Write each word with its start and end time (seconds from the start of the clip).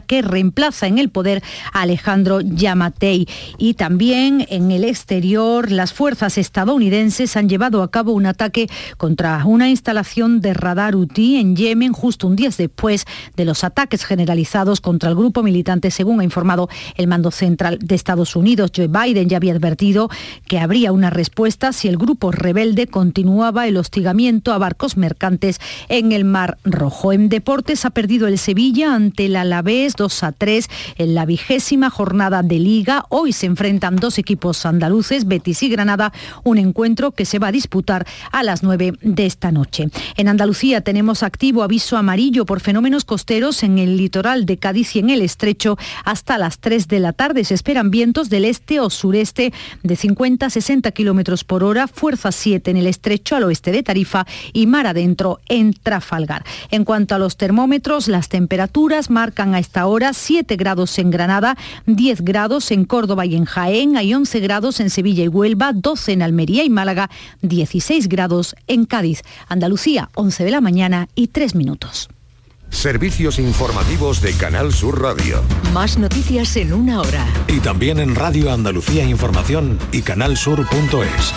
que 0.00 0.22
reemplaza 0.22 0.86
en 0.86 0.98
el 0.98 1.10
poder 1.10 1.42
a 1.72 1.82
Alejandro 1.82 2.40
Yamatei. 2.40 3.28
Y 3.58 3.74
también 3.74 4.46
en 4.48 4.70
el 4.70 4.84
exterior, 4.84 5.70
las 5.70 5.92
fuerzas 5.92 6.38
estadounidenses 6.38 7.36
han 7.36 7.48
llevado 7.48 7.82
a 7.82 7.90
cabo 7.90 8.12
un 8.12 8.26
ataque 8.26 8.68
contra 8.96 9.44
una 9.44 9.68
instalación 9.68 10.40
de 10.40 10.54
radar 10.54 10.96
UTI 10.96 11.36
en 11.36 11.56
Yemen 11.56 11.92
justo 11.92 12.26
un 12.26 12.36
día 12.36 12.50
después 12.56 13.04
de 13.36 13.44
los 13.44 13.64
ataques 13.64 14.04
generalizados 14.04 14.80
contra 14.80 15.08
el 15.10 15.16
grupo 15.16 15.42
militante, 15.42 15.90
según 15.90 16.20
ha 16.20 16.24
informado 16.24 16.68
el 16.96 17.06
mando 17.06 17.30
central 17.30 17.78
de 17.80 17.94
Estados 17.94 18.36
Unidos. 18.36 18.72
Joe 18.74 18.88
Biden 18.88 19.28
ya 19.28 19.36
había 19.36 19.52
advertido 19.52 20.08
que 20.46 20.58
habría 20.58 20.92
una 20.92 21.10
respuesta 21.10 21.72
si 21.72 21.88
el 21.88 21.96
grupo 21.96 22.30
rebelde 22.30 22.86
continuaba 22.86 23.66
el 23.66 23.76
hostigamiento 23.76 24.52
a 24.52 24.58
barcos 24.58 24.96
mercantes 24.96 25.60
en 25.88 26.12
el 26.12 26.24
Mar 26.24 26.58
Rojo. 26.64 27.12
En 27.12 27.28
deportes 27.28 27.84
ha 27.84 27.90
perdido 27.90 28.28
el 28.28 28.38
Sevilla 28.38 28.94
ante 28.94 29.26
el 29.26 29.36
Alavés 29.36 29.71
2 29.72 30.22
a 30.22 30.32
3 30.32 30.68
en 30.98 31.14
la 31.14 31.24
vigésima 31.24 31.88
jornada 31.88 32.42
de 32.42 32.58
liga. 32.58 33.06
Hoy 33.08 33.32
se 33.32 33.46
enfrentan 33.46 33.96
dos 33.96 34.18
equipos 34.18 34.66
andaluces, 34.66 35.26
Betis 35.26 35.62
y 35.62 35.70
Granada, 35.70 36.12
un 36.44 36.58
encuentro 36.58 37.12
que 37.12 37.24
se 37.24 37.38
va 37.38 37.48
a 37.48 37.52
disputar 37.52 38.06
a 38.32 38.42
las 38.42 38.62
9 38.62 38.94
de 39.00 39.26
esta 39.26 39.50
noche. 39.50 39.88
En 40.16 40.28
Andalucía 40.28 40.82
tenemos 40.82 41.22
activo 41.22 41.62
aviso 41.62 41.96
amarillo 41.96 42.44
por 42.44 42.60
fenómenos 42.60 43.04
costeros 43.04 43.62
en 43.62 43.78
el 43.78 43.96
litoral 43.96 44.44
de 44.44 44.58
Cádiz 44.58 44.94
y 44.96 44.98
en 44.98 45.08
el 45.08 45.22
estrecho 45.22 45.78
hasta 46.04 46.36
las 46.36 46.58
3 46.58 46.88
de 46.88 47.00
la 47.00 47.14
tarde. 47.14 47.44
Se 47.44 47.54
esperan 47.54 47.90
vientos 47.90 48.28
del 48.28 48.44
este 48.44 48.78
o 48.78 48.90
sureste 48.90 49.54
de 49.82 49.96
50 49.96 50.46
a 50.46 50.50
60 50.50 50.90
kilómetros 50.90 51.44
por 51.44 51.64
hora, 51.64 51.88
fuerza 51.88 52.30
7 52.30 52.70
en 52.70 52.76
el 52.76 52.86
estrecho 52.86 53.36
al 53.36 53.44
oeste 53.44 53.72
de 53.72 53.82
Tarifa 53.82 54.26
y 54.52 54.66
mar 54.66 54.86
adentro 54.86 55.40
en 55.48 55.72
Trafalgar. 55.72 56.44
En 56.70 56.84
cuanto 56.84 57.14
a 57.14 57.18
los 57.18 57.38
termómetros, 57.38 58.08
las 58.08 58.28
temperaturas 58.28 59.08
marcan 59.08 59.54
a 59.54 59.61
esta 59.62 59.86
hora 59.86 60.12
7 60.12 60.56
grados 60.56 60.98
en 60.98 61.10
Granada, 61.10 61.56
10 61.86 62.20
grados 62.22 62.70
en 62.70 62.84
Córdoba 62.84 63.24
y 63.24 63.34
en 63.34 63.46
Jaén, 63.46 63.96
hay 63.96 64.12
11 64.12 64.40
grados 64.40 64.80
en 64.80 64.90
Sevilla 64.90 65.24
y 65.24 65.28
Huelva, 65.28 65.72
12 65.72 66.12
en 66.12 66.22
Almería 66.22 66.64
y 66.64 66.70
Málaga, 66.70 67.08
16 67.40 68.08
grados 68.08 68.54
en 68.66 68.84
Cádiz. 68.84 69.22
Andalucía, 69.48 70.10
11 70.14 70.44
de 70.44 70.50
la 70.50 70.60
mañana 70.60 71.08
y 71.14 71.28
3 71.28 71.54
minutos. 71.54 72.08
Servicios 72.70 73.38
informativos 73.38 74.20
de 74.20 74.32
Canal 74.32 74.72
Sur 74.72 75.00
Radio. 75.00 75.42
Más 75.72 75.98
noticias 75.98 76.56
en 76.56 76.72
una 76.72 77.00
hora. 77.00 77.24
Y 77.46 77.60
también 77.60 78.00
en 78.00 78.14
Radio 78.14 78.50
Andalucía 78.50 79.04
Información 79.04 79.78
y 79.92 80.02
canalsur.es. 80.02 81.34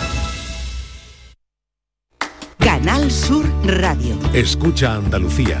Canal 2.58 3.10
Sur 3.10 3.46
Radio. 3.64 4.18
Escucha 4.32 4.94
Andalucía. 4.94 5.60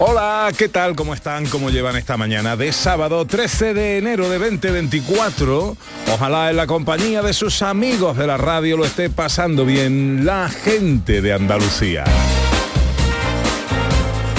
Hola, 0.00 0.52
¿qué 0.56 0.68
tal? 0.68 0.94
¿Cómo 0.94 1.12
están? 1.12 1.46
¿Cómo 1.46 1.70
llevan 1.70 1.96
esta 1.96 2.16
mañana 2.16 2.56
de 2.56 2.72
sábado 2.72 3.24
13 3.24 3.74
de 3.74 3.98
enero 3.98 4.28
de 4.28 4.38
2024? 4.38 5.76
Ojalá 6.14 6.50
en 6.50 6.56
la 6.56 6.68
compañía 6.68 7.20
de 7.20 7.32
sus 7.32 7.62
amigos 7.62 8.16
de 8.16 8.28
la 8.28 8.36
radio 8.36 8.76
lo 8.76 8.84
esté 8.84 9.10
pasando 9.10 9.64
bien 9.64 10.24
la 10.24 10.48
gente 10.48 11.20
de 11.20 11.32
Andalucía. 11.32 12.04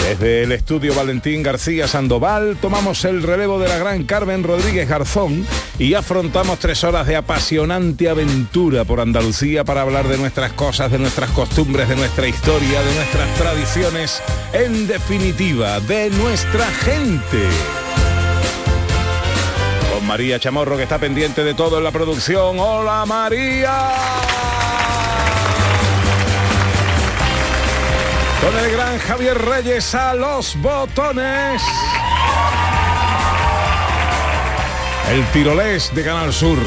Desde 0.10 0.42
el 0.42 0.52
estudio 0.54 0.96
Valentín 0.96 1.44
García 1.44 1.88
Sandoval 1.88 2.58
tomamos 2.60 3.06
el 3.06 3.22
relevo 3.22 3.60
de 3.60 3.68
la 3.68 3.78
gran 3.78 4.06
Carmen 4.06 4.44
Rodríguez 4.44 4.90
Garzón 4.90 5.46
y 5.78 5.94
afrontamos 5.94 6.58
tres 6.58 6.84
horas 6.84 7.06
de 7.06 7.16
apasionante 7.16 8.10
aventura 8.10 8.86
por 8.86 9.02
Andalucía 9.02 9.64
para 9.64 9.82
hablar 9.82 10.08
de 10.08 10.18
nuestras 10.18 10.54
cosas, 10.54 10.92
de 10.92 10.98
nuestras 10.98 11.30
costumbres, 11.30 11.88
de 11.88 11.96
nuestra 11.96 12.28
historia, 12.28 12.82
de 12.82 12.96
nuestras 12.96 13.36
tradiciones, 13.36 14.24
en 14.52 14.88
definitiva, 14.88 15.80
de 15.82 16.10
nuestra 16.10 16.66
gente. 16.66 17.46
Con 19.94 20.08
María 20.08 20.40
Chamorro 20.40 20.76
que 20.76 20.84
está 20.84 20.98
pendiente 20.98 21.44
de 21.44 21.54
todo 21.54 21.78
en 21.78 21.84
la 21.84 21.92
producción. 21.92 22.58
¡Hola 22.60 23.06
María! 23.06 23.92
Con 28.42 28.58
el 28.58 28.72
gran 28.72 28.98
Javier 29.00 29.38
Reyes 29.38 29.94
a 29.94 30.14
los 30.14 30.56
botones. 30.62 31.62
El 35.12 35.26
tirolés 35.32 35.94
de 35.94 36.04
Canal 36.04 36.32
Sur. 36.32 36.58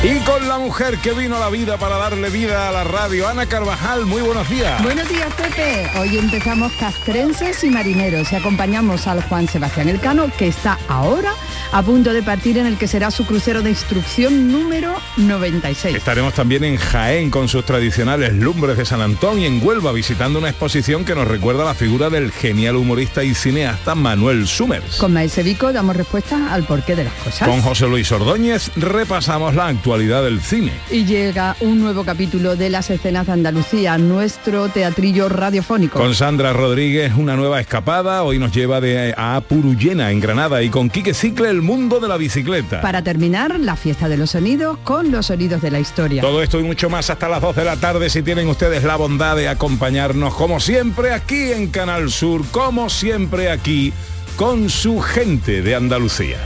Y 0.00 0.20
con 0.20 0.48
la 0.48 0.58
mujer 0.58 0.98
que 0.98 1.12
vino 1.12 1.34
a 1.34 1.40
la 1.40 1.50
vida 1.50 1.76
para 1.76 1.96
darle 1.96 2.30
vida 2.30 2.68
a 2.68 2.72
la 2.72 2.84
radio, 2.84 3.26
Ana 3.26 3.46
Carvajal, 3.46 4.06
muy 4.06 4.22
buenos 4.22 4.48
días. 4.48 4.80
Buenos 4.80 5.08
días, 5.08 5.26
Pepe. 5.34 5.90
Hoy 5.98 6.16
empezamos 6.16 6.70
castrenses 6.74 7.64
y 7.64 7.70
marineros 7.70 8.30
y 8.30 8.36
acompañamos 8.36 9.08
al 9.08 9.24
Juan 9.24 9.48
Sebastián 9.48 9.88
Elcano, 9.88 10.30
que 10.38 10.46
está 10.46 10.78
ahora 10.86 11.32
a 11.72 11.82
punto 11.82 12.12
de 12.12 12.22
partir 12.22 12.58
en 12.58 12.66
el 12.66 12.78
que 12.78 12.86
será 12.86 13.10
su 13.10 13.26
crucero 13.26 13.60
de 13.60 13.70
instrucción 13.70 14.52
número 14.52 14.94
96. 15.16 15.96
Estaremos 15.96 16.32
también 16.32 16.62
en 16.62 16.76
Jaén 16.76 17.28
con 17.28 17.48
sus 17.48 17.64
tradicionales 17.64 18.34
lumbres 18.34 18.76
de 18.76 18.84
San 18.84 19.00
Antón 19.00 19.40
y 19.40 19.46
en 19.46 19.66
Huelva 19.66 19.90
visitando 19.90 20.38
una 20.38 20.48
exposición 20.48 21.04
que 21.04 21.16
nos 21.16 21.26
recuerda 21.26 21.64
la 21.64 21.74
figura 21.74 22.08
del 22.08 22.30
genial 22.30 22.76
humorista 22.76 23.24
y 23.24 23.34
cineasta 23.34 23.96
Manuel 23.96 24.46
Sumers. 24.46 24.94
Con 24.98 25.12
Maese 25.12 25.42
Vico 25.42 25.72
damos 25.72 25.96
respuesta 25.96 26.54
al 26.54 26.62
porqué 26.62 26.94
de 26.94 27.02
las 27.02 27.14
cosas. 27.14 27.48
Con 27.48 27.60
José 27.62 27.88
Luis 27.88 28.12
Ordóñez 28.12 28.70
repasamos 28.76 29.56
la 29.56 29.66
actualidad 29.66 29.87
del 29.96 30.42
cine. 30.42 30.72
Y 30.90 31.06
llega 31.06 31.56
un 31.60 31.80
nuevo 31.80 32.04
capítulo 32.04 32.56
de 32.56 32.68
las 32.68 32.90
escenas 32.90 33.26
de 33.26 33.32
Andalucía, 33.32 33.96
nuestro 33.96 34.68
teatrillo 34.68 35.30
radiofónico. 35.30 35.98
Con 35.98 36.14
Sandra 36.14 36.52
Rodríguez 36.52 37.14
una 37.16 37.36
nueva 37.36 37.58
escapada, 37.58 38.22
hoy 38.22 38.38
nos 38.38 38.52
lleva 38.52 38.82
de 38.82 39.14
a 39.16 39.40
Purullena 39.40 40.10
en 40.10 40.20
Granada 40.20 40.62
y 40.62 40.68
con 40.68 40.90
Quique 40.90 41.14
Cicle 41.14 41.48
el 41.48 41.62
mundo 41.62 42.00
de 42.00 42.08
la 42.08 42.18
bicicleta. 42.18 42.82
Para 42.82 43.02
terminar, 43.02 43.58
la 43.58 43.76
fiesta 43.76 44.10
de 44.10 44.18
los 44.18 44.30
sonidos 44.30 44.76
con 44.84 45.10
los 45.10 45.26
sonidos 45.26 45.62
de 45.62 45.70
la 45.70 45.80
historia. 45.80 46.20
Todo 46.20 46.42
esto 46.42 46.60
y 46.60 46.64
mucho 46.64 46.90
más 46.90 47.08
hasta 47.08 47.26
las 47.26 47.40
2 47.40 47.56
de 47.56 47.64
la 47.64 47.76
tarde 47.76 48.10
si 48.10 48.22
tienen 48.22 48.46
ustedes 48.48 48.84
la 48.84 48.96
bondad 48.96 49.36
de 49.36 49.48
acompañarnos 49.48 50.34
como 50.34 50.60
siempre 50.60 51.12
aquí 51.12 51.52
en 51.52 51.68
Canal 51.68 52.10
Sur, 52.10 52.44
como 52.50 52.90
siempre 52.90 53.50
aquí 53.50 53.94
con 54.36 54.68
su 54.68 55.00
gente 55.00 55.62
de 55.62 55.74
Andalucía. 55.74 56.36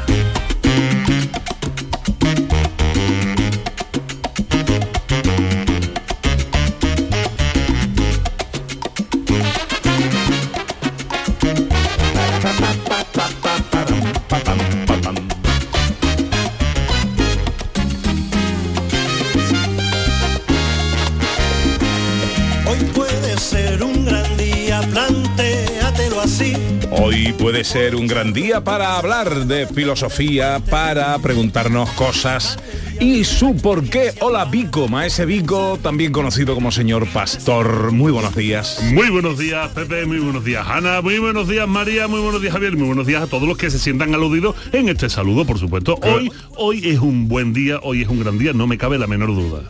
Ser 27.64 27.94
un 27.94 28.06
gran 28.06 28.32
día 28.32 28.62
para 28.62 28.96
hablar 28.96 29.46
de 29.46 29.66
filosofía, 29.66 30.60
para 30.70 31.18
preguntarnos 31.18 31.90
cosas 31.90 32.58
y 33.02 33.24
su 33.24 33.56
por 33.56 33.82
qué. 33.82 34.12
Hola 34.20 34.44
Vico, 34.44 34.86
maese 34.86 35.26
Vico, 35.26 35.76
también 35.82 36.12
conocido 36.12 36.54
como 36.54 36.70
señor 36.70 37.08
Pastor. 37.08 37.90
Muy 37.90 38.12
buenos 38.12 38.36
días. 38.36 38.80
Muy 38.92 39.10
buenos 39.10 39.38
días, 39.38 39.70
Pepe, 39.72 40.06
muy 40.06 40.20
buenos 40.20 40.44
días, 40.44 40.64
Ana, 40.68 41.02
muy 41.02 41.18
buenos 41.18 41.48
días, 41.48 41.66
María, 41.66 42.06
muy 42.06 42.20
buenos 42.20 42.40
días, 42.40 42.52
Javier, 42.52 42.76
muy 42.76 42.86
buenos 42.86 43.04
días 43.04 43.20
a 43.20 43.26
todos 43.26 43.48
los 43.48 43.58
que 43.58 43.70
se 43.70 43.80
sientan 43.80 44.14
aludidos 44.14 44.54
en 44.72 44.88
este 44.88 45.10
saludo, 45.10 45.44
por 45.44 45.58
supuesto. 45.58 45.98
Hoy, 46.02 46.30
hoy 46.54 46.90
es 46.90 47.00
un 47.00 47.26
buen 47.26 47.52
día, 47.52 47.80
hoy 47.82 48.02
es 48.02 48.08
un 48.08 48.20
gran 48.20 48.38
día, 48.38 48.52
no 48.52 48.68
me 48.68 48.78
cabe 48.78 48.98
la 48.98 49.08
menor 49.08 49.34
duda. 49.34 49.62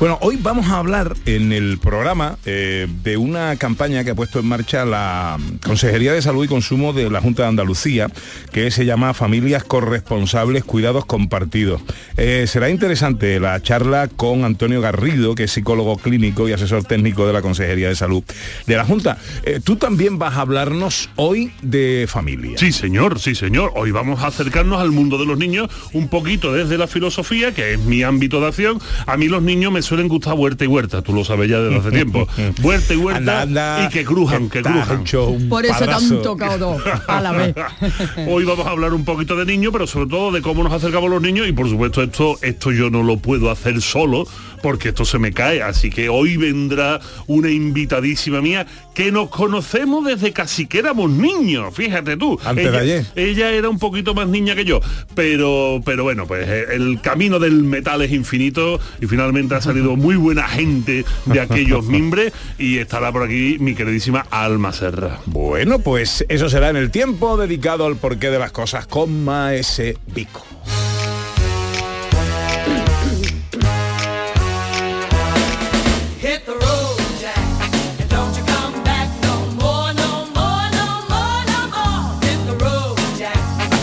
Bueno, 0.00 0.18
hoy 0.20 0.36
vamos 0.42 0.66
a 0.66 0.78
hablar 0.78 1.14
en 1.26 1.52
el 1.52 1.78
programa 1.78 2.38
eh, 2.44 2.88
de 3.04 3.16
una 3.16 3.54
campaña 3.54 4.02
que 4.02 4.10
ha 4.10 4.14
puesto 4.16 4.40
en 4.40 4.46
marcha 4.46 4.84
la 4.84 5.38
Consejería 5.64 6.12
de 6.12 6.22
Salud 6.22 6.44
y 6.44 6.48
Consumo 6.48 6.92
de 6.92 7.08
la 7.08 7.20
Junta 7.20 7.44
de 7.44 7.50
Andalucía, 7.50 8.08
que 8.50 8.72
se 8.72 8.84
llama 8.84 9.14
Familias 9.14 9.62
Corresponsables 9.62 10.64
Cuidados 10.64 11.04
Compartidos. 11.04 11.82
Eh, 12.16 12.46
será 12.48 12.68
interesante 12.80 13.38
la 13.40 13.60
charla 13.60 14.08
con 14.08 14.46
Antonio 14.46 14.80
Garrido, 14.80 15.34
que 15.34 15.44
es 15.44 15.52
psicólogo 15.52 15.98
clínico 15.98 16.48
y 16.48 16.54
asesor 16.54 16.82
técnico 16.82 17.26
de 17.26 17.34
la 17.34 17.42
Consejería 17.42 17.88
de 17.88 17.94
Salud 17.94 18.24
de 18.66 18.74
la 18.74 18.86
Junta. 18.86 19.18
Eh, 19.42 19.60
tú 19.62 19.76
también 19.76 20.18
vas 20.18 20.38
a 20.38 20.40
hablarnos 20.40 21.10
hoy 21.16 21.52
de 21.60 22.06
familia. 22.08 22.56
Sí, 22.56 22.72
señor, 22.72 23.20
sí, 23.20 23.34
señor. 23.34 23.72
Hoy 23.74 23.90
vamos 23.90 24.22
a 24.22 24.28
acercarnos 24.28 24.80
al 24.80 24.92
mundo 24.92 25.18
de 25.18 25.26
los 25.26 25.36
niños 25.36 25.68
un 25.92 26.08
poquito 26.08 26.54
desde 26.54 26.78
la 26.78 26.86
filosofía, 26.86 27.52
que 27.52 27.74
es 27.74 27.80
mi 27.80 28.02
ámbito 28.02 28.40
de 28.40 28.46
acción. 28.46 28.80
A 29.04 29.18
mí 29.18 29.28
los 29.28 29.42
niños 29.42 29.70
me 29.70 29.82
suelen 29.82 30.08
gustar 30.08 30.32
huerta 30.32 30.64
y 30.64 30.66
huerta, 30.66 31.02
tú 31.02 31.12
lo 31.12 31.22
sabes 31.22 31.50
ya 31.50 31.60
desde 31.60 31.76
hace 31.76 31.90
tiempo. 31.90 32.26
Huerta 32.62 32.94
y 32.94 32.96
huerta 32.96 33.42
Anda, 33.42 33.42
anda, 33.42 33.84
y 33.84 33.88
que 33.92 34.06
crujan, 34.06 34.48
que 34.48 34.62
crujan. 34.62 35.04
Por 35.50 35.66
eso 35.66 35.84
han 35.84 36.22
tocado 36.22 36.80
dos 36.80 36.82
a 37.06 37.20
la 37.20 37.32
vez. 37.32 37.54
Hoy 38.26 38.44
vamos 38.44 38.66
a 38.66 38.70
hablar 38.70 38.94
un 38.94 39.04
poquito 39.04 39.36
de 39.36 39.44
niños, 39.44 39.70
pero 39.70 39.86
sobre 39.86 40.08
todo 40.08 40.32
de 40.32 40.40
cómo 40.40 40.62
nos 40.62 40.72
acercamos 40.72 41.10
los 41.10 41.20
niños 41.20 41.46
y 41.46 41.52
por 41.52 41.68
supuesto 41.68 42.02
esto, 42.02 42.38
esto 42.40 42.69
yo 42.72 42.90
no 42.90 43.02
lo 43.02 43.18
puedo 43.18 43.50
hacer 43.50 43.80
solo 43.82 44.26
porque 44.62 44.90
esto 44.90 45.04
se 45.04 45.18
me 45.18 45.32
cae. 45.32 45.62
Así 45.62 45.90
que 45.90 46.08
hoy 46.08 46.36
vendrá 46.36 47.00
una 47.26 47.50
invitadísima 47.50 48.40
mía 48.40 48.66
que 48.94 49.12
nos 49.12 49.30
conocemos 49.30 50.04
desde 50.04 50.32
casi 50.32 50.66
que 50.66 50.78
éramos 50.78 51.10
niños, 51.10 51.74
fíjate 51.74 52.16
tú. 52.16 52.38
Antes 52.44 52.64
de 52.64 52.70
ella, 52.70 52.80
ayer. 52.80 53.06
ella 53.16 53.50
era 53.50 53.68
un 53.68 53.78
poquito 53.78 54.14
más 54.14 54.28
niña 54.28 54.54
que 54.54 54.64
yo, 54.64 54.80
pero, 55.14 55.80
pero 55.84 56.04
bueno, 56.04 56.26
pues 56.26 56.46
eh, 56.48 56.66
el 56.72 57.00
camino 57.00 57.38
del 57.38 57.62
metal 57.62 58.02
es 58.02 58.12
infinito 58.12 58.80
y 59.00 59.06
finalmente 59.06 59.54
ha 59.54 59.60
salido 59.60 59.96
muy 59.96 60.16
buena 60.16 60.48
gente 60.48 61.04
de 61.26 61.40
aquellos 61.40 61.84
mimbres 61.86 62.32
y 62.58 62.78
estará 62.78 63.12
por 63.12 63.22
aquí 63.22 63.56
mi 63.60 63.74
queridísima 63.74 64.26
Alma 64.30 64.72
Serra. 64.72 65.20
Bueno, 65.26 65.78
pues 65.78 66.24
eso 66.28 66.48
será 66.48 66.70
en 66.70 66.76
el 66.76 66.90
tiempo 66.90 67.36
dedicado 67.36 67.86
al 67.86 67.96
porqué 67.96 68.30
de 68.30 68.38
las 68.38 68.52
cosas 68.52 68.86
con 68.86 69.24
Maese 69.24 69.96
Vico. 70.14 70.44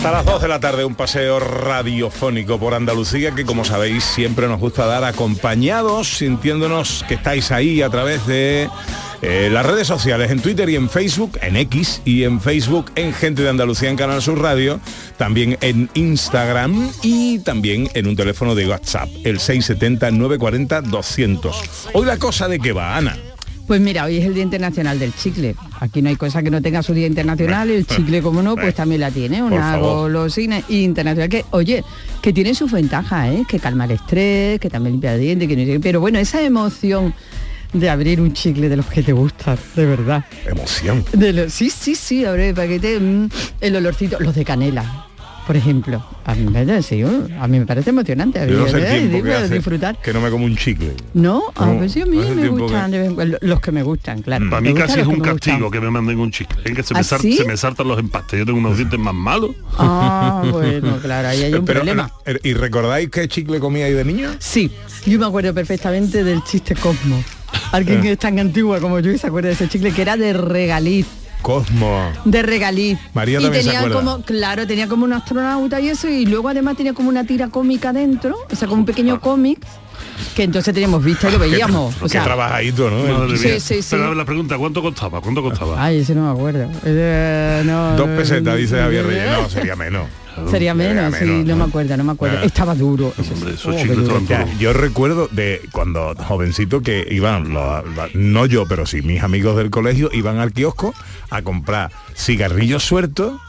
Hasta 0.08 0.22
las 0.22 0.32
2 0.32 0.40
de 0.40 0.48
la 0.48 0.58
tarde 0.58 0.86
un 0.86 0.94
paseo 0.94 1.38
radiofónico 1.38 2.58
por 2.58 2.72
Andalucía 2.72 3.34
que 3.34 3.44
como 3.44 3.66
sabéis 3.66 4.04
siempre 4.04 4.48
nos 4.48 4.58
gusta 4.58 4.86
dar 4.86 5.04
acompañados, 5.04 6.16
sintiéndonos 6.16 7.04
que 7.06 7.12
estáis 7.12 7.52
ahí 7.52 7.82
a 7.82 7.90
través 7.90 8.26
de 8.26 8.70
eh, 9.20 9.50
las 9.52 9.66
redes 9.66 9.86
sociales, 9.86 10.30
en 10.30 10.40
Twitter 10.40 10.66
y 10.70 10.76
en 10.76 10.88
Facebook, 10.88 11.38
en 11.42 11.56
X 11.56 12.00
y 12.06 12.24
en 12.24 12.40
Facebook, 12.40 12.90
en 12.94 13.12
Gente 13.12 13.42
de 13.42 13.50
Andalucía 13.50 13.90
en 13.90 13.98
Canal 13.98 14.22
Sur 14.22 14.40
Radio, 14.40 14.80
también 15.18 15.58
en 15.60 15.90
Instagram 15.92 16.90
y 17.02 17.40
también 17.40 17.90
en 17.92 18.06
un 18.06 18.16
teléfono 18.16 18.54
de 18.54 18.66
WhatsApp, 18.66 19.10
el 19.24 19.40
670-940-200. 19.40 21.52
Hoy 21.92 22.06
la 22.06 22.16
cosa 22.16 22.48
de 22.48 22.58
qué 22.58 22.72
va, 22.72 22.96
Ana. 22.96 23.27
Pues 23.68 23.82
mira, 23.82 24.06
hoy 24.06 24.16
es 24.16 24.24
el 24.24 24.32
Día 24.32 24.42
Internacional 24.42 24.98
del 24.98 25.14
Chicle. 25.14 25.54
Aquí 25.78 26.00
no 26.00 26.08
hay 26.08 26.16
cosa 26.16 26.42
que 26.42 26.50
no 26.50 26.62
tenga 26.62 26.82
su 26.82 26.94
Día 26.94 27.06
Internacional, 27.06 27.68
el 27.68 27.86
chicle 27.86 28.22
como 28.22 28.42
no, 28.42 28.56
pues 28.56 28.74
también 28.74 29.02
la 29.02 29.10
tiene, 29.10 29.42
una 29.42 29.76
golosina 29.76 30.62
internacional 30.70 31.28
que, 31.28 31.44
oye, 31.50 31.84
que 32.22 32.32
tiene 32.32 32.54
sus 32.54 32.72
ventajas, 32.72 33.28
¿eh? 33.28 33.44
que 33.46 33.58
calma 33.58 33.84
el 33.84 33.90
estrés, 33.90 34.58
que 34.58 34.70
también 34.70 34.92
limpia 34.94 35.14
el 35.14 35.20
diente, 35.20 35.46
que 35.46 35.54
no 35.54 35.66
sé 35.66 35.80
pero 35.80 36.00
bueno, 36.00 36.18
esa 36.18 36.40
emoción 36.40 37.12
de 37.74 37.90
abrir 37.90 38.22
un 38.22 38.32
chicle 38.32 38.70
de 38.70 38.76
los 38.78 38.86
que 38.86 39.02
te 39.02 39.12
gustan, 39.12 39.58
de 39.76 39.84
verdad. 39.84 40.24
Emoción. 40.46 41.04
De 41.12 41.50
sí, 41.50 41.68
sí, 41.68 41.94
sí, 41.94 42.24
abrir 42.24 42.46
el 42.46 42.54
paquete, 42.54 42.98
mm, 42.98 43.28
el 43.60 43.76
olorcito, 43.76 44.18
los 44.18 44.34
de 44.34 44.46
canela, 44.46 45.07
por 45.48 45.56
ejemplo. 45.56 46.04
A 46.26 46.34
mí, 46.34 46.44
me- 46.44 46.82
sí, 46.82 47.02
uh, 47.02 47.26
a 47.40 47.48
mí 47.48 47.58
me 47.58 47.64
parece 47.64 47.88
emocionante. 47.88 48.38
a 48.38 48.44
mí, 48.44 48.52
Yo 48.52 48.58
no 48.58 48.68
sé 48.68 48.76
el 48.76 48.82
¿eh? 48.84 48.88
tiempo 49.08 49.22
que 49.24 49.28
Digo, 49.30 49.38
hace 49.44 49.54
disfrutar. 49.54 49.96
que 50.00 50.12
no 50.12 50.20
me 50.20 50.28
como 50.30 50.44
un 50.44 50.54
chicle. 50.56 50.92
No, 51.14 51.42
a 51.56 51.64
No, 51.64 51.80
ver 51.80 51.88
si 51.88 52.02
a 52.02 52.06
mí 52.06 52.18
me 52.18 52.48
gustan 52.48 52.90
que- 52.92 53.38
los 53.40 53.60
que 53.60 53.72
me 53.72 53.82
gustan, 53.82 54.20
claro. 54.20 54.44
Para 54.50 54.60
Me 54.60 54.68
mí 54.74 54.78
casi 54.78 55.00
es 55.00 55.06
un 55.06 55.14
que 55.22 55.30
castigo 55.30 55.70
que 55.70 55.80
me 55.80 55.90
manden 55.90 56.18
un 56.20 56.30
chicle. 56.30 56.58
Es 56.66 56.72
que 56.76 56.82
se 56.82 56.92
me, 56.92 57.00
¿Ah, 57.00 57.02
sí? 57.02 57.32
se 57.38 57.44
me 57.46 57.56
saltan 57.56 57.88
los 57.88 57.98
empastes. 57.98 58.38
Yo 58.40 58.44
tengo 58.44 58.58
unos 58.58 58.76
dientes 58.76 59.00
más 59.00 59.14
malos. 59.14 59.52
Ah, 59.78 60.44
bueno, 60.52 60.98
claro, 61.00 61.28
ahí 61.28 61.42
hay 61.44 61.54
un 61.54 61.64
Pero, 61.64 61.80
problema. 61.80 62.10
Ana, 62.26 62.38
¿Y 62.42 62.52
recordáis 62.52 63.08
qué 63.08 63.26
chicle 63.26 63.58
comía 63.58 63.86
ahí 63.86 63.94
de 63.94 64.04
niño? 64.04 64.28
Sí, 64.38 64.70
yo 65.06 65.18
me 65.18 65.24
acuerdo 65.24 65.54
perfectamente 65.54 66.24
del 66.24 66.44
chiste 66.44 66.74
Cosmo. 66.74 67.24
Alguien 67.72 68.02
que 68.02 68.12
es 68.12 68.18
tan 68.18 68.38
antigua 68.38 68.80
como 68.80 69.00
yo 69.00 69.10
y 69.10 69.16
se 69.16 69.26
acuerda 69.28 69.48
de 69.48 69.54
ese 69.54 69.66
chicle 69.66 69.92
que 69.92 70.02
era 70.02 70.18
de 70.18 70.34
regaliz. 70.34 71.06
Cosmo. 71.42 72.10
De 72.24 72.42
regaliz. 72.42 72.98
María 73.14 73.38
y 73.38 73.42
también 73.42 73.62
se 73.62 73.68
tenía 73.70 73.80
acuerda. 73.86 73.96
como, 74.12 74.22
claro, 74.24 74.66
tenía 74.66 74.88
como 74.88 75.04
un 75.04 75.12
astronauta 75.12 75.80
y 75.80 75.88
eso, 75.88 76.08
y 76.08 76.26
luego 76.26 76.48
además 76.48 76.76
tenía 76.76 76.92
como 76.92 77.08
una 77.08 77.24
tira 77.24 77.48
cómica 77.48 77.92
dentro, 77.92 78.36
o 78.50 78.56
sea, 78.56 78.68
como 78.68 78.80
un 78.80 78.86
pequeño 78.86 79.20
cómic, 79.20 79.58
que 80.34 80.42
entonces 80.42 80.74
teníamos 80.74 81.02
vista 81.04 81.28
y 81.28 81.32
lo 81.32 81.38
veíamos. 81.38 81.94
Qué, 81.96 82.04
o 82.04 82.08
sea, 82.08 82.20
qué 82.20 82.26
trabajadito, 82.26 82.90
¿no? 82.90 83.18
Madre 83.18 83.38
Sí, 83.38 83.46
mía. 83.48 83.60
sí, 83.60 83.82
sí. 83.82 83.88
Pero 83.90 84.14
la 84.14 84.24
pregunta, 84.24 84.58
¿cuánto 84.58 84.82
costaba? 84.82 85.20
¿Cuánto 85.20 85.42
costaba? 85.42 85.82
Ay, 85.82 85.98
ese 86.00 86.14
no 86.14 86.24
me 86.26 86.30
acuerdo. 86.38 86.68
Eh, 86.84 87.62
no, 87.64 87.96
Dos 87.96 88.08
pesetas, 88.10 88.56
dice 88.56 88.76
Javier 88.78 89.06
Reyes. 89.06 89.30
No, 89.30 89.48
sería 89.48 89.76
menos. 89.76 90.06
Sería 90.50 90.74
menos, 90.74 91.14
sí, 91.16 91.24
menos, 91.24 91.46
no 91.46 91.56
¿no? 91.56 91.64
me 91.64 91.68
acuerdo, 91.68 91.96
no 91.96 92.04
me 92.04 92.12
acuerdo. 92.12 92.38
Ah. 92.40 92.44
Estaba 92.44 92.74
duro. 92.74 93.12
Eso 93.18 93.32
Hombre, 93.34 93.50
sí. 93.50 93.54
esos 93.54 93.74
Oh, 93.90 93.94
duro. 93.94 94.20
Ya, 94.28 94.46
yo 94.58 94.72
recuerdo 94.72 95.28
de 95.30 95.62
cuando 95.72 96.14
jovencito 96.16 96.80
que 96.82 97.06
iban, 97.10 97.52
no 98.14 98.46
yo, 98.46 98.66
pero 98.66 98.86
sí 98.86 99.02
mis 99.02 99.22
amigos 99.22 99.56
del 99.56 99.70
colegio 99.70 100.10
iban 100.12 100.38
al 100.38 100.52
kiosco 100.52 100.94
a 101.30 101.42
comprar 101.42 101.90
cigarrillos 102.16 102.84
sueltos 102.84 103.40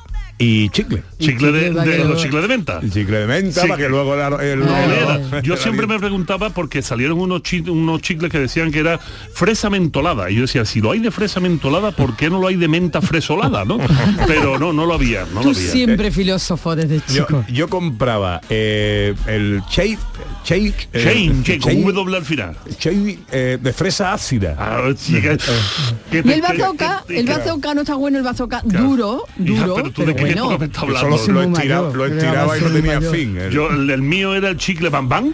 y 0.41 0.69
chicle. 0.69 1.03
Chicle 1.19 1.51
de, 1.51 1.69
de- 1.73 1.83
que 1.83 1.97
los 1.97 2.07
lo- 2.07 2.15
chicles 2.15 2.41
de 2.41 2.47
menta. 2.47 2.79
El 2.81 2.91
chicle 2.93 3.17
de 3.19 3.27
menta 3.27 3.61
Sí. 3.61 3.67
para 3.67 3.77
que 3.83 3.89
luego 3.89 4.15
la- 4.15 4.27
el, 4.41 4.63
Ah, 4.63 4.65
¿Cuál 4.65 4.83
el- 4.91 4.97
era? 5.27 5.37
el- 5.39 5.43
Yo 5.43 5.57
siempre 5.57 5.85
me 5.85 5.99
preguntaba 5.99 6.49
porque 6.49 6.81
salieron 6.81 7.19
unos, 7.19 7.43
chi- 7.43 7.69
unos 7.69 8.01
chicles 8.01 8.31
que 8.31 8.39
decían 8.39 8.71
que 8.71 8.79
era 8.79 8.99
fresa 9.33 9.69
mentolada. 9.69 10.31
Y 10.31 10.35
yo 10.35 10.41
decía, 10.43 10.63
si 10.63 10.79
lo 10.79 10.91
hay 10.91 10.99
de 10.99 11.11
fresa 11.11 11.39
mentolada, 11.41 11.91
¿por 11.91 12.15
qué 12.15 12.29
no 12.29 12.39
lo 12.39 12.47
hay 12.47 12.55
de 12.55 12.69
menta 12.69 13.01
fresolada? 13.01 13.65
¿no? 13.65 13.77
Pero 14.27 14.57
no, 14.57 14.71
no 14.71 14.85
lo 14.85 14.93
había, 14.93 15.25
no 15.33 15.43
lo 15.43 15.49
había. 15.49 15.71
siempre 15.71 16.09
filósofo 16.09 16.73
desde 16.75 17.01
chico. 17.05 17.43
yo 17.51 17.67
compraba 17.67 18.39
eh, 18.49 19.13
el 19.27 19.61
shake, 19.69 19.99
shake, 20.45 20.87
eh, 20.93 21.03
Shane, 21.03 21.43
que 21.43 21.59
con 21.59 21.73
W 21.83 22.15
al 22.17 22.23
final. 22.25 22.55
shake, 22.79 23.19
eh, 23.31 23.57
de 23.61 23.73
fresa 23.73 24.13
ácida. 24.13 24.55
Ah, 24.57 24.89
chica, 24.95 25.35
Y 26.11 26.17
el 26.31 26.41
bazooka, 26.41 27.03
el 27.09 27.25
bazooka 27.27 27.73
no 27.73 27.81
está 27.81 27.95
bueno, 27.95 28.17
el 28.17 28.23
bazooka 28.23 28.61
duro, 28.63 29.23
Hija, 29.37 29.63
duro, 29.65 29.75
pero 29.75 29.91
tú 29.91 30.01
pero 30.03 30.07
de 30.07 30.15
qué 30.33 30.57
me 30.67 30.69
hablando. 30.75 31.17
solo 31.17 31.41
lo 31.41 31.55
estiraba, 31.57 31.81
mayor, 31.89 31.95
lo 31.97 32.05
estiraba 32.05 32.57
y 32.57 32.61
no 32.61 32.67
tenía 32.69 32.95
mayor. 32.99 33.15
fin. 33.15 33.37
El- 33.37 33.51
Yo, 33.51 33.69
el, 33.69 33.89
el 33.89 34.01
mío 34.01 34.35
era 34.35 34.49
el 34.49 34.57
chicle 34.57 34.89
bam 34.89 35.07
bam. 35.09 35.33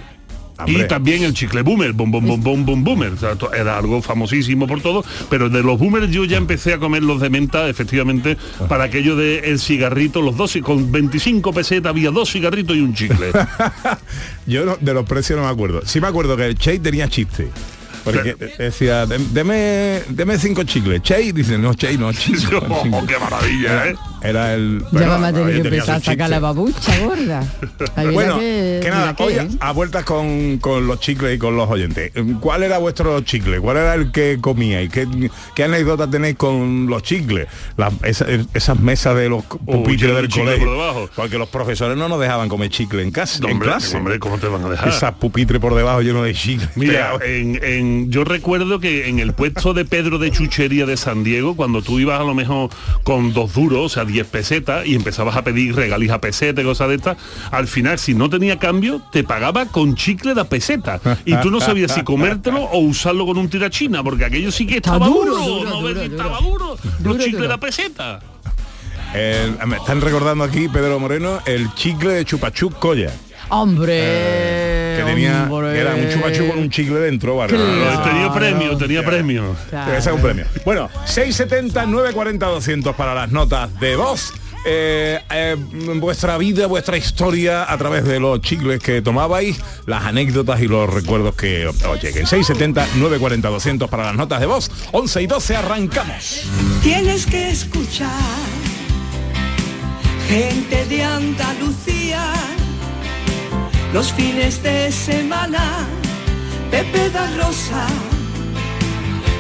Hombre. 0.58 0.86
Y 0.86 0.88
también 0.88 1.22
el 1.24 1.34
chicle 1.34 1.64
boomer, 1.64 1.92
bom 1.92 2.10
bom 2.10 2.26
bom 2.26 2.42
bom 2.42 2.66
bom 2.66 2.82
boomer. 2.82 3.10
O 3.12 3.18
sea, 3.18 3.36
to- 3.36 3.54
era 3.54 3.78
algo 3.78 4.02
famosísimo 4.02 4.68
por 4.68 4.80
todo, 4.82 5.04
pero 5.30 5.50
de 5.50 5.62
los 5.62 5.78
boomers 5.78 6.10
yo 6.12 6.24
ya 6.24 6.38
empecé 6.38 6.74
a 6.74 6.78
comer 6.78 7.04
los 7.04 7.20
de 7.20 7.30
menta, 7.30 7.68
efectivamente, 7.68 8.38
para 8.70 8.86
aquello 8.86 9.18
de 9.18 9.40
el 9.52 9.60
cigarrito, 9.60 10.22
los 10.22 10.38
dos, 10.38 10.56
y 10.56 10.62
con 10.62 10.94
25 10.94 11.52
pesetas 11.52 11.90
había 11.90 12.10
dos 12.10 12.32
cigarritos 12.32 12.74
y 12.78 12.80
un 12.80 12.94
chicle. 12.94 13.32
Yo 14.46 14.66
no- 14.66 14.78
de 14.80 14.94
los 14.94 15.06
precios 15.06 15.38
no 15.38 15.46
me 15.46 15.52
acuerdo. 15.52 15.82
Sí 15.86 16.00
me 16.00 16.08
acuerdo 16.08 16.38
que 16.38 16.46
el 16.46 16.56
Chase 16.58 16.80
tenía 16.80 17.10
chiste. 17.10 17.50
Porque 18.04 18.36
decía, 18.60 19.06
"Dem- 19.08 19.30
deme, 19.32 20.04
deme 20.10 20.38
cinco 20.38 20.64
chicles. 20.64 21.02
Chase 21.02 21.34
dice, 21.34 21.58
no, 21.58 21.74
Chase, 21.74 21.98
no, 21.98 22.14
chicles. 22.14 22.48
oh, 22.70 23.04
qué 23.08 23.18
maravilla, 23.18 23.88
¿eh? 23.90 23.96
Era 24.26 24.54
el... 24.54 24.84
Ya 24.92 25.08
vamos 25.08 25.30
a 25.30 25.34
tener 25.34 25.62
que 25.62 25.68
empezar 25.68 25.96
a 25.96 26.00
sacar 26.00 26.30
la 26.30 26.40
babucha 26.40 27.00
gorda. 27.00 27.44
Ahí 27.96 28.08
Bueno, 28.08 28.40
que, 28.40 28.80
que, 28.82 28.90
nada, 28.90 29.16
que, 29.16 29.24
hoy 29.24 29.36
a 29.60 29.72
vueltas 29.72 30.04
con, 30.04 30.58
con 30.60 30.88
los 30.88 31.00
chicles 31.00 31.36
y 31.36 31.38
con 31.40 31.56
los 31.56 31.70
oyentes. 31.70 32.12
¿Cuál 32.40 32.64
era 32.64 32.78
vuestro 32.78 33.20
chicle? 33.22 33.60
¿Cuál 33.60 33.78
era 33.78 33.94
el 33.96 34.12
que 34.12 34.38
comíais? 34.42 34.90
¿Qué, 34.92 35.08
qué 35.56 35.64
anécdota 35.64 36.10
tenéis 36.10 36.36
con 36.36 36.88
los 36.88 37.04
chicles? 37.04 37.48
Esa- 38.04 38.26
esas 38.54 38.80
mesas 38.80 39.16
de 39.16 39.30
los 39.30 39.44
pupitres 39.44 40.16
del 40.16 40.30
colegio. 40.30 40.66
por 40.68 40.78
debajo. 40.78 41.10
Porque 41.16 41.38
los 41.38 41.50
profesores 41.50 41.98
no 41.98 42.08
nos 42.10 42.20
dejaban 42.20 42.50
comer 42.50 42.70
chicle 42.70 43.02
en 43.02 43.12
casa, 43.12 43.40
en 43.44 43.52
Hombre, 43.52 43.68
clase. 43.70 43.98
hombre, 43.98 44.20
¿cómo 44.20 44.38
te 44.38 44.48
van 44.48 44.64
a 44.66 44.70
dejar? 44.70 44.90
Esas 44.90 45.14
pupitres 45.16 45.60
por 45.62 45.76
debajo 45.76 46.02
lleno 46.02 46.24
de 46.24 46.34
chicle. 46.34 46.68
Mira, 46.76 47.18
Pegado. 47.18 47.22
en, 47.24 47.60
en- 47.64 48.12
yo 48.12 48.24
recuerdo 48.24 48.80
que 48.80 49.08
en 49.10 49.20
el 49.20 49.34
puesto 49.34 49.74
de 49.74 49.86
Pedro 49.86 50.18
de 50.20 50.32
Chuchería 50.32 50.86
de 50.86 50.98
San 50.98 51.24
Diego, 51.24 51.56
cuando 51.56 51.82
tú 51.82 52.00
ibas 52.00 52.20
a 52.20 52.24
lo 52.24 52.34
mejor 52.34 52.70
con 53.04 53.34
dos 53.34 53.54
duros, 53.54 53.80
o 53.86 53.90
sea, 53.90 54.04
10 54.16 54.28
pesetas 54.28 54.86
y 54.86 54.96
empezabas 54.96 55.36
a 55.36 55.44
pedir 55.44 55.76
regalías 55.76 56.14
a 56.16 56.22
peseta 56.22 56.62
y 56.62 56.64
cosas 56.64 56.88
de 56.88 56.96
estas, 56.96 57.18
al 57.52 57.68
final 57.68 58.00
si 58.00 58.14
no 58.14 58.30
tenía 58.30 58.58
cambio 58.60 59.02
te 59.12 59.24
pagaba 59.26 59.66
con 59.66 59.96
chicle 59.96 60.34
de 60.34 60.46
peseta 60.46 61.02
y 61.26 61.36
tú 61.42 61.52
no 61.52 61.60
sabías 61.60 61.92
si 61.92 62.04
comértelo 62.04 62.62
o 62.64 62.80
usarlo 62.80 63.26
con 63.26 63.38
un 63.38 63.50
tirachina 63.50 64.04
porque 64.04 64.24
aquello 64.26 64.52
sí 64.52 64.66
que 64.66 64.78
estaba 64.78 65.06
duro, 65.06 65.36
duro, 65.36 65.46
duro, 65.46 65.70
no 65.70 65.76
duro, 65.82 65.82
ves 65.84 65.94
que 66.04 66.10
duro. 66.10 66.24
estaba 66.24 66.40
duro, 66.42 66.78
Duro, 67.00 67.14
los 67.16 67.18
chicles 67.18 67.42
duro. 67.42 67.52
de 67.52 67.58
peseta. 67.58 68.20
Eh, 69.14 69.52
me 69.68 69.78
están 69.78 70.02
recordando 70.02 70.44
aquí, 70.44 70.68
Pedro 70.70 71.00
Moreno, 71.00 71.40
el 71.46 71.74
chicle 71.74 72.14
de 72.14 72.26
chupachup 72.26 72.74
colla. 72.80 73.12
Hombre. 73.50 74.96
Que 74.98 75.04
tenía, 75.06 75.48
hombre. 75.50 75.74
que 75.74 75.80
era 75.80 75.96
un 75.96 76.10
chupachup 76.10 76.48
con 76.50 76.60
un 76.60 76.70
chicle 76.70 77.00
dentro, 77.00 77.36
¿vale? 77.36 77.54
Claro. 77.54 78.04
tenía 78.04 78.34
premio, 78.34 78.78
tenía 78.78 79.06
premio. 79.06 79.56
Claro. 79.70 79.94
Ese 79.94 80.10
es 80.10 80.16
un 80.16 80.22
premio. 80.22 80.46
Bueno, 80.64 80.90
670 81.06 81.86
940 81.86 82.46
200 82.46 82.96
para 82.96 83.14
las 83.14 83.32
notas 83.32 83.80
de 83.80 83.96
voz. 83.96 84.34
Eh, 84.68 85.22
eh, 85.30 85.56
vuestra 86.00 86.40
vida, 86.40 86.66
vuestra 86.66 86.98
historia 86.98 87.72
a 87.72 87.78
través 87.78 88.04
de 88.04 88.20
los 88.20 88.42
chicles 88.42 88.80
que 88.80 89.00
tomabais, 89.00 89.58
las 89.86 90.06
anécdotas 90.06 90.60
y 90.60 90.68
los 90.68 90.92
recuerdos 90.92 91.36
que 91.36 91.68
os 91.68 91.76
lleguen. 92.02 92.26
670 92.26 92.88
940 92.96 93.48
200 93.48 93.90
para 93.90 94.06
las 94.06 94.16
notas 94.16 94.40
de 94.40 94.48
voz. 94.48 94.72
11 94.92 95.22
y 95.22 95.28
12 95.28 95.56
arrancamos. 95.56 96.50
Tienes 96.82 97.28
que 97.28 97.52
escuchar 97.52 98.10
gente 100.28 100.86
de 100.86 101.04
Andalucía 101.04 101.95
los 103.96 104.12
fines 104.12 104.62
de 104.62 104.92
semana. 104.92 105.88
Pepe 106.70 107.10
da 107.12 107.26
Rosa 107.38 107.86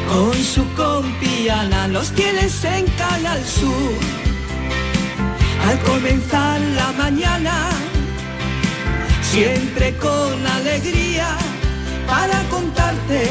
con 0.07 0.33
su 0.33 0.63
compiana 0.75 1.89
los 1.89 2.09
tienes 2.13 2.63
en 2.63 2.85
Canal 3.01 3.41
Sur. 3.43 3.99
Al 5.67 5.77
comenzar 5.91 6.61
la 6.79 6.89
mañana, 7.03 7.55
siempre 9.33 9.93
con 9.97 10.35
alegría 10.59 11.27
para 12.07 12.37
contarte 12.55 13.23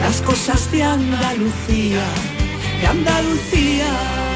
las 0.00 0.22
cosas 0.22 0.72
de 0.72 0.82
Andalucía, 0.84 2.06
de 2.80 2.86
Andalucía. 2.86 4.35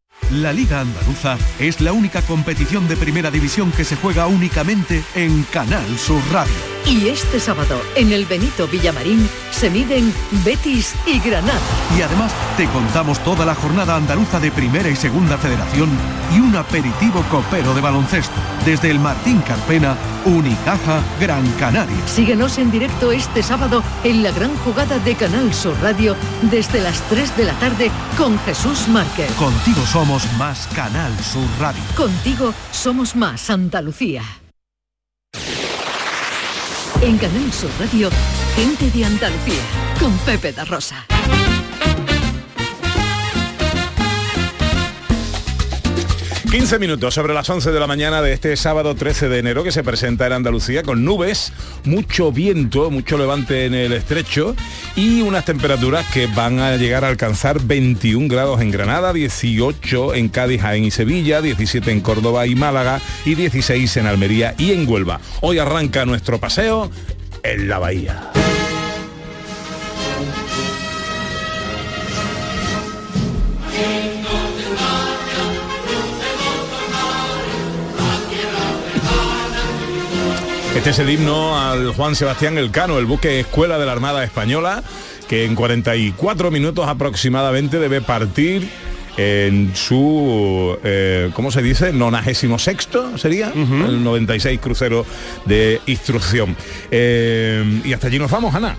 La 0.29 0.53
Liga 0.53 0.79
Andaluza 0.79 1.37
es 1.59 1.81
la 1.81 1.91
única 1.91 2.21
competición 2.21 2.87
de 2.87 2.95
primera 2.95 3.31
división 3.31 3.71
que 3.71 3.83
se 3.83 3.95
juega 3.95 4.27
únicamente 4.27 5.03
en 5.15 5.43
Canal 5.43 5.97
Sur 5.97 6.21
Radio. 6.31 6.53
Y 6.85 7.09
este 7.09 7.39
sábado, 7.39 7.79
en 7.95 8.11
el 8.11 8.25
Benito 8.25 8.67
Villamarín, 8.67 9.27
se 9.51 9.69
miden 9.69 10.13
Betis 10.43 10.95
y 11.05 11.19
Granada. 11.19 11.59
Y 11.97 12.01
además 12.01 12.31
te 12.57 12.65
contamos 12.67 13.19
toda 13.23 13.45
la 13.45 13.55
jornada 13.55 13.95
andaluza 13.95 14.39
de 14.39 14.51
Primera 14.51 14.89
y 14.89 14.95
Segunda 14.95 15.37
Federación 15.37 15.89
y 16.35 16.39
un 16.39 16.55
aperitivo 16.55 17.23
copero 17.29 17.73
de 17.73 17.81
baloncesto 17.81 18.35
desde 18.65 18.89
el 18.89 18.99
Martín 18.99 19.41
Carpena, 19.41 19.95
Unicaja, 20.25 21.03
Gran 21.19 21.49
Canaria. 21.53 22.07
Síguenos 22.07 22.57
en 22.57 22.71
directo 22.71 23.11
este 23.11 23.43
sábado 23.43 23.83
en 24.03 24.23
la 24.23 24.31
gran 24.31 24.55
jugada 24.57 24.99
de 24.99 25.15
Canal 25.15 25.53
Sur 25.53 25.75
Radio 25.81 26.15
desde 26.43 26.81
las 26.81 27.01
3 27.09 27.37
de 27.37 27.45
la 27.45 27.53
tarde 27.53 27.91
con 28.17 28.37
Jesús 28.39 28.87
Márquez. 28.87 29.31
Contigo 29.33 29.85
somos 29.85 30.23
más 30.37 30.67
Canal 30.75 31.11
Sur 31.19 31.47
Radio. 31.59 31.81
Contigo 31.95 32.53
somos 32.71 33.15
más 33.15 33.49
Andalucía. 33.49 34.23
En 37.01 37.17
Canal 37.17 37.51
Sur 37.51 37.71
Radio, 37.79 38.09
gente 38.55 38.91
de 38.91 39.05
Andalucía, 39.05 39.61
con 39.99 40.15
Pepe 40.19 40.53
da 40.53 40.65
Rosa. 40.65 41.05
15 46.51 46.79
minutos 46.79 47.13
sobre 47.13 47.33
las 47.33 47.49
11 47.49 47.71
de 47.71 47.79
la 47.79 47.87
mañana 47.87 48.21
de 48.21 48.33
este 48.33 48.57
sábado 48.57 48.93
13 48.93 49.29
de 49.29 49.39
enero 49.39 49.63
que 49.63 49.71
se 49.71 49.83
presenta 49.83 50.27
en 50.27 50.33
Andalucía 50.33 50.83
con 50.83 51.05
nubes, 51.05 51.53
mucho 51.85 52.33
viento, 52.33 52.91
mucho 52.91 53.17
levante 53.17 53.65
en 53.65 53.73
el 53.73 53.93
estrecho 53.93 54.53
y 54.97 55.21
unas 55.21 55.45
temperaturas 55.45 56.05
que 56.11 56.27
van 56.27 56.59
a 56.59 56.75
llegar 56.75 57.05
a 57.05 57.07
alcanzar 57.07 57.61
21 57.61 58.27
grados 58.27 58.59
en 58.59 58.69
Granada, 58.69 59.13
18 59.13 60.13
en 60.13 60.27
Cádiz, 60.27 60.61
Jaén 60.61 60.83
y 60.83 60.91
Sevilla, 60.91 61.41
17 61.41 61.89
en 61.89 62.01
Córdoba 62.01 62.45
y 62.45 62.55
Málaga 62.55 62.99
y 63.23 63.35
16 63.35 63.95
en 63.95 64.07
Almería 64.07 64.53
y 64.57 64.73
en 64.73 64.85
Huelva. 64.89 65.21
Hoy 65.39 65.57
arranca 65.57 66.05
nuestro 66.05 66.37
paseo 66.37 66.91
en 67.43 67.69
la 67.69 67.79
bahía. 67.79 68.40
Este 80.81 80.89
es 80.89 80.97
el 80.97 81.11
himno 81.11 81.61
al 81.61 81.93
Juan 81.93 82.15
Sebastián 82.15 82.57
Elcano, 82.57 82.97
el 82.97 83.05
buque 83.05 83.39
escuela 83.39 83.77
de 83.77 83.85
la 83.85 83.91
Armada 83.91 84.23
Española, 84.23 84.81
que 85.29 85.45
en 85.45 85.53
44 85.53 86.49
minutos 86.49 86.87
aproximadamente 86.87 87.77
debe 87.77 88.01
partir 88.01 88.67
en 89.15 89.75
su, 89.75 90.75
eh, 90.83 91.29
¿cómo 91.35 91.51
se 91.51 91.61
dice? 91.61 91.93
96 91.93 92.89
sería, 93.17 93.53
el 93.53 94.03
96 94.03 94.59
crucero 94.59 95.05
de 95.45 95.79
instrucción. 95.85 96.57
Eh, 96.89 97.81
y 97.85 97.93
hasta 97.93 98.07
allí 98.07 98.17
nos 98.17 98.31
vamos, 98.31 98.55
Ana. 98.55 98.75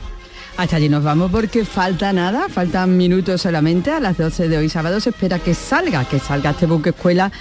Hasta 0.57 0.77
allí 0.77 0.89
nos 0.89 1.03
vamos 1.03 1.31
porque 1.31 1.65
falta 1.65 2.13
nada, 2.13 2.49
faltan 2.49 2.97
minutos 2.97 3.41
solamente. 3.41 3.91
A 3.91 4.01
las 4.01 4.19
12 4.19 4.49
de 4.49 4.59
hoy 4.59 4.69
sábado 4.69 5.01
se 5.01 5.11
espera 5.11 5.39
que 5.39 5.55
salga, 5.55 6.05
que 6.05 6.19
salga 6.19 6.51
este 6.51 6.67
buque 6.67 6.91
escuela 6.91 7.33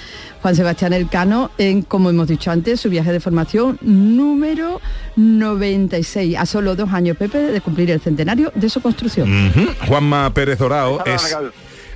Juan 0.41 0.55
Sebastián 0.55 0.93
Elcano 0.93 1.51
en, 1.57 1.83
como 1.83 2.09
hemos 2.09 2.27
dicho 2.27 2.49
antes, 2.51 2.79
su 2.79 2.89
viaje 2.89 3.11
de 3.11 3.19
formación 3.19 3.77
número 3.81 4.81
96, 5.15 6.35
a 6.37 6.45
solo 6.45 6.75
dos 6.75 6.91
años, 6.93 7.17
Pepe, 7.17 7.37
de 7.37 7.61
cumplir 7.61 7.91
el 7.91 8.01
centenario 8.01 8.51
de 8.55 8.69
su 8.69 8.81
construcción. 8.81 9.51
Juanma 9.87 10.33
Pérez 10.33 10.57
Dorao 10.57 11.03
es 11.05 11.37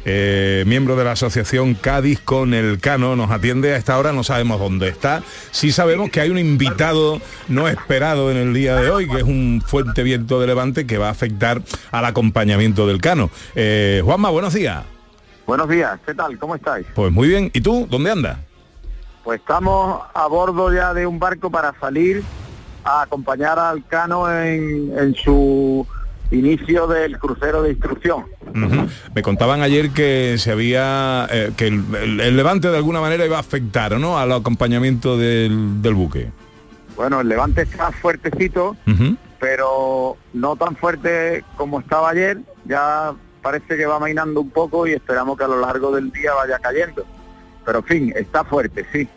eh, 0.05 0.63
miembro 0.67 0.95
de 0.95 1.03
la 1.03 1.13
asociación 1.13 1.73
Cádiz 1.73 2.21
con 2.21 2.53
el 2.53 2.79
Cano, 2.79 3.15
nos 3.15 3.31
atiende 3.31 3.73
a 3.73 3.77
esta 3.77 3.97
hora, 3.97 4.13
no 4.13 4.23
sabemos 4.23 4.59
dónde 4.59 4.87
está. 4.87 5.23
Sí 5.51 5.71
sabemos 5.71 6.11
que 6.11 6.21
hay 6.21 6.29
un 6.29 6.37
invitado 6.37 7.19
no 7.47 7.67
esperado 7.67 8.29
en 8.31 8.37
el 8.37 8.53
día 8.53 8.75
de 8.75 8.91
hoy, 8.91 9.09
que 9.09 9.17
es 9.17 9.23
un 9.23 9.63
fuerte 9.65 10.03
viento 10.03 10.39
de 10.39 10.47
levante 10.47 10.85
que 10.85 10.99
va 10.99 11.07
a 11.07 11.11
afectar 11.11 11.61
al 11.91 12.05
acompañamiento 12.05 12.85
del 12.87 13.01
Cano. 13.01 13.31
Eh, 13.55 14.01
Juanma, 14.05 14.29
buenos 14.29 14.53
días. 14.53 14.83
Buenos 15.47 15.67
días, 15.69 15.99
¿qué 16.05 16.13
tal? 16.13 16.37
¿Cómo 16.39 16.55
estáis? 16.55 16.85
Pues 16.95 17.11
muy 17.11 17.27
bien. 17.27 17.49
¿Y 17.53 17.61
tú? 17.61 17.87
¿Dónde 17.89 18.11
andas? 18.11 18.37
Pues 19.23 19.39
estamos 19.39 20.01
a 20.13 20.27
bordo 20.27 20.71
ya 20.71 20.93
de 20.93 21.07
un 21.07 21.17
barco 21.17 21.49
para 21.49 21.73
salir 21.79 22.23
a 22.83 23.01
acompañar 23.01 23.57
al 23.57 23.83
Cano 23.85 24.31
en, 24.31 24.93
en 24.97 25.15
su 25.15 25.87
inicio 26.35 26.87
del 26.87 27.17
crucero 27.19 27.61
de 27.63 27.71
instrucción. 27.71 28.25
Me 29.13 29.21
contaban 29.21 29.61
ayer 29.61 29.89
que 29.91 30.35
se 30.37 30.51
había 30.51 31.27
eh, 31.31 31.51
que 31.57 31.67
el, 31.67 31.83
el- 32.01 32.19
el 32.21 32.37
levante 32.37 32.69
de 32.69 32.77
alguna 32.77 33.01
manera 33.01 33.25
iba 33.25 33.37
a 33.37 33.41
afectar 33.41 33.99
¿no? 33.99 34.17
al 34.17 34.31
acompañamiento 34.31 35.17
del, 35.17 35.81
del 35.81 35.93
buque. 35.93 36.29
Bueno, 36.95 37.19
el 37.21 37.27
levante 37.27 37.63
está 37.63 37.91
fuertecito, 37.91 38.77
pero 39.39 40.17
no 40.33 40.55
tan 40.55 40.75
fuerte 40.75 41.43
como 41.57 41.79
estaba 41.79 42.09
ayer. 42.11 42.39
Ya 42.65 43.13
parece 43.41 43.75
que 43.77 43.85
va 43.85 43.99
mainando 43.99 44.41
un 44.41 44.49
poco 44.49 44.87
y 44.87 44.93
esperamos 44.93 45.37
que 45.37 45.43
a 45.43 45.47
lo 45.47 45.59
largo 45.59 45.91
del 45.93 46.11
día 46.11 46.33
vaya 46.33 46.57
cayendo. 46.59 47.05
Pero 47.65 47.79
en 47.79 47.85
fin, 47.85 48.13
está 48.15 48.43
fuerte, 48.43 48.85
sí. 48.93 49.07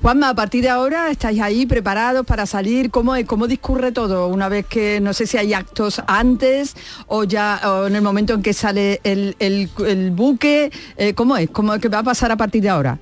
Juanma, 0.00 0.28
a 0.28 0.34
partir 0.34 0.62
de 0.62 0.68
ahora 0.68 1.10
estáis 1.10 1.40
ahí 1.40 1.66
preparados 1.66 2.24
para 2.26 2.46
salir. 2.46 2.90
¿Cómo? 2.90 3.14
¿Cómo 3.26 3.46
discurre 3.46 3.90
todo? 3.92 4.28
Una 4.28 4.48
vez 4.48 4.66
que 4.66 5.00
no 5.00 5.12
sé 5.12 5.26
si 5.26 5.38
hay 5.38 5.54
actos 5.54 6.02
antes 6.06 6.76
o 7.06 7.24
ya 7.24 7.60
o 7.64 7.86
en 7.86 7.96
el 7.96 8.02
momento 8.02 8.34
en 8.34 8.42
que 8.42 8.52
sale 8.52 9.00
el, 9.02 9.34
el- 9.38 9.70
el 9.86 10.10
buque. 10.12 10.70
eh, 10.96 11.14
¿Cómo 11.14 11.36
es? 11.36 11.50
¿Cómo 11.50 11.74
es 11.74 11.80
que 11.80 11.88
va 11.88 11.98
a 11.98 12.02
pasar 12.04 12.30
a 12.30 12.36
partir 12.36 12.62
de 12.62 12.68
ahora? 12.68 12.98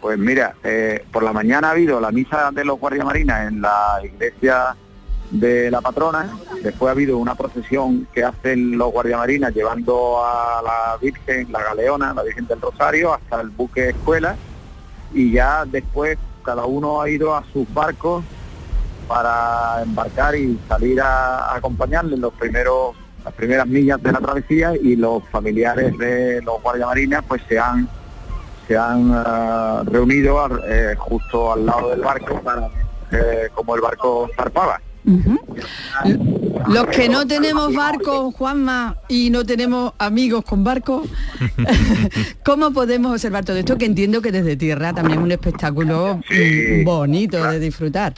Pues 0.00 0.18
mira, 0.18 0.54
eh, 0.62 1.04
por 1.12 1.22
la 1.22 1.32
mañana 1.32 1.68
ha 1.68 1.70
habido 1.72 2.00
la 2.00 2.12
misa 2.12 2.50
de 2.52 2.64
los 2.64 2.78
guardias 2.78 3.04
marinas 3.04 3.48
en 3.48 3.60
la 3.60 3.98
iglesia 4.04 4.76
de 5.30 5.70
la 5.72 5.80
patrona, 5.80 6.38
después 6.62 6.88
ha 6.88 6.92
habido 6.92 7.18
una 7.18 7.34
procesión 7.34 8.06
que 8.14 8.22
hacen 8.22 8.78
los 8.78 8.92
guardias 8.92 9.18
marinas 9.18 9.52
llevando 9.52 10.24
a 10.24 10.62
la 10.62 10.96
Virgen, 11.02 11.50
la 11.50 11.62
Galeona, 11.64 12.14
la 12.14 12.22
Virgen 12.22 12.46
del 12.46 12.60
Rosario, 12.60 13.12
hasta 13.12 13.40
el 13.40 13.48
buque 13.50 13.88
escuela, 13.88 14.36
y 15.16 15.32
ya 15.32 15.64
después 15.64 16.18
cada 16.44 16.66
uno 16.66 17.00
ha 17.00 17.08
ido 17.08 17.34
a 17.34 17.42
sus 17.52 17.72
barcos 17.72 18.22
para 19.08 19.82
embarcar 19.82 20.36
y 20.36 20.58
salir 20.68 21.00
a, 21.00 21.52
a 21.52 21.56
acompañarle 21.56 22.14
en 22.14 22.20
los 22.20 22.32
primeros 22.34 22.94
las 23.24 23.34
primeras 23.34 23.66
millas 23.66 24.00
de 24.00 24.12
la 24.12 24.20
travesía 24.20 24.74
y 24.80 24.94
los 24.94 25.24
familiares 25.30 25.98
de 25.98 26.40
los 26.42 26.62
guardias 26.62 26.86
marinas 26.86 27.24
pues 27.26 27.42
se 27.48 27.58
han 27.58 27.88
se 28.68 28.76
han 28.76 29.10
ah, 29.12 29.82
reunido 29.84 30.38
eh, 30.68 30.94
justo 30.96 31.52
al 31.52 31.66
lado 31.66 31.90
del 31.90 32.00
barco 32.00 32.40
eh, 33.12 33.48
como 33.54 33.74
el 33.74 33.80
barco 33.80 34.28
zarpaba. 34.36 34.80
Los 36.68 36.86
que 36.88 37.08
no 37.08 37.26
tenemos 37.26 37.72
barco, 37.74 38.32
Juanma, 38.32 38.96
y 39.08 39.30
no 39.30 39.44
tenemos 39.44 39.92
amigos 39.98 40.44
con 40.44 40.64
barco, 40.64 41.04
¿cómo 42.44 42.72
podemos 42.72 43.12
observar 43.12 43.44
todo 43.44 43.56
esto? 43.56 43.78
Que 43.78 43.84
entiendo 43.84 44.20
que 44.20 44.32
desde 44.32 44.56
tierra 44.56 44.92
también 44.92 45.20
es 45.20 45.24
un 45.24 45.32
espectáculo 45.32 46.20
bonito 46.84 47.42
de 47.50 47.60
disfrutar. 47.60 48.14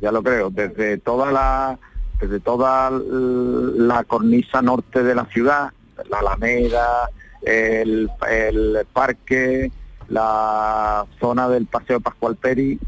ya 0.00 0.12
lo 0.12 0.22
creo, 0.22 0.50
desde 0.50 0.98
toda 0.98 1.32
la 1.32 1.78
desde 2.20 2.38
toda 2.38 2.90
la 2.90 4.04
cornisa 4.04 4.60
norte 4.60 5.02
de 5.02 5.14
la 5.14 5.24
ciudad, 5.24 5.70
la 6.10 6.18
Alameda, 6.18 7.08
el, 7.42 8.10
el 8.30 8.86
parque, 8.92 9.72
la 10.08 11.06
zona 11.18 11.48
del 11.48 11.64
Paseo 11.64 11.98
Pascual 12.00 12.36
Peri, 12.36 12.78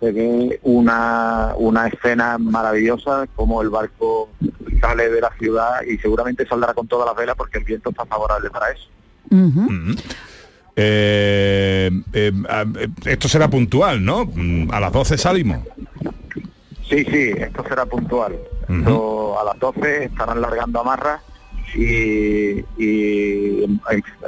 se 0.00 0.12
ve 0.12 0.60
una, 0.62 1.54
una 1.56 1.86
escena 1.88 2.38
maravillosa 2.38 3.26
como 3.34 3.60
el 3.62 3.68
barco 3.70 4.30
sale 4.80 5.08
de 5.10 5.20
la 5.20 5.30
ciudad 5.38 5.82
y 5.82 5.98
seguramente 5.98 6.46
saldrá 6.46 6.72
con 6.74 6.86
todas 6.86 7.06
las 7.06 7.16
velas 7.16 7.34
porque 7.36 7.58
el 7.58 7.64
viento 7.64 7.90
está 7.90 8.04
favorable 8.06 8.48
para 8.50 8.70
eso. 8.70 8.88
Eh, 10.76 11.90
eh, 12.12 12.32
a- 12.48 12.62
eh, 12.78 12.88
esto 13.06 13.28
será 13.28 13.48
puntual, 13.48 14.04
¿no? 14.04 14.24
Mm, 14.26 14.70
A 14.72 14.78
las 14.80 14.92
12 14.92 15.18
salimos. 15.18 15.58
Sí, 16.88 17.04
sí, 17.04 17.32
esto 17.36 17.64
será 17.68 17.84
puntual. 17.86 18.36
Esto 18.68 19.40
a 19.40 19.44
las 19.44 19.58
12 19.58 20.04
estarán 20.04 20.40
largando 20.40 20.80
amarras 20.80 21.20
y, 21.74 22.60
y 22.78 23.64
en- 23.64 23.80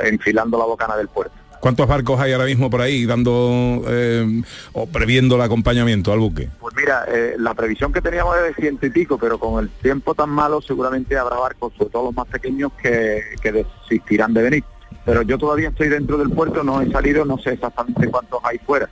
enfilando 0.03 0.59
la 0.59 0.65
bocana 0.65 0.97
del 0.97 1.09
puerto. 1.09 1.35
¿Cuántos 1.61 1.87
barcos 1.87 2.21
hay 2.21 2.33
ahora 2.33 2.47
mismo 2.47 2.71
por 2.71 2.81
ahí 2.81 3.07
dando 3.07 3.83
eh, 3.87 4.43
o 4.73 4.87
previendo 4.87 5.37
el 5.37 5.43
acompañamiento 5.43 6.13
al 6.13 6.19
buque? 6.19 6.49
Pues 6.61 6.75
mira, 6.75 7.05
eh, 7.09 7.37
la 7.39 7.55
previsión 7.55 7.93
que 7.93 8.01
teníamos 8.01 8.37
es 8.39 8.57
de 8.57 8.63
ciento 8.63 8.87
y 8.87 8.91
pico, 8.91 9.19
pero 9.19 9.39
con 9.39 9.63
el 9.63 9.71
tiempo 9.71 10.15
tan 10.15 10.31
malo 10.31 10.61
seguramente 10.61 11.17
habrá 11.17 11.37
barcos, 11.37 11.73
sobre 11.77 11.91
todo 11.91 12.05
los 12.05 12.15
más 12.15 12.27
pequeños, 12.29 12.73
que, 12.83 13.23
que 13.43 13.53
desistirán 13.53 14.35
de 14.35 14.43
venir. 14.43 14.65
Pero 15.05 15.23
yo 15.23 15.39
todavía 15.39 15.69
estoy 15.69 15.89
dentro 15.89 16.19
del 16.19 16.31
puerto, 16.31 16.65
no 16.65 16.81
he 16.81 16.91
salido, 16.91 17.25
no 17.25 17.39
sé 17.39 17.53
exactamente 17.53 18.09
cuántos 18.09 18.41
hay 18.45 18.59
fuera. 18.59 18.89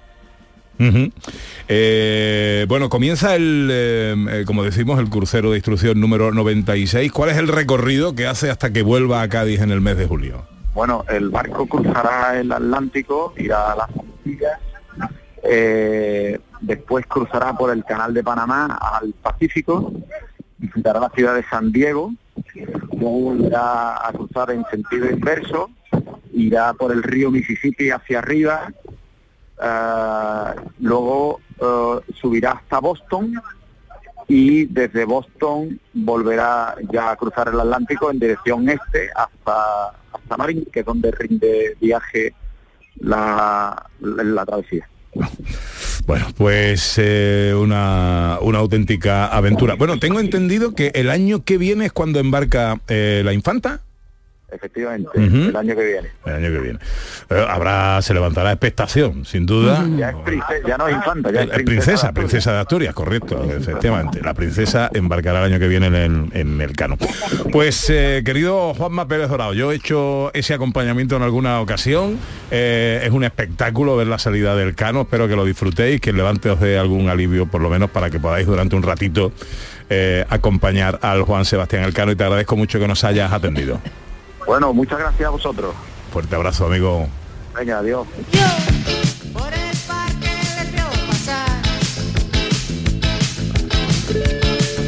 Eh, 1.69 2.67
bueno, 2.69 2.89
comienza 2.89 3.35
el, 3.35 3.69
eh, 3.71 4.15
eh, 4.31 4.45
como 4.47 4.63
decimos, 4.63 4.99
el 5.01 5.11
crucero 5.11 5.51
de 5.51 5.57
instrucción 5.57 6.01
número 6.01 6.33
96. 6.33 7.11
¿Cuál 7.13 7.31
es 7.31 7.37
el 7.37 7.49
recorrido 7.49 8.15
que 8.15 8.27
hace 8.27 8.51
hasta 8.51 8.73
que 8.73 8.83
vuelva 8.83 9.23
a 9.23 9.29
Cádiz 9.29 9.61
en 9.61 9.71
el 9.71 9.81
mes 9.81 9.97
de 9.97 10.07
julio? 10.07 10.58
Bueno, 10.79 11.05
el 11.09 11.31
barco 11.31 11.67
cruzará 11.67 12.39
el 12.39 12.53
Atlántico, 12.53 13.35
irá 13.37 13.73
a 13.73 13.77
las 13.79 13.89
Antillas, 13.89 14.61
eh, 15.43 16.39
después 16.61 17.05
cruzará 17.05 17.53
por 17.55 17.73
el 17.73 17.85
canal 17.85 18.15
de 18.15 18.23
Panamá 18.23 18.79
al 18.81 19.13
Pacífico, 19.15 19.93
visitará 20.57 21.01
la 21.01 21.11
ciudad 21.11 21.35
de 21.35 21.43
San 21.43 21.73
Diego, 21.73 22.13
luego 22.93 23.21
volverá 23.23 24.07
a 24.07 24.13
cruzar 24.13 24.53
en 24.53 24.65
sentido 24.67 25.11
inverso, 25.11 25.69
irá 26.33 26.73
por 26.75 26.93
el 26.93 27.03
río 27.03 27.33
Mississippi 27.33 27.91
hacia 27.91 28.21
arriba, 28.21 28.73
ah, 29.61 30.55
luego 30.79 31.41
eh, 31.61 32.13
subirá 32.21 32.53
hasta 32.53 32.79
Boston 32.79 33.35
y 34.29 34.67
desde 34.67 35.05
Boston 35.07 35.81
volverá 35.93 36.77
ya 36.93 37.11
a 37.11 37.17
cruzar 37.17 37.49
el 37.49 37.59
Atlántico 37.59 38.13
en 38.13 38.21
dirección 38.21 38.69
este 38.69 39.11
hasta, 39.17 39.98
hasta 40.29 40.37
Marín, 40.37 40.67
que 40.71 40.81
es 40.81 40.87
donde 40.87 41.11
rinde 41.11 41.77
viaje 41.81 42.35
la, 43.01 43.87
la, 44.01 44.23
la 44.23 44.45
travesía. 44.45 44.87
Bueno, 46.07 46.27
pues 46.37 46.95
eh, 46.99 47.55
una, 47.57 48.39
una 48.43 48.59
auténtica 48.59 49.27
aventura. 49.27 49.75
Bueno, 49.75 49.99
tengo 49.99 50.21
entendido 50.21 50.75
que 50.75 50.93
el 50.95 51.11
año 51.11 51.45
que 51.45 51.57
viene 51.59 51.87
es 51.87 51.93
cuando 51.93 52.19
embarca 52.21 52.81
eh, 52.89 53.23
la 53.25 53.33
infanta. 53.33 53.81
Efectivamente, 54.51 55.11
el 55.15 55.55
año 55.55 55.77
que 55.77 55.85
viene. 55.85 56.09
El 56.25 56.33
año 56.33 56.49
que 56.51 56.59
viene. 56.59 56.79
Eh, 57.29 57.47
habrá, 57.49 58.01
se 58.01 58.15
levantará 58.15 58.51
expectación, 58.51 59.27
sin 59.27 59.45
duda. 59.45 59.87
Ya, 59.99 60.09
es 60.11 60.17
prince- 60.25 60.63
ya 60.67 60.79
no 60.79 60.89
es 60.89 60.95
infanta, 60.97 61.31
ya 61.31 61.43
es 61.43 61.51
Eh, 61.53 61.65
princesa, 61.65 62.13
princesa 62.13 62.53
de 62.55 62.59
Asturias, 62.61 62.95
correcto, 62.95 63.45
efectivamente. 63.45 64.21
La 64.23 64.33
princesa 64.33 64.91
embarcará 64.95 65.41
el 65.45 65.53
año 65.53 65.59
que 65.59 65.69
viene 65.69 65.89
en 65.89 65.95
el, 65.95 66.29
en 66.33 66.61
el 66.63 66.73
cano. 66.73 66.97
Pues, 67.53 67.91
eh, 67.91 68.23
querido 68.25 68.73
Juanma 68.73 69.07
Pérez 69.07 69.29
Dorado, 69.29 69.53
yo 69.53 69.71
he 69.71 69.75
hecho 69.77 70.33
ese 70.33 70.55
acompañamiento 70.55 71.17
en 71.17 71.23
alguna 71.23 71.61
ocasión. 71.61 72.19
Eh, 72.51 73.03
es 73.05 73.11
un 73.11 73.25
espectáculo 73.25 73.97
ver 73.97 74.07
la 74.07 74.19
salida 74.19 74.57
del 74.57 74.75
cano. 74.75 75.03
Espero 75.03 75.29
que 75.29 75.37
lo 75.37 75.45
disfrutéis, 75.45 76.01
que 76.01 76.11
el 76.11 76.17
levante 76.17 76.49
os 76.49 76.59
dé 76.59 76.79
algún 76.79 77.11
alivio, 77.11 77.47
por 77.47 77.61
lo 77.61 77.69
menos 77.69 77.91
para 77.91 78.09
que 78.09 78.19
podáis 78.19 78.47
durante 78.47 78.75
un 78.77 78.83
ratito 78.83 79.31
eh, 79.91 80.25
acompañar 80.31 80.99
al 81.03 81.23
Juan 81.23 81.45
Sebastián 81.45 81.83
Elcano 81.85 82.13
y 82.13 82.17
te 82.17 82.25
agradezco 82.25 82.57
mucho 82.57 82.79
que 82.81 82.89
nos 82.89 83.05
hayas 83.05 83.31
atendido. 83.33 83.81
Bueno, 84.49 84.73
muchas 84.73 84.99
gracias 84.99 85.27
a 85.27 85.31
vosotros. 85.31 85.75
Fuerte 86.11 86.35
abrazo, 86.35 86.65
amigo. 86.65 87.07
Venga, 87.55 87.81
adiós. 87.81 88.07
Por 89.31 89.53
el 89.53 89.77
parque 89.87 90.31
les 90.57 90.73
veo 90.73 90.89
pasar. 91.07 91.51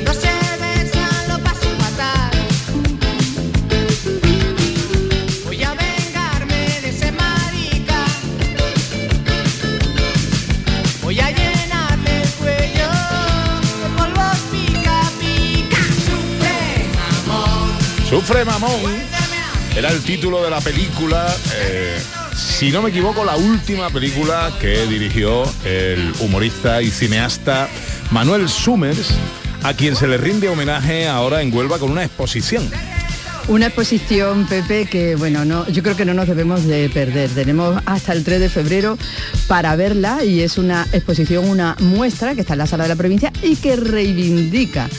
No 0.02 0.12
se 0.14 0.32
besan, 0.62 1.28
lo 1.28 1.38
paso 1.44 1.68
fatal. 1.78 2.30
Voy 5.44 5.62
a 5.62 5.74
vengarme 5.74 6.80
de 6.80 6.88
ese 6.88 7.12
marica. 7.12 8.06
Voy 11.02 11.20
a 11.20 11.30
llenarle 11.32 12.22
el 12.22 12.30
cuello 12.30 12.88
de 13.82 13.88
polvos 13.98 14.38
pica 14.50 15.02
pica. 15.20 15.82
Sufre, 16.06 16.88
amor. 17.26 18.08
Sufre 18.08 18.44
mamón. 18.46 19.09
Era 19.80 19.92
el 19.92 20.02
título 20.02 20.44
de 20.44 20.50
la 20.50 20.60
película, 20.60 21.34
eh, 21.54 21.98
si 22.36 22.70
no 22.70 22.82
me 22.82 22.90
equivoco, 22.90 23.24
la 23.24 23.36
última 23.36 23.88
película 23.88 24.52
que 24.60 24.84
dirigió 24.84 25.42
el 25.64 26.12
humorista 26.20 26.82
y 26.82 26.90
cineasta 26.90 27.66
Manuel 28.10 28.50
Summers, 28.50 29.14
a 29.62 29.72
quien 29.72 29.96
se 29.96 30.06
le 30.06 30.18
rinde 30.18 30.50
homenaje 30.50 31.08
ahora 31.08 31.40
en 31.40 31.50
Huelva 31.50 31.78
con 31.78 31.90
una 31.90 32.04
exposición. 32.04 32.70
Una 33.48 33.68
exposición, 33.68 34.46
Pepe, 34.46 34.84
que 34.84 35.16
bueno, 35.16 35.46
no, 35.46 35.66
yo 35.68 35.82
creo 35.82 35.96
que 35.96 36.04
no 36.04 36.12
nos 36.12 36.28
debemos 36.28 36.66
de 36.66 36.90
perder. 36.90 37.30
Tenemos 37.30 37.82
hasta 37.86 38.12
el 38.12 38.22
3 38.22 38.38
de 38.38 38.50
febrero 38.50 38.98
para 39.46 39.76
verla 39.76 40.22
y 40.22 40.40
es 40.40 40.58
una 40.58 40.86
exposición, 40.92 41.48
una 41.48 41.74
muestra 41.80 42.34
que 42.34 42.42
está 42.42 42.52
en 42.52 42.58
la 42.58 42.66
sala 42.66 42.82
de 42.82 42.90
la 42.90 42.96
provincia 42.96 43.32
y 43.42 43.56
que 43.56 43.76
reivindica 43.76 44.90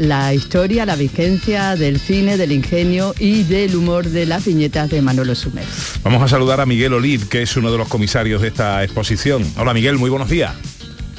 la 0.00 0.32
historia, 0.32 0.86
la 0.86 0.96
vigencia 0.96 1.76
del 1.76 2.00
cine, 2.00 2.38
del 2.38 2.52
ingenio 2.52 3.14
y 3.18 3.42
del 3.42 3.76
humor 3.76 4.06
de 4.06 4.24
las 4.24 4.46
viñetas 4.46 4.88
de 4.88 5.02
Manolo 5.02 5.34
Sumer. 5.34 5.64
Vamos 6.02 6.22
a 6.22 6.28
saludar 6.28 6.58
a 6.62 6.64
Miguel 6.64 6.94
Oliv, 6.94 7.28
que 7.28 7.42
es 7.42 7.54
uno 7.58 7.70
de 7.70 7.76
los 7.76 7.86
comisarios 7.86 8.40
de 8.40 8.48
esta 8.48 8.82
exposición. 8.82 9.44
Hola 9.58 9.74
Miguel, 9.74 9.98
muy 9.98 10.08
buenos 10.08 10.30
días. 10.30 10.54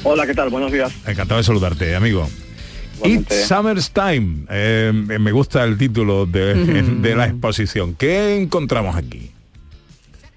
Hola, 0.02 0.26
¿qué 0.26 0.34
tal? 0.34 0.50
Buenos 0.50 0.72
días. 0.72 0.92
Encantado 1.06 1.38
de 1.38 1.44
saludarte, 1.44 1.94
amigo. 1.94 2.28
It's 3.04 3.46
Summer's 3.46 3.92
Time. 3.92 4.46
Eh, 4.50 4.90
me 4.92 5.30
gusta 5.30 5.62
el 5.62 5.78
título 5.78 6.26
de, 6.26 6.54
de 7.00 7.14
la 7.14 7.26
exposición. 7.26 7.94
¿Qué 7.94 8.36
encontramos 8.36 8.96
aquí? 8.96 9.30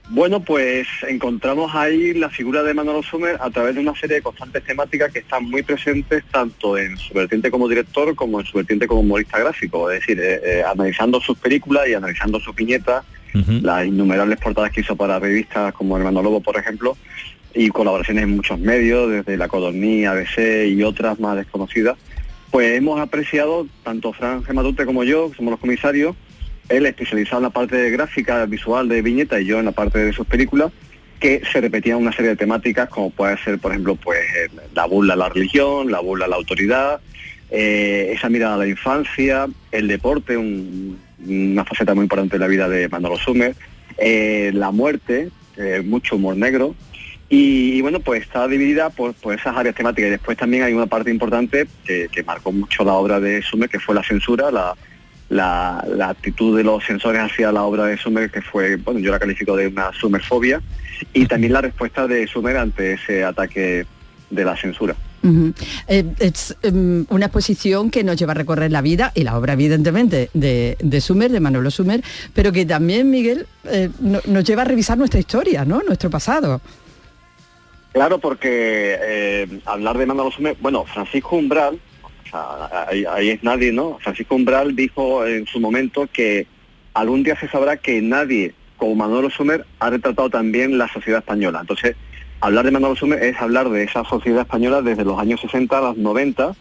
Bueno, 0.09 0.39
pues 0.39 0.87
encontramos 1.07 1.73
ahí 1.73 2.13
la 2.13 2.29
figura 2.29 2.61
de 2.61 2.75
Manolo 2.75 3.01
Sommer 3.01 3.37
a 3.39 3.49
través 3.49 3.73
de 3.73 3.81
una 3.81 3.95
serie 3.95 4.17
de 4.17 4.21
constantes 4.21 4.63
temáticas 4.63 5.11
que 5.11 5.19
están 5.19 5.45
muy 5.45 5.63
presentes 5.63 6.23
tanto 6.31 6.77
en 6.77 6.95
su 6.97 7.13
vertiente 7.15 7.49
como 7.49 7.67
director 7.67 8.13
como 8.13 8.39
en 8.39 8.45
su 8.45 8.57
vertiente 8.57 8.85
como 8.85 9.01
humorista 9.01 9.39
gráfico, 9.39 9.89
es 9.89 10.01
decir, 10.01 10.19
eh, 10.19 10.41
eh, 10.43 10.63
analizando 10.63 11.19
sus 11.19 11.37
películas 11.39 11.87
y 11.87 11.95
analizando 11.95 12.39
sus 12.39 12.55
viñetas, 12.55 13.03
las 13.61 13.85
innumerables 13.85 14.39
portadas 14.39 14.71
que 14.71 14.79
hizo 14.79 14.95
para 14.95 15.19
revistas 15.19 15.73
como 15.73 15.97
Hermano 15.97 16.21
Lobo, 16.21 16.39
por 16.39 16.55
ejemplo, 16.55 16.95
y 17.53 17.67
colaboraciones 17.67 18.23
en 18.23 18.29
muchos 18.37 18.57
medios, 18.59 19.11
desde 19.11 19.35
La 19.35 19.49
Codorní, 19.49 20.05
ABC 20.05 20.67
y 20.69 20.81
otras 20.83 21.19
más 21.19 21.35
desconocidas, 21.35 21.97
pues 22.49 22.77
hemos 22.77 22.97
apreciado, 22.97 23.67
tanto 23.83 24.13
Fran 24.13 24.41
Gematute 24.45 24.85
como 24.85 25.03
yo, 25.03 25.29
que 25.29 25.35
somos 25.35 25.51
los 25.51 25.59
comisarios, 25.59 26.15
él 26.69 26.85
especializado 26.85 27.37
en 27.37 27.43
la 27.43 27.49
parte 27.49 27.75
de 27.77 27.91
gráfica 27.91 28.45
visual 28.45 28.87
de 28.89 29.01
viñeta 29.01 29.39
y 29.39 29.45
yo 29.45 29.59
en 29.59 29.65
la 29.65 29.71
parte 29.71 29.99
de 29.99 30.13
sus 30.13 30.25
películas, 30.25 30.71
que 31.19 31.41
se 31.51 31.61
repetían 31.61 31.97
una 31.97 32.11
serie 32.11 32.31
de 32.31 32.35
temáticas 32.35 32.89
como 32.89 33.09
puede 33.09 33.37
ser, 33.37 33.57
por 33.59 33.71
ejemplo, 33.71 33.95
pues 33.95 34.19
la 34.73 34.85
burla 34.85 35.13
a 35.13 35.17
la 35.17 35.29
religión, 35.29 35.91
la 35.91 35.99
burla 35.99 36.25
a 36.25 36.27
la 36.27 36.35
autoridad, 36.35 36.99
eh, 37.51 38.11
esa 38.13 38.29
mirada 38.29 38.55
a 38.55 38.57
la 38.57 38.67
infancia, 38.67 39.47
el 39.71 39.87
deporte, 39.87 40.35
un- 40.37 40.97
una 41.25 41.63
faceta 41.65 41.95
muy 41.95 42.03
importante 42.03 42.35
de 42.35 42.39
la 42.39 42.47
vida 42.47 42.67
de 42.67 42.89
Manolo 42.89 43.17
Sumer, 43.17 43.55
eh, 43.97 44.51
la 44.53 44.71
muerte, 44.71 45.29
eh, 45.57 45.81
mucho 45.85 46.17
humor 46.17 46.35
negro, 46.35 46.75
y, 47.29 47.73
y 47.77 47.81
bueno, 47.81 47.99
pues 48.01 48.21
está 48.21 48.47
dividida 48.47 48.89
por, 48.91 49.13
por 49.15 49.33
esas 49.33 49.55
áreas 49.57 49.73
temáticas. 49.73 50.07
Y 50.09 50.11
después 50.11 50.37
también 50.37 50.63
hay 50.63 50.73
una 50.73 50.85
parte 50.85 51.09
importante 51.09 51.65
que, 51.85 52.07
que 52.11 52.23
marcó 52.23 52.51
mucho 52.51 52.83
la 52.83 52.93
obra 52.93 53.19
de 53.19 53.41
Sumer, 53.41 53.69
que 53.69 53.79
fue 53.79 53.95
la 53.95 54.03
censura, 54.03 54.51
la, 54.51 54.75
la, 55.29 55.83
la 55.89 56.09
actitud 56.09 56.55
de 56.55 56.63
los 56.63 56.83
censores 56.85 57.21
hacia 57.21 57.51
la 57.51 57.63
obra 57.63 57.85
de 57.85 57.97
Sumer, 57.97 58.29
que 58.29 58.41
fue, 58.41 58.75
bueno, 58.77 58.99
yo 58.99 59.11
la 59.11 59.19
califico 59.19 59.55
de 59.55 59.67
una 59.67 59.91
sumerfobia, 59.93 60.61
y 61.13 61.25
también 61.25 61.53
la 61.53 61.61
respuesta 61.61 62.07
de 62.07 62.27
Sumer 62.27 62.57
ante 62.57 62.93
ese 62.93 63.23
ataque 63.23 63.85
de 64.29 64.45
la 64.45 64.55
censura. 64.55 64.95
Eh, 65.87 66.05
es 66.19 66.55
em, 66.61 67.03
una 67.09 67.25
exposición 67.25 67.89
que 67.89 68.03
nos 68.03 68.15
lleva 68.15 68.33
a 68.33 68.35
recorrer 68.35 68.71
la 68.71 68.81
vida 68.83 69.11
y 69.15 69.23
la 69.23 69.35
obra 69.39 69.53
evidentemente 69.53 70.29
de, 70.35 70.77
de 70.79 71.01
Sumer, 71.01 71.31
de 71.31 71.39
Manolo 71.39 71.71
Sumer, 71.71 72.03
pero 72.35 72.51
que 72.51 72.63
también, 72.63 73.09
Miguel, 73.09 73.47
eh, 73.63 73.89
no- 74.01 74.21
nos 74.27 74.43
lleva 74.43 74.61
a 74.61 74.65
revisar 74.65 74.99
nuestra 74.99 75.19
historia, 75.19 75.65
¿no? 75.65 75.81
Nuestro 75.81 76.11
pasado. 76.11 76.61
Claro, 77.93 78.19
porque 78.19 78.97
eh, 79.01 79.59
hablar 79.65 79.97
de 79.97 80.05
Manolo 80.05 80.29
Sumer, 80.29 80.55
bueno, 80.61 80.85
Francisco 80.85 81.37
Umbral, 81.37 81.79
sea, 82.35 82.87
ahí, 82.89 83.05
ahí 83.05 83.29
es 83.29 83.43
nadie, 83.43 83.71
¿no? 83.71 83.97
Francisco 83.99 84.35
Umbral 84.35 84.75
dijo 84.75 85.25
en 85.25 85.45
su 85.47 85.59
momento 85.59 86.07
que 86.11 86.47
algún 86.93 87.23
día 87.23 87.39
se 87.39 87.47
sabrá 87.49 87.77
que 87.77 88.01
nadie 88.01 88.53
como 88.77 88.95
Manolo 88.95 89.29
Sumer 89.29 89.65
ha 89.79 89.89
retratado 89.89 90.29
también 90.29 90.77
la 90.77 90.87
sociedad 90.87 91.19
española. 91.19 91.59
Entonces, 91.61 91.95
hablar 92.41 92.65
de 92.65 92.71
Manolo 92.71 92.95
Sumer 92.95 93.23
es 93.23 93.39
hablar 93.39 93.69
de 93.69 93.83
esa 93.83 94.03
sociedad 94.03 94.41
española 94.41 94.81
desde 94.81 95.05
los 95.05 95.19
años 95.19 95.41
60 95.41 95.77
a 95.77 95.81
los 95.81 95.97
90. 95.97 96.55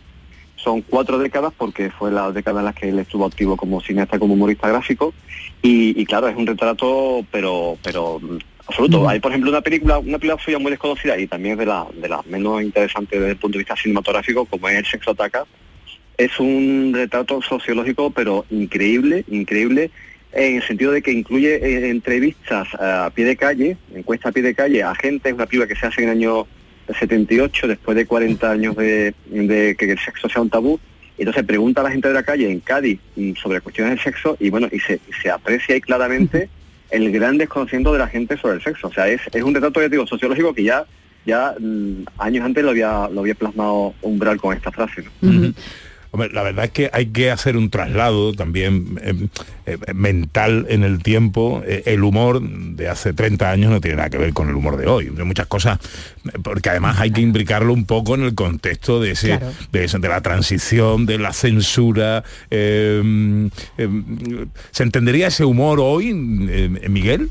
Son 0.57 0.81
cuatro 0.83 1.19
décadas 1.19 1.53
porque 1.57 1.91
fue 1.91 2.11
la 2.11 2.31
década 2.33 2.61
en 2.61 2.67
la 2.67 2.73
que 2.73 2.89
él 2.89 2.99
estuvo 2.99 3.27
activo 3.27 3.57
como 3.57 3.81
cineasta, 3.81 4.19
como 4.19 4.35
humorista 4.35 4.69
gráfico. 4.69 5.13
Y, 5.63 6.01
y 6.01 6.07
claro, 6.07 6.29
es 6.29 6.37
un 6.37 6.47
retrato, 6.47 7.25
pero, 7.31 7.77
pero 7.83 8.19
mm, 8.21 8.39
absoluto. 8.67 9.09
Hay, 9.09 9.21
por 9.21 9.33
ejemplo, 9.33 9.51
una 9.51 9.61
película, 9.61 9.99
una 9.99 10.19
película 10.19 10.43
suya 10.43 10.59
muy 10.59 10.71
desconocida 10.71 11.19
y 11.19 11.27
también 11.27 11.59
de 11.59 11.67
la, 11.67 11.87
de 11.95 12.09
las 12.09 12.25
menos 12.27 12.63
interesantes 12.63 13.19
desde 13.19 13.33
el 13.33 13.37
punto 13.37 13.59
de 13.59 13.65
vista 13.65 13.77
cinematográfico, 13.77 14.47
como 14.47 14.69
es 14.69 14.79
El 14.79 14.87
sexo 14.87 15.11
ataca. 15.11 15.45
Es 16.17 16.39
un 16.39 16.93
retrato 16.95 17.43
sociológico, 17.43 18.11
pero 18.11 18.45
increíble, 18.51 19.25
increíble, 19.29 19.91
en 20.33 20.57
el 20.57 20.63
sentido 20.63 20.93
de 20.93 21.03
que 21.03 21.13
incluye 21.13 21.55
eh, 21.57 21.91
entrevistas 21.91 22.69
a 22.75 23.11
pie 23.15 23.25
de 23.25 23.37
calle, 23.37 23.77
encuesta 23.95 24.29
a 24.29 24.33
pie 24.33 24.43
de 24.43 24.55
calle 24.55 24.83
a 24.83 24.95
gente, 24.95 25.29
es 25.29 25.35
una 25.35 25.47
película 25.47 25.69
que 25.69 25.77
se 25.77 25.87
hace 25.87 26.03
en 26.03 26.09
el 26.09 26.17
año 26.17 26.47
78, 26.99 27.69
después 27.69 27.97
de 27.97 28.07
40 28.07 28.51
años 28.51 28.77
de, 28.77 29.15
de 29.27 29.75
que 29.77 29.91
el 29.91 29.99
sexo 29.99 30.29
sea 30.29 30.43
un 30.43 30.51
tabú, 30.51 30.79
y 31.17 31.23
entonces 31.23 31.45
pregunta 31.45 31.81
a 31.81 31.85
la 31.85 31.91
gente 31.91 32.09
de 32.09 32.15
la 32.15 32.23
calle 32.23 32.51
en 32.51 32.61
Cádiz 32.61 32.99
mm, 33.17 33.35
sobre 33.35 33.61
cuestiones 33.61 33.95
del 33.95 34.03
sexo 34.03 34.37
y 34.41 34.51
bueno, 34.51 34.69
y 34.71 34.81
se, 34.81 35.01
aprecia 35.31 35.75
ahí 35.75 35.81
claramente 35.81 36.49
el 36.91 37.11
gran 37.13 37.39
desconocimiento 37.39 37.93
de 37.93 37.99
la 38.01 38.09
gente 38.09 38.37
sobre 38.37 38.57
el 38.57 38.63
sexo. 38.63 38.89
O 38.89 38.93
sea, 38.93 39.09
es, 39.09 39.21
es 39.33 39.43
un 39.43 39.55
retrato, 39.55 39.81
ya 39.81 39.89
te 39.89 39.95
digo, 39.95 40.07
sociológico 40.07 40.55
que 40.55 40.65
ya 40.65 40.85
ya 41.27 41.55
mm, 41.59 42.05
años 42.19 42.45
antes 42.45 42.63
lo 42.63 42.71
había 42.71 43.09
lo 43.09 43.21
había 43.21 43.35
plasmado 43.35 43.95
Umbral 44.03 44.39
con 44.39 44.57
esta 44.57 44.71
frase. 44.71 45.05
¿no? 45.23 45.53
Hombre, 46.15 46.31
la 46.33 46.45
verdad 46.45 46.67
es 46.67 46.71
que 46.71 46.91
hay 46.93 47.07
que 47.07 47.33
hacer 47.33 47.57
un 47.57 47.71
traslado 47.71 48.35
también 48.35 49.01
eh, 49.03 49.15
eh, 49.67 49.77
mental 49.95 50.65
en 50.69 50.85
el 50.85 51.03
tiempo. 51.03 51.61
Eh, 51.67 51.83
el 51.87 52.05
humor 52.05 52.41
de 52.41 52.89
hace 52.89 53.13
30 53.13 53.51
años 53.51 53.73
no 53.73 53.81
tiene 53.81 53.97
nada 53.97 54.11
que 54.11 54.19
ver 54.19 54.33
con 54.33 54.49
el 54.49 54.55
humor 54.55 54.77
de 54.77 54.87
hoy. 54.87 55.07
Hay 55.19 55.25
muchas 55.25 55.49
cosas, 55.49 55.81
porque 56.45 56.71
además 56.71 57.01
hay 57.01 57.11
que 57.11 57.21
imbricarlo 57.21 57.73
un 57.73 57.85
poco 57.85 58.15
en 58.15 58.23
el 58.23 58.37
contexto 58.37 59.01
de 59.01 59.11
ese, 59.11 59.27
Claro. 59.39 59.53
de, 59.73 59.85
ese- 59.87 59.99
de 59.99 60.09
la 60.09 60.21
transición, 60.21 61.05
de 61.05 61.19
la 61.19 61.33
censura. 61.33 62.23
eh, 62.49 63.49
eh, 63.79 63.89
¿Se 64.71 64.85
entendería 64.85 65.27
ese 65.27 65.45
humor 65.45 65.81
hoy, 65.83 66.11
eh, 66.49 66.89
Miguel? 66.89 67.29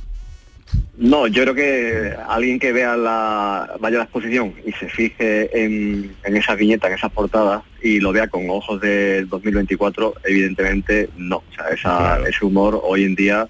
No, 0.98 1.28
yo 1.28 1.44
creo 1.44 1.56
que 1.56 2.14
alguien 2.28 2.60
que 2.60 2.74
vea 2.74 2.98
la, 2.98 3.76
vaya 3.80 3.96
a 3.96 4.00
la 4.00 4.04
exposición 4.04 4.54
y 4.66 4.74
se 4.74 4.90
fije 4.90 5.64
en, 5.64 6.12
en 6.26 6.36
esas 6.36 6.58
viñetas, 6.58 6.90
en 6.92 6.98
esas 6.98 7.12
portadas 7.14 7.62
y 7.84 8.00
lo 8.00 8.12
vea 8.14 8.28
con 8.28 8.50
ojos 8.50 8.80
del 8.82 9.28
2024, 9.30 10.16
evidentemente 10.26 11.10
no. 11.18 11.38
O 11.38 11.44
sea, 11.56 11.68
esa- 11.70 12.20
ese 12.28 12.46
humor 12.46 12.80
hoy 12.84 13.04
en 13.04 13.16
día 13.16 13.48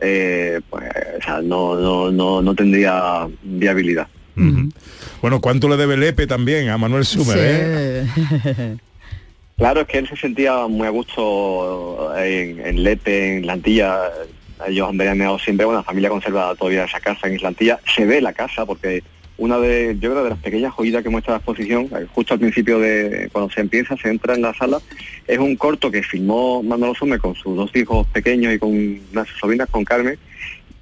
eh, 0.00 0.60
pues, 0.68 0.84
o 1.18 1.22
sea, 1.24 1.40
no, 1.40 1.76
no, 1.76 2.10
no, 2.10 2.42
no 2.42 2.54
tendría 2.54 3.26
viabilidad. 3.42 4.08
Bueno, 5.22 5.40
¿cuánto 5.40 5.66
le 5.70 5.78
debe 5.78 5.96
Lepe 5.96 6.26
también 6.26 6.68
a 6.68 6.76
Manuel 6.76 7.04
Sumer? 7.06 7.38
eh? 7.40 8.76
Claro, 9.56 9.80
es 9.80 9.86
que 9.86 9.96
él 9.96 10.06
se 10.06 10.16
sentía 10.16 10.66
muy 10.66 10.86
a 10.86 10.90
gusto 10.90 12.14
en, 12.18 12.60
en 12.60 12.82
Lepe, 12.82 13.38
en 13.38 13.46
Lantilla. 13.46 14.00
Ellos 14.66 14.86
han 14.86 14.98
veraneado 14.98 15.38
siempre, 15.38 15.64
bueno, 15.64 15.80
la 15.80 15.84
familia 15.84 16.10
conserva 16.10 16.54
todavía 16.56 16.84
esa 16.84 17.00
casa 17.00 17.26
en 17.26 17.36
Islantilla. 17.36 17.80
Se 17.94 18.04
ve 18.04 18.20
la 18.20 18.34
casa 18.34 18.66
porque 18.66 19.02
una 19.38 19.58
de, 19.58 19.96
yo 20.00 20.10
creo, 20.10 20.24
de 20.24 20.30
las 20.30 20.38
pequeñas 20.38 20.72
joyitas 20.74 21.02
que 21.02 21.10
muestra 21.10 21.34
la 21.34 21.38
exposición, 21.38 21.88
eh, 21.92 22.06
justo 22.14 22.34
al 22.34 22.40
principio 22.40 22.78
de 22.78 23.28
cuando 23.32 23.50
se 23.50 23.60
empieza, 23.60 23.96
se 23.96 24.08
entra 24.08 24.34
en 24.34 24.42
la 24.42 24.54
sala, 24.54 24.78
es 25.26 25.38
un 25.38 25.56
corto 25.56 25.90
que 25.90 26.02
filmó 26.02 26.62
Manolo 26.62 26.94
Sumer 26.94 27.20
con 27.20 27.34
sus 27.34 27.56
dos 27.56 27.70
hijos 27.74 28.06
pequeños 28.08 28.54
y 28.54 28.58
con 28.58 28.70
unas 29.12 29.28
sobrinas, 29.40 29.68
con 29.70 29.84
Carmen, 29.84 30.18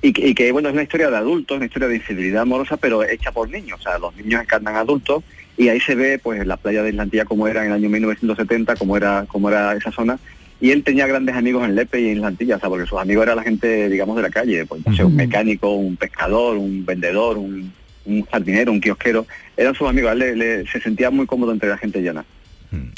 y 0.02 0.12
que, 0.12 0.28
y 0.28 0.34
que, 0.34 0.52
bueno, 0.52 0.68
es 0.68 0.74
una 0.74 0.82
historia 0.82 1.10
de 1.10 1.16
adultos, 1.16 1.56
una 1.56 1.66
historia 1.66 1.88
de 1.88 1.96
infidelidad 1.96 2.42
amorosa, 2.42 2.76
pero 2.76 3.02
hecha 3.02 3.32
por 3.32 3.48
niños, 3.48 3.80
o 3.80 3.82
sea, 3.82 3.98
los 3.98 4.14
niños 4.16 4.42
encarnan 4.42 4.76
adultos 4.76 5.24
y 5.56 5.68
ahí 5.68 5.80
se 5.80 5.94
ve 5.94 6.18
pues 6.18 6.46
la 6.46 6.56
playa 6.56 6.82
de 6.82 6.90
Islantilla 6.90 7.24
como 7.24 7.46
era 7.46 7.62
en 7.62 7.68
el 7.68 7.74
año 7.74 7.88
1970, 7.88 8.76
como 8.76 8.96
era, 8.96 9.24
como 9.28 9.48
era 9.48 9.74
esa 9.74 9.92
zona. 9.92 10.18
Y 10.60 10.70
él 10.70 10.82
tenía 10.82 11.06
grandes 11.06 11.34
amigos 11.34 11.64
en 11.64 11.74
Lepe 11.74 12.00
y 12.00 12.08
en 12.08 12.16
Islantilla, 12.16 12.56
o 12.56 12.60
sea, 12.60 12.68
porque 12.68 12.86
sus 12.86 12.98
amigos 12.98 13.24
eran 13.24 13.36
la 13.36 13.42
gente, 13.42 13.88
digamos, 13.88 14.16
de 14.16 14.22
la 14.22 14.30
calle, 14.30 14.64
pues, 14.66 14.84
no 14.86 14.94
sé, 14.94 15.04
un 15.04 15.14
mecánico, 15.14 15.70
un 15.70 15.96
pescador, 15.96 16.56
un 16.56 16.84
vendedor, 16.86 17.36
un, 17.36 17.72
un 18.04 18.22
jardinero, 18.26 18.72
un 18.72 18.80
kiosquero, 18.80 19.26
eran 19.56 19.74
sus 19.74 19.88
amigos, 19.88 20.12
él 20.12 20.18
le- 20.18 20.36
le- 20.36 20.66
se 20.66 20.80
sentía 20.80 21.10
muy 21.10 21.26
cómodo 21.26 21.52
entre 21.52 21.68
la 21.68 21.78
gente 21.78 22.00
llana. 22.02 22.24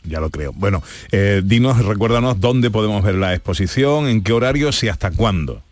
Ya 0.04 0.20
lo 0.20 0.30
creo. 0.30 0.52
Bueno, 0.54 0.82
eh, 1.12 1.42
dinos, 1.44 1.84
recuérdanos 1.84 2.40
dónde 2.40 2.70
podemos 2.70 3.02
ver 3.04 3.16
la 3.16 3.34
exposición, 3.34 4.08
en 4.08 4.22
qué 4.22 4.32
horarios 4.32 4.82
y 4.82 4.88
hasta 4.88 5.10
cuándo. 5.10 5.62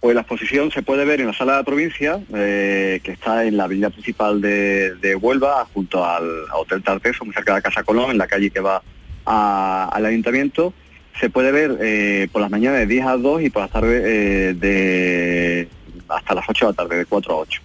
Pues 0.00 0.14
la 0.14 0.20
exposición 0.20 0.70
se 0.70 0.82
puede 0.82 1.06
ver 1.06 1.22
en 1.22 1.28
la 1.28 1.32
sala 1.32 1.52
de 1.52 1.58
la 1.60 1.64
provincia, 1.64 2.20
eh, 2.34 3.00
que 3.02 3.12
está 3.12 3.44
en 3.46 3.56
la 3.56 3.64
avenida 3.64 3.88
principal 3.88 4.42
de, 4.42 4.94
de 4.96 5.16
Huelva, 5.16 5.66
junto 5.72 6.04
al 6.04 6.24
a 6.50 6.56
Hotel 6.58 6.82
Tarteso, 6.82 7.24
muy 7.24 7.32
cerca 7.32 7.52
de 7.54 7.58
la 7.58 7.62
Casa 7.62 7.82
Colón, 7.84 8.10
en 8.10 8.18
la 8.18 8.26
calle 8.26 8.50
que 8.50 8.60
va 8.60 8.82
a- 9.24 9.88
al 9.92 10.04
ayuntamiento. 10.04 10.74
Se 11.18 11.30
puede 11.30 11.50
ver 11.52 11.78
eh, 11.80 12.28
por 12.30 12.42
las 12.42 12.50
mañanas 12.50 12.80
de 12.80 12.86
10 12.86 13.06
a 13.06 13.16
2 13.16 13.40
y 13.42 13.48
por 13.48 13.62
las 13.62 13.70
tardes 13.70 14.02
eh, 14.04 14.54
de 14.54 15.68
hasta 16.08 16.34
las 16.34 16.44
8 16.46 16.66
de 16.66 16.72
la 16.72 16.76
tarde, 16.76 16.96
de 16.98 17.06
4 17.06 17.32
a 17.32 17.36
8. 17.38 17.62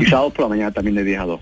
Y 0.00 0.06
sábados 0.06 0.32
por 0.32 0.44
la 0.44 0.48
mañana 0.48 0.70
también 0.72 0.96
de 0.96 1.04
10 1.04 1.20
a 1.20 1.24
2. 1.24 1.40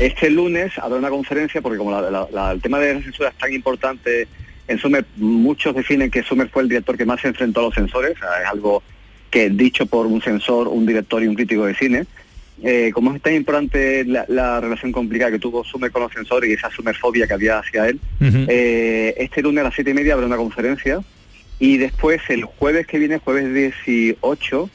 Este 0.00 0.30
lunes 0.30 0.72
habrá 0.78 0.98
una 0.98 1.10
conferencia, 1.10 1.60
porque 1.60 1.78
como 1.78 1.90
la- 1.90 2.10
la- 2.10 2.28
la- 2.32 2.52
el 2.52 2.60
tema 2.60 2.78
de 2.78 2.94
la 2.94 3.02
censura 3.02 3.28
es 3.30 3.34
tan 3.38 3.52
importante 3.52 4.28
en 4.68 4.78
Sumer, 4.78 5.04
muchos 5.16 5.74
definen 5.74 6.10
que 6.10 6.22
Sumer 6.22 6.48
fue 6.48 6.62
el 6.62 6.68
director 6.68 6.96
que 6.96 7.04
más 7.04 7.20
se 7.20 7.28
enfrentó 7.28 7.60
a 7.60 7.64
los 7.64 7.74
censores, 7.74 8.12
o 8.16 8.18
sea, 8.18 8.42
es 8.42 8.48
algo 8.48 8.82
que 9.30 9.50
dicho 9.50 9.86
por 9.86 10.06
un 10.06 10.20
censor, 10.22 10.68
un 10.68 10.86
director 10.86 11.22
y 11.22 11.26
un 11.26 11.34
crítico 11.34 11.64
de 11.66 11.74
cine. 11.74 12.04
Eh, 12.62 12.90
como 12.94 13.12
es 13.14 13.20
tan 13.22 13.34
importante 13.34 14.04
la, 14.04 14.24
la 14.28 14.60
relación 14.60 14.92
complicada 14.92 15.32
que 15.32 15.38
tuvo 15.40 15.64
Sumer 15.64 15.90
con 15.90 16.02
los 16.02 16.12
censores 16.12 16.48
y 16.48 16.52
esa 16.52 16.70
sumerfobia 16.70 17.26
que 17.26 17.32
había 17.34 17.58
hacia 17.58 17.88
él, 17.88 17.98
eh, 18.48 19.14
este 19.16 19.42
lunes 19.42 19.62
a 19.62 19.64
las 19.64 19.74
siete 19.74 19.90
y 19.90 19.94
media 19.94 20.14
habrá 20.14 20.26
una 20.26 20.36
conferencia 20.36 21.00
y 21.58 21.78
después 21.78 22.20
el 22.28 22.44
jueves 22.44 22.86
que 22.86 22.98
viene, 23.00 23.18
jueves 23.18 23.52
18, 23.52 24.70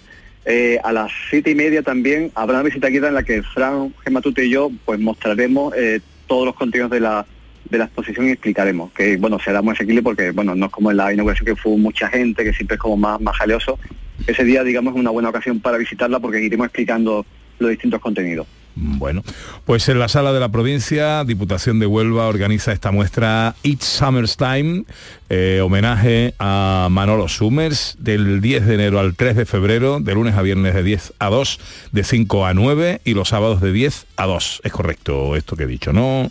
eh, 0.49 0.79
a 0.81 0.93
las 0.93 1.11
siete 1.29 1.51
y 1.51 1.55
media 1.55 1.83
también 1.83 2.31
habrá 2.33 2.55
una 2.55 2.63
visita 2.63 2.87
guiada 2.87 3.09
en 3.09 3.15
la 3.15 3.23
que 3.23 3.43
Fran 3.43 3.93
Gematute 4.01 4.45
y 4.45 4.49
yo 4.51 4.71
pues 4.85 4.97
mostraremos 4.97 5.73
eh, 5.75 5.99
todos 6.25 6.45
los 6.45 6.55
contenidos 6.55 6.89
de 6.89 7.01
la 7.01 7.25
de 7.69 7.77
la 7.77 7.83
exposición 7.83 8.27
y 8.27 8.31
explicaremos 8.31 8.93
que 8.93 9.17
bueno 9.17 9.39
será 9.39 9.61
muy 9.61 9.73
asequible 9.73 10.01
porque 10.01 10.31
bueno 10.31 10.55
no 10.55 10.67
es 10.67 10.71
como 10.71 10.89
en 10.89 10.95
la 10.95 11.11
inauguración 11.11 11.45
que 11.47 11.57
fue 11.57 11.75
mucha 11.75 12.07
gente 12.07 12.45
que 12.45 12.53
siempre 12.53 12.75
es 12.75 12.79
como 12.79 12.95
más 12.95 13.19
más 13.19 13.35
jaleoso. 13.35 13.77
Ese 14.25 14.45
día 14.45 14.63
digamos 14.63 14.93
es 14.93 14.99
una 15.01 15.09
buena 15.09 15.27
ocasión 15.27 15.59
para 15.59 15.77
visitarla 15.77 16.21
porque 16.21 16.41
iremos 16.41 16.67
explicando 16.67 17.25
los 17.59 17.69
distintos 17.69 17.99
contenidos 18.01 18.47
Bueno, 18.75 19.23
pues 19.65 19.89
en 19.89 19.99
la 19.99 20.07
sala 20.07 20.33
de 20.33 20.39
la 20.39 20.49
provincia, 20.49 21.23
Diputación 21.23 21.79
de 21.79 21.85
Huelva 21.85 22.27
organiza 22.27 22.71
esta 22.71 22.91
muestra 22.91 23.55
It's 23.63 23.85
Summer's 23.85 24.37
Time, 24.37 24.83
eh, 25.29 25.61
homenaje 25.63 26.35
a 26.37 26.87
Manolo 26.91 27.27
Summers, 27.27 27.97
del 27.99 28.39
10 28.39 28.67
de 28.67 28.75
enero 28.75 28.99
al 28.99 29.15
3 29.15 29.35
de 29.35 29.45
febrero, 29.45 29.99
de 29.99 30.13
lunes 30.13 30.35
a 30.35 30.41
viernes 30.41 30.75
de 30.75 30.83
10 30.83 31.13
a 31.17 31.29
2, 31.29 31.59
de 31.91 32.03
5 32.03 32.45
a 32.45 32.53
9 32.53 33.01
y 33.03 33.13
los 33.13 33.29
sábados 33.29 33.61
de 33.61 33.71
10 33.71 34.05
a 34.15 34.25
2. 34.27 34.61
Es 34.63 34.71
correcto 34.71 35.35
esto 35.35 35.55
que 35.55 35.63
he 35.63 35.67
dicho, 35.67 35.91
¿no? 35.91 36.29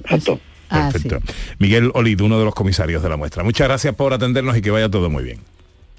Exacto. 0.00 0.40
Perfecto. 0.68 1.18
Miguel 1.58 1.90
Olid, 1.94 2.20
uno 2.20 2.38
de 2.38 2.44
los 2.44 2.54
comisarios 2.54 3.02
de 3.02 3.08
la 3.08 3.16
muestra. 3.16 3.42
Muchas 3.42 3.68
gracias 3.68 3.94
por 3.94 4.12
atendernos 4.12 4.56
y 4.56 4.60
que 4.60 4.70
vaya 4.70 4.90
todo 4.90 5.08
muy 5.08 5.24
bien. 5.24 5.40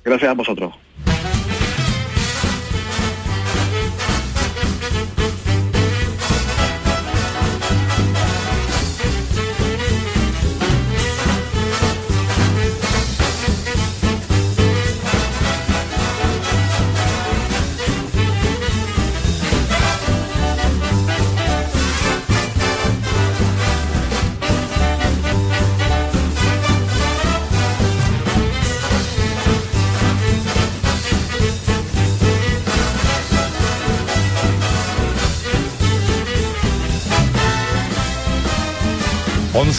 gracias 0.03 0.29
a 0.29 0.33
vosotros 0.33 0.73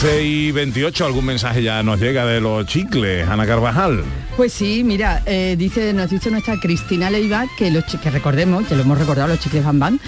Once 0.03 0.23
y 0.23 0.51
28, 0.51 1.05
algún 1.05 1.25
mensaje 1.25 1.61
ya 1.61 1.83
nos 1.83 1.99
llega 1.99 2.25
de 2.25 2.41
los 2.41 2.65
chicles, 2.65 3.27
Ana 3.27 3.45
Carvajal. 3.45 4.03
Pues 4.35 4.51
sí, 4.51 4.83
mira, 4.83 5.21
eh, 5.27 5.55
dice, 5.55 5.93
nos 5.93 6.09
dice 6.09 6.31
nuestra 6.31 6.59
Cristina 6.59 7.11
Leiva 7.11 7.45
que 7.55 7.69
los 7.69 7.83
que 7.83 8.09
recordemos, 8.09 8.65
que 8.65 8.75
lo 8.75 8.81
hemos 8.81 8.97
recordado 8.97 9.27
los 9.27 9.39
chicles 9.39 9.63
Van, 9.63 9.99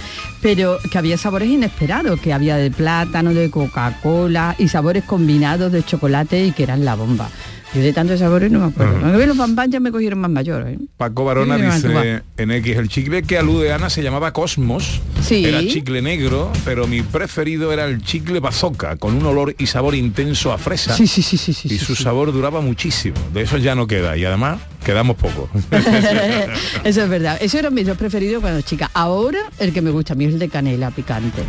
pero 0.41 0.79
que 0.91 0.97
había 0.97 1.15
sabores 1.15 1.47
inesperados, 1.47 2.19
que 2.19 2.33
había 2.33 2.55
de 2.57 2.71
plátano, 2.71 3.35
de 3.35 3.51
Coca-Cola 3.51 4.55
y 4.57 4.67
sabores 4.67 5.03
combinados 5.03 5.71
de 5.71 5.83
chocolate 5.83 6.43
y 6.43 6.53
que 6.53 6.63
eran 6.63 6.85
la 6.85 6.95
bomba. 6.95 7.29
Yo 7.73 7.81
de 7.81 7.91
tantos 7.93 8.19
sabores 8.19 8.51
no 8.51 8.59
me 8.59 8.65
acuerdo. 8.67 8.99
Cuando 8.99 9.17
vi 9.17 9.25
los 9.25 9.37
ya 9.69 9.79
me 9.79 9.91
cogieron 9.91 10.19
más 10.19 10.29
mayor. 10.29 10.67
¿eh? 10.67 10.77
Paco 10.97 11.25
Barona 11.25 11.57
Sí, 11.57 11.63
dice 11.87 12.21
en 12.37 12.51
X, 12.51 12.77
el 12.77 12.87
chicle 12.87 13.23
que 13.23 13.37
alude 13.37 13.73
Ana 13.73 13.89
se 13.89 14.03
llamaba 14.03 14.31
Cosmos, 14.31 15.01
Sí. 15.21 15.43
era 15.45 15.59
chicle 15.61 16.01
negro, 16.01 16.51
pero 16.65 16.85
mi 16.87 17.01
preferido 17.01 17.73
era 17.73 17.85
el 17.85 18.01
chicle 18.03 18.39
bazooka, 18.39 18.97
con 18.97 19.15
un 19.15 19.25
olor 19.25 19.55
y 19.57 19.65
sabor 19.67 19.95
intenso 19.95 20.51
a 20.51 20.57
fresa. 20.57 20.95
Sí, 20.95 21.07
sí, 21.07 21.21
sí, 21.23 21.37
sí, 21.37 21.53
sí, 21.53 21.73
Y 21.73 21.77
su 21.79 21.95
sí. 21.95 22.03
sabor 22.03 22.31
duraba 22.31 22.61
muchísimo, 22.61 23.15
de 23.33 23.41
eso 23.41 23.57
ya 23.57 23.73
no 23.73 23.87
queda, 23.87 24.15
y 24.17 24.25
además 24.25 24.59
quedamos 24.85 25.15
poco. 25.15 25.49
Eso 26.83 27.03
es 27.03 27.09
verdad. 27.09 27.37
Eso 27.41 27.57
era 27.57 27.69
mis 27.69 27.87
dos 27.87 27.95
preferidos 27.97 28.41
cuando 28.41 28.59
chica. 28.61 28.91
Ahora 28.93 29.39
el 29.57 29.71
que 29.71 29.81
me 29.81 29.89
gusta 29.91 30.11
a 30.11 30.15
mí 30.17 30.25
es 30.25 30.33
el 30.33 30.39
de 30.39 30.49
canela 30.49 30.91
picante. 30.91 31.41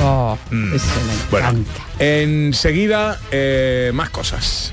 Oh, 0.00 0.38
Mm. 0.52 0.72
ese 0.74 0.86
me 0.86 1.30
Bueno, 1.30 1.48
encanta. 1.48 1.80
enseguida 1.98 3.18
eh, 3.32 3.90
más 3.92 4.10
cosas. 4.10 4.72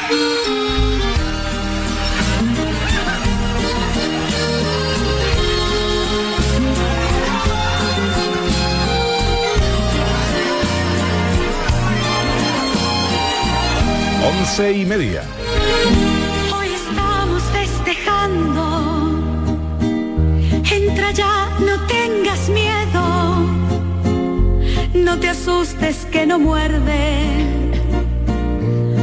Once 14.31 14.71
y 14.71 14.85
media. 14.85 15.23
Hoy 16.55 16.67
estamos 16.67 17.41
festejando. 17.51 18.63
Entra 20.71 21.11
ya, 21.11 21.49
no 21.59 21.75
tengas 21.87 22.49
miedo. 22.49 23.03
No 24.93 25.19
te 25.19 25.29
asustes 25.29 26.07
que 26.11 26.25
no 26.25 26.39
muerde. 26.39 27.45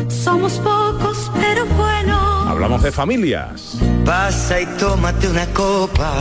Somos 0.08 0.54
pocos, 0.54 1.30
pero 1.40 1.66
buenos. 1.66 2.46
Hablamos 2.46 2.82
de 2.82 2.92
familias. 2.92 3.76
Pasa 4.04 4.60
y 4.60 4.66
tómate 4.78 5.28
una 5.28 5.46
copa. 5.46 6.12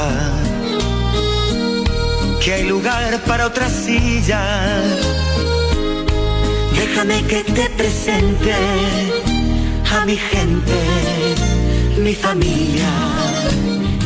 Que 2.43 2.53
hay 2.53 2.67
lugar 2.67 3.21
para 3.25 3.47
otra 3.47 3.69
silla. 3.69 4.81
Déjame 6.97 7.21
que 7.27 7.43
te 7.43 7.69
presente 7.77 8.55
a 9.91 10.03
mi 10.03 10.17
gente, 10.17 10.79
mi 11.99 12.15
familia. 12.15 13.36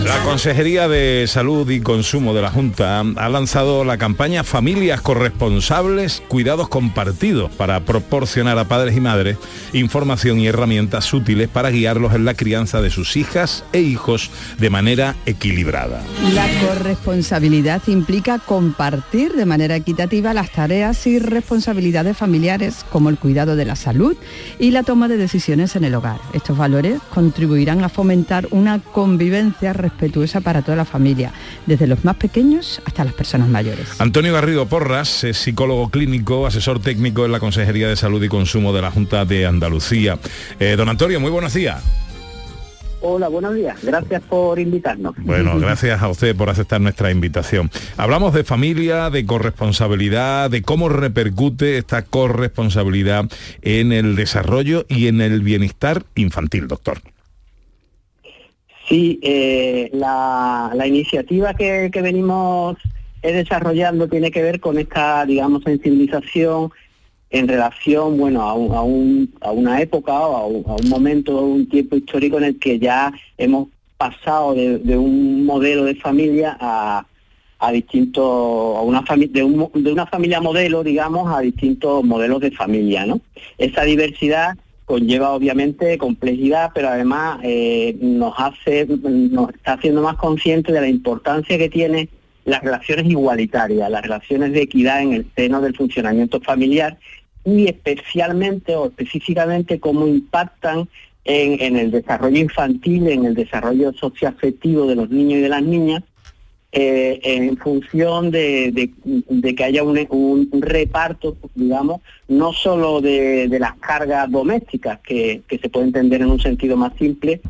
La 0.04 0.24
Consejería 0.24 0.88
de 0.88 1.26
Salud 1.28 1.70
y 1.70 1.80
Consumo 1.80 2.34
de 2.34 2.42
la 2.42 2.50
Junta 2.50 3.00
ha 3.00 3.30
lanzado 3.30 3.84
la 3.84 3.98
campaña 3.98 4.44
Familias 4.44 5.00
Corresponsables, 5.02 6.24
Cuidados 6.28 6.70
Compartidos 6.70 7.52
para 7.52 7.82
proporcionar 7.82 8.58
a 8.58 8.66
padres 8.66 8.96
y 8.96 9.00
madres 9.00 9.38
información 9.74 10.40
y 10.40 10.48
herramientas 10.48 11.14
útiles 11.14 11.50
para 11.50 11.70
guiarlos 11.70 12.14
en 12.14 12.26
la 12.26 12.34
crianza 12.34 12.82
de 12.82 12.90
sus 12.90 13.16
hijas 13.16 13.64
e 13.74 13.82
hijos 13.82 14.32
de 14.58 14.70
manera 14.70 15.16
equilibrada. 15.26 16.02
La 16.34 16.48
corresponsabilidad 16.68 17.82
implica 17.88 18.40
compartir 18.40 19.34
de 19.34 19.46
manera 19.46 19.76
equitativa 19.76 20.34
las 20.34 20.52
tareas 20.52 21.06
y 21.06 21.20
responsabilidades 21.20 22.18
familiares 22.18 22.86
como 22.92 23.10
el 23.10 23.18
cuidado 23.18 23.56
de 23.56 23.66
la 23.66 23.76
salud 23.76 24.18
y 24.60 24.72
la 24.72 24.84
toma 24.84 25.08
de 25.08 25.18
decisiones 25.18 25.76
en 25.76 25.84
el 25.84 25.96
hogar. 25.96 26.20
Estos 26.34 26.58
valores 26.58 27.00
contribuirán 27.14 27.84
a 27.84 27.90
fomentar 27.90 28.48
una 28.52 28.80
convivencia 28.80 29.74
respetuosa 29.91 30.41
para 30.41 30.62
toda 30.62 30.77
la 30.77 30.86
familia, 30.86 31.32
desde 31.65 31.88
los 31.88 32.04
más 32.04 32.15
pequeños 32.15 32.82
hasta 32.86 33.04
las 33.04 33.13
personas 33.13 33.47
mayores. 33.47 33.99
Antonio 33.99 34.34
Garrido 34.34 34.65
Porras 34.67 35.23
es 35.23 35.38
psicólogo 35.38 35.89
clínico, 35.89 36.47
asesor 36.47 36.82
técnico 36.82 37.25
en 37.25 37.32
la 37.32 37.39
Consejería 37.39 37.88
de 37.88 37.95
Salud 37.95 38.23
y 38.23 38.30
Consumo 38.30 38.73
de 38.73 38.82
la 38.82 38.91
Junta 38.91 39.25
de 39.25 39.45
Andalucía. 39.45 40.17
Eh, 40.60 40.75
don 40.77 40.89
Antonio, 40.89 41.19
muy 41.19 41.32
buenos 41.32 41.54
días. 41.54 41.84
Hola, 43.04 43.30
buenos 43.30 43.56
días. 43.56 43.77
Gracias 43.82 44.21
por 44.21 44.60
invitarnos. 44.60 45.15
Bueno, 45.17 45.60
gracias 45.60 46.01
a 46.01 46.08
usted 46.08 46.36
por 46.36 46.51
aceptar 46.51 46.80
nuestra 46.82 47.10
invitación. 47.10 47.71
Hablamos 47.97 48.34
de 48.34 48.43
familia, 48.43 49.10
de 49.10 49.25
corresponsabilidad, 49.25 50.51
de 50.51 50.62
cómo 50.62 50.88
repercute 50.88 51.80
esta 51.80 52.04
corresponsabilidad 52.04 53.25
en 53.63 53.91
el 53.91 54.15
desarrollo 54.15 54.86
y 54.88 55.08
en 55.08 55.19
el 55.21 55.41
bienestar 55.41 56.04
infantil, 56.13 56.67
doctor. 56.67 57.01
Sí, 58.91 59.21
eh, 59.23 59.89
la, 59.93 60.69
iniciativa 60.86 61.54
que, 61.54 61.89
que 61.93 62.01
venimos 62.01 62.75
eh, 63.21 63.32
desarrollando 63.32 64.10
tiene 64.10 64.32
que 64.32 64.41
ver 64.41 64.60
con 64.60 64.77
esta, 64.77 65.25
digamos, 65.25 65.63
sensibilización 65.63 66.71
en 67.30 67.47
relación, 67.47 68.17
bueno, 68.17 68.41
a, 68.41 68.54
un- 68.54 68.73
a 68.73 68.82
un- 68.82 69.34
a 69.39 69.51
una 69.54 69.82
época 69.82 70.12
o 70.12 70.36
a 70.36 70.45
un, 70.45 70.69
a 70.69 70.75
un 70.75 70.89
momento, 70.89 71.41
un 71.41 71.69
tiempo 71.69 71.95
histórico 71.95 72.38
en 72.39 72.43
el 72.43 72.60
que 72.60 72.80
ya 72.80 73.13
hemos 73.38 73.69
pasado 73.97 74.56
de, 74.56 74.97
un 74.97 75.45
modelo 75.45 75.86
de 75.86 75.95
familia 75.95 76.58
a, 76.60 77.06
a 77.60 77.71
distintos, 77.71 78.75
a 78.77 78.82
una 78.82 79.06
de, 79.15 79.27
de 79.73 79.91
una 79.93 80.06
familia 80.08 80.41
modelo, 80.41 80.84
digamos, 80.84 81.34
a 81.34 81.39
distintos 81.39 82.04
modelos 82.04 82.41
de 82.41 82.51
familia, 82.51 83.06
¿no? 83.06 83.21
Esa 83.58 83.84
diversidad 83.84 84.58
conlleva 84.91 85.32
obviamente 85.32 85.97
complejidad, 85.97 86.71
pero 86.75 86.89
además 86.89 87.39
eh, 87.43 87.95
nos 88.01 88.34
hace, 88.38 88.86
nos 88.86 89.51
está 89.51 89.75
haciendo 89.75 90.01
más 90.01 90.17
conscientes 90.17 90.75
de 90.75 90.82
la 90.82 90.89
importancia 90.89 91.58
que 91.58 91.69
tiene 91.69 92.10
las 92.43 92.62
relaciones 92.62 93.06
igualitarias, 93.06 93.89
las 93.89 94.01
relaciones 94.01 94.51
de 94.51 94.63
equidad 94.63 95.01
en 95.01 95.13
el 95.13 95.25
seno 95.34 95.62
del 95.62 95.77
funcionamiento 95.77 96.41
familiar 96.41 96.97
y 97.45 97.69
especialmente 97.69 98.75
o 98.75 98.88
específicamente 98.88 99.80
cómo 99.80 100.06
impactan 100.08 100.89
en, 101.23 101.62
en 101.62 101.77
el 101.77 101.91
desarrollo 101.91 102.39
infantil, 102.39 103.08
en 103.08 103.23
el 103.23 103.34
desarrollo 103.34 103.93
socioafectivo 103.93 104.88
de 104.88 104.95
los 104.97 105.10
niños 105.10 105.39
y 105.39 105.43
de 105.43 105.49
las 105.49 105.63
niñas, 105.63 106.04
eh, 106.72 107.20
en 107.24 107.58
función 107.58 108.32
de, 108.32 108.92
que 109.56 109.64
haya 109.64 109.84
un, 109.84 110.50
reparto, 110.62 111.36
digamos, 111.54 112.02
no 112.28 112.54
solo 112.54 113.02
de, 113.02 113.48
las 113.60 113.76
cargas 113.76 114.30
domésticas, 114.32 115.00
que, 115.00 115.42
que 115.48 115.58
se 115.58 115.70
puede 115.70 115.88
entender 115.88 116.22
en 116.22 116.32
un 116.32 116.40
sentido 116.40 116.78
más 116.78 116.94
simple, 116.98 117.42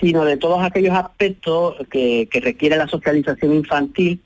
sino 0.00 0.24
de 0.24 0.36
todos 0.36 0.62
aquellos 0.62 0.94
aspectos 0.94 1.74
que, 1.90 2.28
que 2.30 2.40
requiere 2.40 2.76
la 2.76 2.86
socialización 2.86 3.54
infantil 3.54 4.20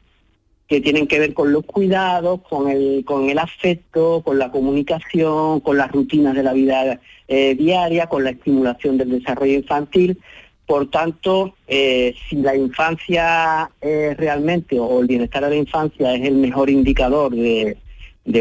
que 0.73 0.81
tienen 0.81 1.07
que 1.07 1.19
ver 1.19 1.35
con 1.35 1.53
los 1.53 1.67
cuidados, 1.67 2.41
con 2.49 2.71
el, 2.71 3.05
con 3.05 3.29
el 3.29 3.39
afecto, 3.39 4.23
con 4.25 4.39
la 4.39 4.51
comunicación, 4.51 5.61
con 5.61 5.77
las 5.77 5.93
rutinas 5.93 6.35
de 6.35 6.43
la 6.43 6.55
vida 6.55 6.99
eh, 7.29 7.55
diaria, 7.55 8.07
con 8.07 8.25
la 8.25 8.31
estimulación 8.31 8.97
del 8.97 9.11
desarrollo 9.11 9.53
infantil. 9.53 10.19
Por 10.67 10.91
tanto, 10.91 11.55
eh, 11.67 12.15
si 12.29 12.37
la 12.37 12.57
infancia 12.57 13.71
eh, 13.81 14.15
realmente 14.17 14.79
o 14.79 15.01
el 15.01 15.07
bienestar 15.07 15.43
de 15.45 15.51
la 15.51 15.57
infancia 15.57 16.15
es 16.15 16.23
el 16.23 16.37
mejor 16.37 16.71
indicador 16.71 17.35
de, 17.35 17.77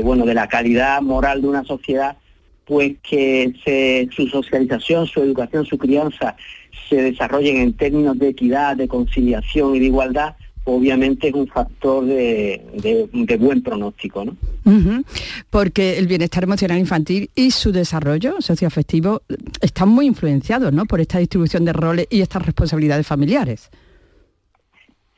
bueno 0.04 0.26
de 0.26 0.34
la 0.34 0.48
calidad 0.48 1.02
moral 1.02 1.42
de 1.42 1.48
una 1.48 1.64
sociedad, 1.64 2.18
pues 2.66 2.94
que 3.02 4.08
su 4.16 4.28
socialización, 4.28 5.08
su 5.08 5.22
educación, 5.22 5.66
su 5.66 5.78
crianza 5.78 6.36
se 6.90 7.02
desarrollen 7.02 7.58
en 7.58 7.74
términos 7.74 8.18
de 8.20 8.30
equidad, 8.30 8.78
de 8.78 8.88
conciliación 8.88 9.76
y 9.76 9.80
de 9.80 9.86
igualdad, 9.86 10.36
obviamente 10.64 11.30
es 11.30 11.34
un 11.34 11.48
factor 11.48 12.06
de, 12.06 12.62
de- 12.76 13.10
de 13.12 13.38
buen 13.38 13.62
pronóstico, 13.64 14.24
¿no? 14.26 14.36
Porque 15.50 15.98
el 15.98 16.08
bienestar 16.08 16.44
emocional 16.44 16.78
infantil 16.78 17.30
y 17.36 17.52
su 17.52 17.72
desarrollo 17.72 18.36
socioafectivo 18.42 19.24
están 19.62 19.90
muy 19.90 20.06
influenciados 20.06 20.72
¿no? 20.72 20.86
por 20.86 21.02
esta 21.02 21.18
distribución 21.20 21.66
de 21.66 21.74
roles 21.74 22.08
y 22.12 22.22
estas 22.22 22.46
responsabilidades 22.46 23.08
familiares. 23.08 23.70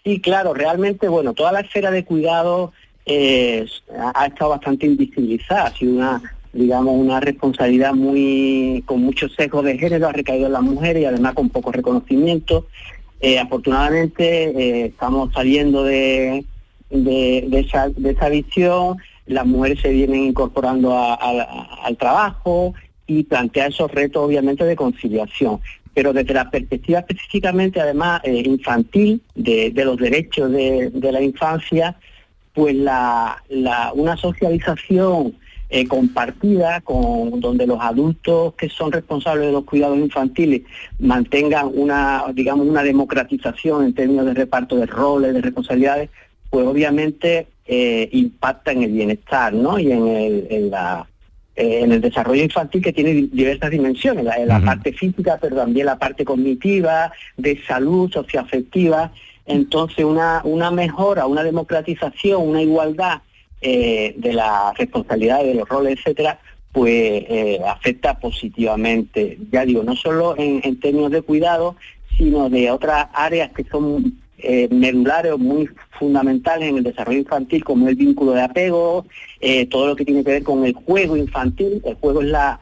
Sí, 0.04 0.20
claro, 0.20 0.54
realmente, 0.54 1.08
bueno, 1.08 1.34
toda 1.34 1.52
la 1.52 1.62
esfera 1.62 1.92
de 1.92 2.04
cuidado 2.04 2.74
eh, 3.06 3.66
ha, 3.98 4.24
ha 4.24 4.26
estado 4.28 4.52
bastante 4.52 4.86
invisibilizada, 4.86 5.66
ha 5.68 5.74
sido 5.78 5.94
una, 5.94 6.22
digamos, 6.52 6.96
una 6.98 7.20
responsabilidad 7.20 7.94
muy, 7.94 8.84
con 8.86 9.02
muchos 9.02 9.34
sesgos 9.34 9.64
de 9.66 9.78
género, 9.78 10.08
ha 10.08 10.12
recaído 10.14 10.48
en 10.48 10.54
las 10.54 10.62
mujeres 10.62 11.04
y 11.04 11.06
además 11.06 11.34
con 11.36 11.50
poco 11.50 11.72
reconocimiento. 11.72 12.68
Eh, 13.26 13.40
afortunadamente 13.40 14.50
eh, 14.50 14.86
estamos 14.88 15.32
saliendo 15.34 15.86
de, 15.86 16.44
de, 16.90 17.48
esa, 17.58 17.88
de 17.88 18.12
esa 18.12 18.28
visión, 18.28 18.98
las 19.28 19.46
mujeres 19.46 19.80
se 19.80 19.92
vienen 19.92 20.26
incorporando 20.26 20.94
al 20.94 21.96
trabajo 21.98 22.74
y 23.08 23.24
plantea 23.24 23.68
esos 23.68 23.90
retos 23.92 24.26
obviamente 24.26 24.66
de 24.66 24.76
conciliación. 24.76 25.62
Pero 25.94 26.12
desde 26.12 26.34
la 26.34 26.50
perspectiva 26.52 27.00
específicamente 27.00 27.80
además 27.80 28.20
eh, 28.26 28.44
infantil, 28.46 29.22
de, 29.36 29.72
los 29.74 29.96
derechos 29.96 30.52
de, 30.52 30.92
la 30.94 31.22
infancia, 31.22 31.96
pues 32.54 32.76
la- 32.76 33.42
una 33.96 34.18
socialización 34.18 35.34
eh, 35.76 35.88
compartida 35.88 36.82
con 36.82 37.40
donde 37.40 37.66
los 37.66 37.80
adultos 37.82 38.54
que 38.60 38.70
son 38.70 38.92
responsables 38.92 39.48
de 39.48 39.52
los 39.58 39.64
cuidados 39.66 39.98
infantiles 39.98 40.62
mantengan 41.00 41.66
una 41.74 42.26
digamos 42.34 42.68
una 42.68 42.84
democratización 42.84 43.78
en 43.86 43.94
términos 43.94 44.26
de 44.28 44.34
reparto 44.44 44.76
de 44.78 44.86
roles 44.86 45.34
de 45.34 45.42
responsabilidades 45.42 46.10
pues 46.52 46.66
obviamente 46.68 47.48
eh, 47.66 48.08
impacta 48.12 48.72
en 48.72 48.84
el 48.84 48.92
bienestar 48.92 49.50
¿no? 49.54 49.80
y 49.80 49.92
en 49.92 50.08
el, 50.08 50.48
en 50.50 50.70
la 50.70 51.08
eh, 51.56 51.82
en 51.84 51.92
el 51.92 52.02
desarrollo 52.02 52.44
infantil 52.44 52.82
que 52.84 52.94
tiene 52.94 53.12
di- 53.14 53.30
diversas 53.32 53.70
dimensiones, 53.70 54.24
la, 54.26 54.38
la 54.46 54.60
parte 54.60 54.92
física, 54.92 55.38
pero 55.42 55.56
también 55.56 55.86
la 55.86 55.98
parte 56.00 56.26
cognitiva, 56.26 57.12
de 57.38 57.60
salud, 57.68 58.12
socioafectiva. 58.12 59.12
Entonces, 59.46 60.04
una, 60.04 60.42
una 60.46 60.72
mejora, 60.72 61.28
una 61.28 61.44
democratización, 61.44 62.42
una 62.48 62.62
igualdad 62.62 63.22
eh, 63.64 64.14
de 64.18 64.34
la 64.34 64.74
responsabilidad 64.78 65.44
de 65.44 65.56
los 65.56 65.68
roles, 65.68 65.98
etcétera, 65.98 66.40
pues 66.74 66.92
eh, 66.92 67.60
afecta 67.66 68.20
positivamente, 68.20 69.38
ya 69.52 69.64
digo, 69.64 69.84
no 69.84 69.96
solo 69.96 70.36
en, 70.38 70.80
términos 70.80 71.12
de 71.12 71.22
cuidado, 71.22 71.76
sino 72.18 72.50
de 72.50 72.72
otras 72.72 73.08
áreas 73.14 73.52
que 73.52 73.64
son 73.64 74.20
eh, 74.40 74.68
medulares 74.72 75.32
o 75.32 75.38
muy 75.38 75.70
fundamentales 76.00 76.70
en 76.70 76.78
el 76.78 76.84
desarrollo 76.84 77.20
infantil, 77.20 77.64
como 77.64 77.88
el 77.88 77.96
vínculo 77.96 78.32
de 78.32 78.42
apego, 78.42 79.06
eh, 79.40 79.68
todo 79.68 79.88
lo 79.88 79.96
que 79.96 80.04
tiene 80.04 80.24
que 80.24 80.32
ver 80.32 80.44
con 80.44 80.66
el 80.66 80.74
juego 80.74 81.16
infantil. 81.16 81.80
El 81.86 81.94
juego 81.96 82.22
es 82.22 82.28
la 82.28 82.60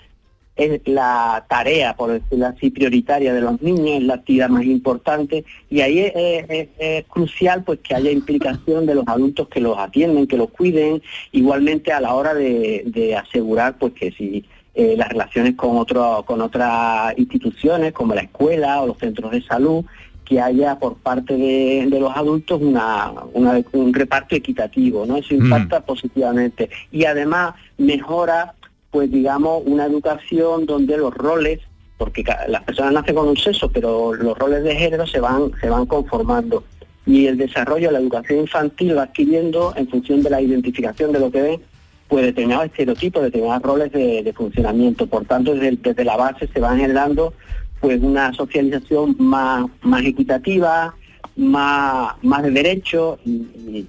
es 0.55 0.81
la 0.85 1.45
tarea, 1.49 1.95
por 1.95 2.11
decirlo 2.11 2.47
así, 2.47 2.69
prioritaria 2.69 3.33
de 3.33 3.41
los 3.41 3.61
niños, 3.61 3.97
es 3.97 4.03
la 4.03 4.15
actividad 4.15 4.49
más 4.49 4.65
importante 4.65 5.45
y 5.69 5.81
ahí 5.81 5.99
es, 5.99 6.11
es- 6.15 6.45
es- 6.49 6.69
es 6.77 7.05
crucial 7.07 7.63
pues 7.63 7.79
que 7.79 7.95
haya 7.95 8.11
implicación 8.11 8.85
de 8.85 8.95
los 8.95 9.07
adultos 9.07 9.47
que 9.47 9.61
los 9.61 9.77
atienden, 9.77 10.27
que 10.27 10.37
los 10.37 10.49
cuiden, 10.51 11.01
igualmente 11.31 11.91
a 11.93 12.01
la 12.01 12.13
hora 12.13 12.33
de, 12.33 12.83
de 12.85 13.15
asegurar 13.15 13.77
pues 13.79 13.93
que 13.93 14.11
si 14.11 14.45
eh, 14.75 14.95
las 14.97 15.09
relaciones 15.09 15.55
con 15.55 15.77
otro, 15.77 16.23
con 16.25 16.41
otras 16.41 17.17
instituciones 17.17 17.91
como 17.93 18.13
la 18.13 18.21
escuela 18.21 18.81
o 18.81 18.87
los 18.87 18.97
centros 18.99 19.31
de 19.31 19.41
salud, 19.41 19.83
que 20.25 20.39
haya 20.39 20.79
por 20.79 20.95
parte 20.95 21.35
de, 21.35 21.87
de 21.89 21.99
los 21.99 22.15
adultos 22.15 22.61
una, 22.61 23.11
una- 23.33 23.61
un 23.73 23.93
reparto 23.93 24.35
equitativo, 24.35 25.05
¿no? 25.05 25.17
Eso 25.17 25.33
impacta 25.33 25.81
positivamente 25.81 26.69
y 26.91 27.03
además 27.05 27.55
mejora 27.77 28.53
pues 28.91 29.10
digamos, 29.10 29.63
una 29.65 29.86
educación 29.86 30.65
donde 30.65 30.97
los 30.97 31.13
roles, 31.13 31.60
porque 31.97 32.23
las 32.47 32.63
personas 32.63 32.93
nacen 32.93 33.15
con 33.15 33.30
un 33.30 33.38
sexo, 33.38 33.71
pero 33.71 34.13
los 34.13 34.38
roles 34.38 34.63
de 34.63 34.75
género 34.75 35.08
se 35.08 35.19
van, 35.19 35.51
se 35.60 35.69
van 35.69 35.86
conformando. 35.86 36.63
Y 37.06 37.25
el 37.25 37.38
desarrollo 37.38 37.88
de 37.88 37.93
la 37.93 37.99
educación 37.99 38.39
infantil 38.39 38.97
va 38.97 39.04
adquiriendo, 39.04 39.73
en 39.75 39.88
función 39.88 40.21
de 40.21 40.30
la 40.30 40.41
identificación 40.41 41.12
de 41.12 41.19
lo 41.19 41.32
que 41.32 41.41
ven, 41.41 41.62
pues 42.08 42.25
determinados 42.25 42.65
estereotipos, 42.65 43.23
determinados 43.23 43.63
roles 43.63 43.91
de, 43.93 44.34
funcionamiento. 44.36 45.08
Por 45.08 45.25
tanto, 45.25 45.54
desde, 45.56 45.77
desde 45.77 46.04
la 46.04 46.17
base 46.17 46.47
se 46.54 46.60
van 46.60 46.80
generando 46.80 47.34
pues 47.80 48.01
una 48.01 48.34
socialización 48.34 49.15
más, 49.17 49.65
más 49.82 50.04
equitativa, 50.04 50.93
más, 51.41 52.13
más 52.21 52.43
de 52.43 52.51
derecho 52.51 53.19
y, 53.25 53.86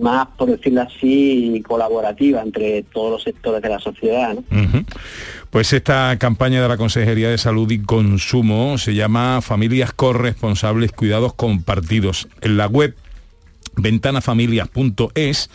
más, 0.00 0.28
por 0.36 0.50
decirlo 0.50 0.82
así, 0.82 1.62
colaborativa 1.66 2.42
entre 2.42 2.82
todos 2.82 3.12
los 3.12 3.22
sectores 3.22 3.62
de 3.62 3.68
la 3.68 3.78
sociedad. 3.78 4.36
Pues 5.50 5.72
esta 5.72 6.16
campaña 6.18 6.62
de 6.62 6.68
la 6.68 6.76
Consejería 6.76 7.30
de 7.30 7.38
Salud 7.38 7.70
y 7.70 7.80
Consumo 7.80 8.78
se 8.78 8.94
llama 8.94 9.40
Familias 9.40 9.92
Corresponsables 9.92 10.92
Cuidados 10.92 11.34
Compartidos. 11.34 12.28
En 12.40 12.56
la 12.56 12.66
web 12.66 12.94
ventanafamilias.es, 13.76 15.50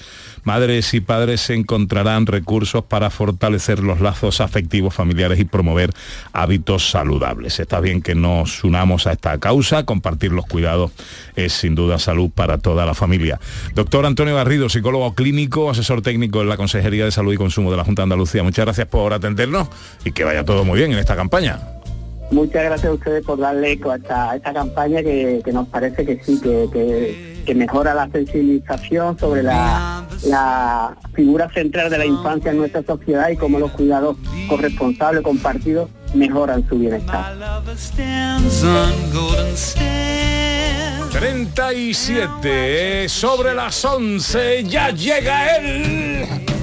madres 0.46 0.94
y 0.94 1.02
padres 1.02 1.42
se 1.42 1.54
encontrarán 1.56 2.26
recursos 2.26 2.86
para 2.86 3.10
fortalecer 3.10 3.80
los 3.80 4.00
lazos 4.00 4.40
afectivos 4.40 4.94
familiares 4.94 5.40
y 5.40 5.46
promover 5.46 5.92
hábitos 6.32 6.90
saludables. 6.90 7.60
Está 7.60 7.82
bien 7.82 8.02
que 8.02 8.16
nos 8.16 8.64
unamos 8.64 9.08
a 9.08 9.12
esta 9.12 9.38
causa, 9.40 9.84
compartir 9.84 10.32
los 10.32 10.46
cuidados 10.46 10.92
es 11.36 11.52
sin 11.52 11.76
duda 11.76 12.00
salud 12.00 12.30
para 12.34 12.58
toda 12.60 12.86
la 12.86 12.94
familia. 12.94 13.40
Doctor 13.74 14.06
Antonio 14.06 14.36
Garrido, 14.36 14.70
psicólogo 14.70 15.14
clínico, 15.16 15.70
asesor 15.70 16.02
técnico 16.02 16.42
en 16.42 16.50
la 16.50 16.56
Consejería 16.58 17.06
de 17.06 17.12
Salud 17.12 17.34
y 17.34 17.38
Consumo 17.38 17.72
de 17.72 17.78
la 17.78 17.84
Junta 17.84 18.04
de 18.04 18.04
Andalucía. 18.04 18.44
Muchas 18.44 18.66
gracias 18.66 18.88
por 18.88 19.12
atendernos 19.14 19.68
y 20.06 20.12
que 20.12 20.24
vaya 20.24 20.46
todo 20.46 20.64
muy 20.64 20.78
bien 20.78 20.94
en 20.94 21.00
esta 21.00 21.16
campaña. 21.16 21.60
Muchas 22.32 22.64
gracias 22.64 22.90
a 22.90 22.94
ustedes 22.94 23.24
por 23.24 23.38
darle 23.38 23.74
eco 23.74 23.92
a 23.92 23.98
esta, 23.98 24.54
campaña 24.54 25.04
que, 25.04 25.42
que 25.46 25.52
nos 25.52 25.68
parece 25.68 26.06
que 26.06 26.20
sí, 26.24 26.40
que- 26.42 27.36
que 27.46 27.54
mejora 27.54 27.94
la 27.94 28.10
sensibilización 28.10 29.20
sobre 29.20 29.44
la, 29.44 30.04
la 30.24 30.96
figura 31.14 31.50
central 31.54 31.90
de 31.90 31.98
la 31.98 32.06
infancia 32.06 32.52
en 32.52 32.58
nuestra 32.58 32.84
sociedad 32.84 33.30
y 33.30 33.38
cómo 33.38 33.60
los 33.60 33.72
cuidados 33.72 34.18
corresponsables, 34.48 35.24
compartidos, 35.24 35.90
mejoran 36.14 36.68
su 36.68 36.80
bienestar. 36.80 37.36
stands 37.78 38.64
on 38.64 38.92
golden 39.12 39.56
sands. 39.58 41.10
37 41.12 43.08
sobre 43.08 43.54
las 43.54 43.86
11 43.86 44.66
ya 44.66 44.90
llega 44.90 45.56
él. 45.56 46.55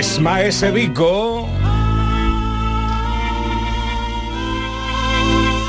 Es 0.00 0.18
Maese 0.18 0.70
Vico. 0.70 1.46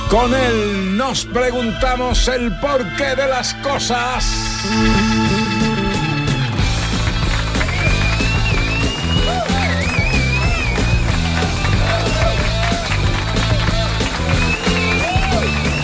Con 0.10 0.34
él 0.34 0.96
nos 0.96 1.26
preguntamos 1.26 2.30
el 2.30 2.58
porqué 2.60 3.14
de 3.18 3.28
las 3.28 3.54
cosas. 3.56 4.24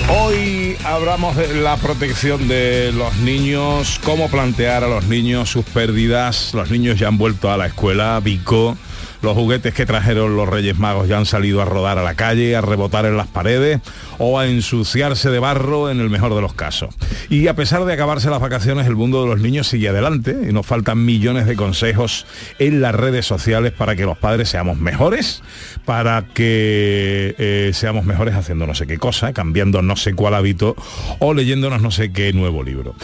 Hoy 0.07 0.56
hablamos 0.83 1.35
de 1.35 1.61
la 1.61 1.77
protección 1.77 2.47
de 2.47 2.91
los 2.91 3.15
niños, 3.17 3.99
cómo 4.03 4.29
plantear 4.29 4.83
a 4.83 4.87
los 4.87 5.05
niños 5.05 5.49
sus 5.49 5.65
pérdidas. 5.65 6.53
Los 6.53 6.69
niños 6.71 6.99
ya 6.99 7.07
han 7.07 7.17
vuelto 7.17 7.51
a 7.51 7.57
la 7.57 7.67
escuela, 7.67 8.19
Vico. 8.23 8.77
Los 9.21 9.33
juguetes 9.33 9.73
que 9.73 9.85
trajeron 9.85 10.35
los 10.35 10.47
Reyes 10.47 10.77
Magos 10.77 11.07
ya 11.07 11.17
han 11.17 11.25
salido 11.25 11.61
a 11.61 11.65
rodar 11.65 11.97
a 11.97 12.03
la 12.03 12.15
calle, 12.15 12.55
a 12.55 12.61
rebotar 12.61 13.05
en 13.05 13.17
las 13.17 13.27
paredes 13.27 13.79
o 14.19 14.39
a 14.39 14.47
ensuciarse 14.47 15.29
de 15.29 15.39
barro 15.39 15.89
en 15.89 15.99
el 15.99 16.09
mejor 16.09 16.35
de 16.35 16.41
los 16.41 16.53
casos. 16.53 16.93
Y 17.29 17.47
a 17.47 17.55
pesar 17.55 17.85
de 17.85 17.93
acabarse 17.93 18.29
las 18.29 18.41
vacaciones, 18.41 18.87
el 18.87 18.95
mundo 18.95 19.23
de 19.23 19.29
los 19.29 19.39
niños 19.39 19.67
sigue 19.67 19.89
adelante 19.89 20.35
y 20.47 20.53
nos 20.53 20.65
faltan 20.65 21.03
millones 21.03 21.47
de 21.47 21.55
consejos 21.55 22.25
en 22.59 22.81
las 22.81 22.93
redes 22.93 23.25
sociales 23.25 23.71
para 23.71 23.95
que 23.95 24.05
los 24.05 24.17
padres 24.17 24.49
seamos 24.49 24.77
mejores, 24.77 25.41
para 25.85 26.25
que 26.33 27.35
eh, 27.37 27.71
seamos 27.73 28.05
mejores 28.05 28.35
haciendo 28.35 28.67
no 28.67 28.75
sé 28.75 28.87
qué 28.87 28.97
cosa, 28.97 29.33
cambiando 29.33 29.81
no 29.81 29.95
sé 29.95 30.13
cuál 30.13 30.35
hábito 30.35 30.75
o 31.19 31.33
leyéndonos 31.33 31.81
no 31.81 31.91
sé 31.91 32.11
qué 32.11 32.33
nuevo 32.33 32.63
libro. 32.63 32.95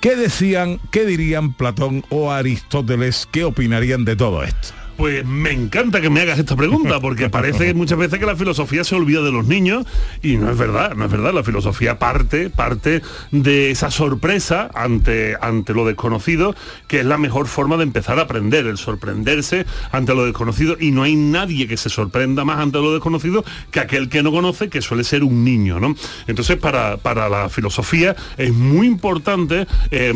¿Qué 0.00 0.16
decían, 0.16 0.80
qué 0.90 1.04
dirían 1.04 1.52
Platón 1.52 2.04
o 2.08 2.32
Aristóteles, 2.32 3.28
qué 3.30 3.44
opinarían 3.44 4.06
de 4.06 4.16
todo 4.16 4.42
esto? 4.42 4.79
Pues 5.00 5.24
me 5.24 5.50
encanta 5.50 6.02
que 6.02 6.10
me 6.10 6.20
hagas 6.20 6.38
esta 6.38 6.56
pregunta, 6.56 7.00
porque 7.00 7.30
parece 7.30 7.72
muchas 7.72 7.96
veces 7.96 8.18
que 8.18 8.26
la 8.26 8.36
filosofía 8.36 8.84
se 8.84 8.94
olvida 8.94 9.22
de 9.22 9.32
los 9.32 9.46
niños 9.46 9.86
y 10.22 10.36
no 10.36 10.50
es 10.50 10.58
verdad, 10.58 10.94
no 10.94 11.06
es 11.06 11.10
verdad. 11.10 11.32
La 11.32 11.42
filosofía 11.42 11.98
parte, 11.98 12.50
parte 12.50 13.00
de 13.30 13.70
esa 13.70 13.90
sorpresa 13.90 14.70
ante, 14.74 15.38
ante 15.40 15.72
lo 15.72 15.86
desconocido, 15.86 16.54
que 16.86 17.00
es 17.00 17.06
la 17.06 17.16
mejor 17.16 17.46
forma 17.46 17.78
de 17.78 17.84
empezar 17.84 18.18
a 18.18 18.22
aprender, 18.24 18.66
el 18.66 18.76
sorprenderse 18.76 19.64
ante 19.90 20.14
lo 20.14 20.26
desconocido. 20.26 20.76
Y 20.78 20.90
no 20.90 21.02
hay 21.02 21.16
nadie 21.16 21.66
que 21.66 21.78
se 21.78 21.88
sorprenda 21.88 22.44
más 22.44 22.58
ante 22.58 22.76
lo 22.76 22.92
desconocido 22.92 23.42
que 23.70 23.80
aquel 23.80 24.10
que 24.10 24.22
no 24.22 24.30
conoce, 24.30 24.68
que 24.68 24.82
suele 24.82 25.04
ser 25.04 25.24
un 25.24 25.46
niño, 25.46 25.80
¿no? 25.80 25.94
Entonces, 26.26 26.58
para, 26.58 26.98
para 26.98 27.30
la 27.30 27.48
filosofía 27.48 28.14
es 28.36 28.52
muy 28.52 28.86
importante 28.86 29.66
eh, 29.90 30.12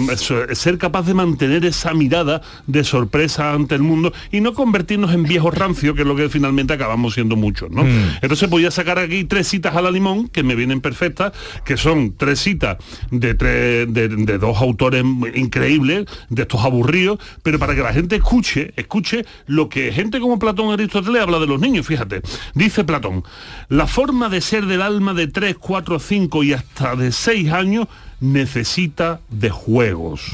ser 0.52 0.76
capaz 0.76 1.06
de 1.06 1.14
mantener 1.14 1.64
esa 1.64 1.94
mirada 1.94 2.42
de 2.66 2.84
sorpresa 2.84 3.54
ante 3.54 3.74
el 3.76 3.80
mundo 3.80 4.12
y 4.30 4.42
no 4.42 4.52
convertirnos 4.74 5.14
en 5.14 5.22
viejos 5.22 5.54
rancios, 5.54 5.94
que 5.94 6.02
es 6.02 6.08
lo 6.08 6.16
que 6.16 6.28
finalmente 6.28 6.72
acabamos 6.72 7.14
siendo 7.14 7.36
muchos, 7.36 7.70
¿no? 7.70 7.84
Mm. 7.84 8.18
Entonces 8.22 8.50
voy 8.50 8.66
a 8.66 8.72
sacar 8.72 8.98
aquí 8.98 9.22
tres 9.22 9.46
citas 9.46 9.76
a 9.76 9.80
la 9.80 9.88
limón, 9.88 10.26
que 10.26 10.42
me 10.42 10.56
vienen 10.56 10.80
perfectas, 10.80 11.32
que 11.64 11.76
son 11.76 12.16
tres 12.16 12.40
citas 12.40 12.78
de, 13.12 13.34
tres, 13.34 13.94
de, 13.94 14.08
de 14.08 14.38
dos 14.38 14.60
autores 14.60 15.04
increíbles, 15.36 16.06
de 16.28 16.42
estos 16.42 16.64
aburridos, 16.64 17.20
pero 17.44 17.60
para 17.60 17.76
que 17.76 17.82
la 17.82 17.92
gente 17.92 18.16
escuche, 18.16 18.72
escuche 18.74 19.24
lo 19.46 19.68
que 19.68 19.92
gente 19.92 20.18
como 20.18 20.40
Platón 20.40 20.72
Aristóteles 20.72 21.22
habla 21.22 21.38
de 21.38 21.46
los 21.46 21.60
niños, 21.60 21.86
fíjate. 21.86 22.22
Dice 22.54 22.82
Platón, 22.82 23.22
la 23.68 23.86
forma 23.86 24.28
de 24.28 24.40
ser 24.40 24.66
del 24.66 24.82
alma 24.82 25.14
de 25.14 25.28
3, 25.28 25.54
4, 25.56 26.00
5 26.00 26.42
y 26.42 26.52
hasta 26.52 26.96
de 26.96 27.12
6 27.12 27.52
años 27.52 27.86
necesita 28.32 29.20
de 29.28 29.50
juegos. 29.50 30.32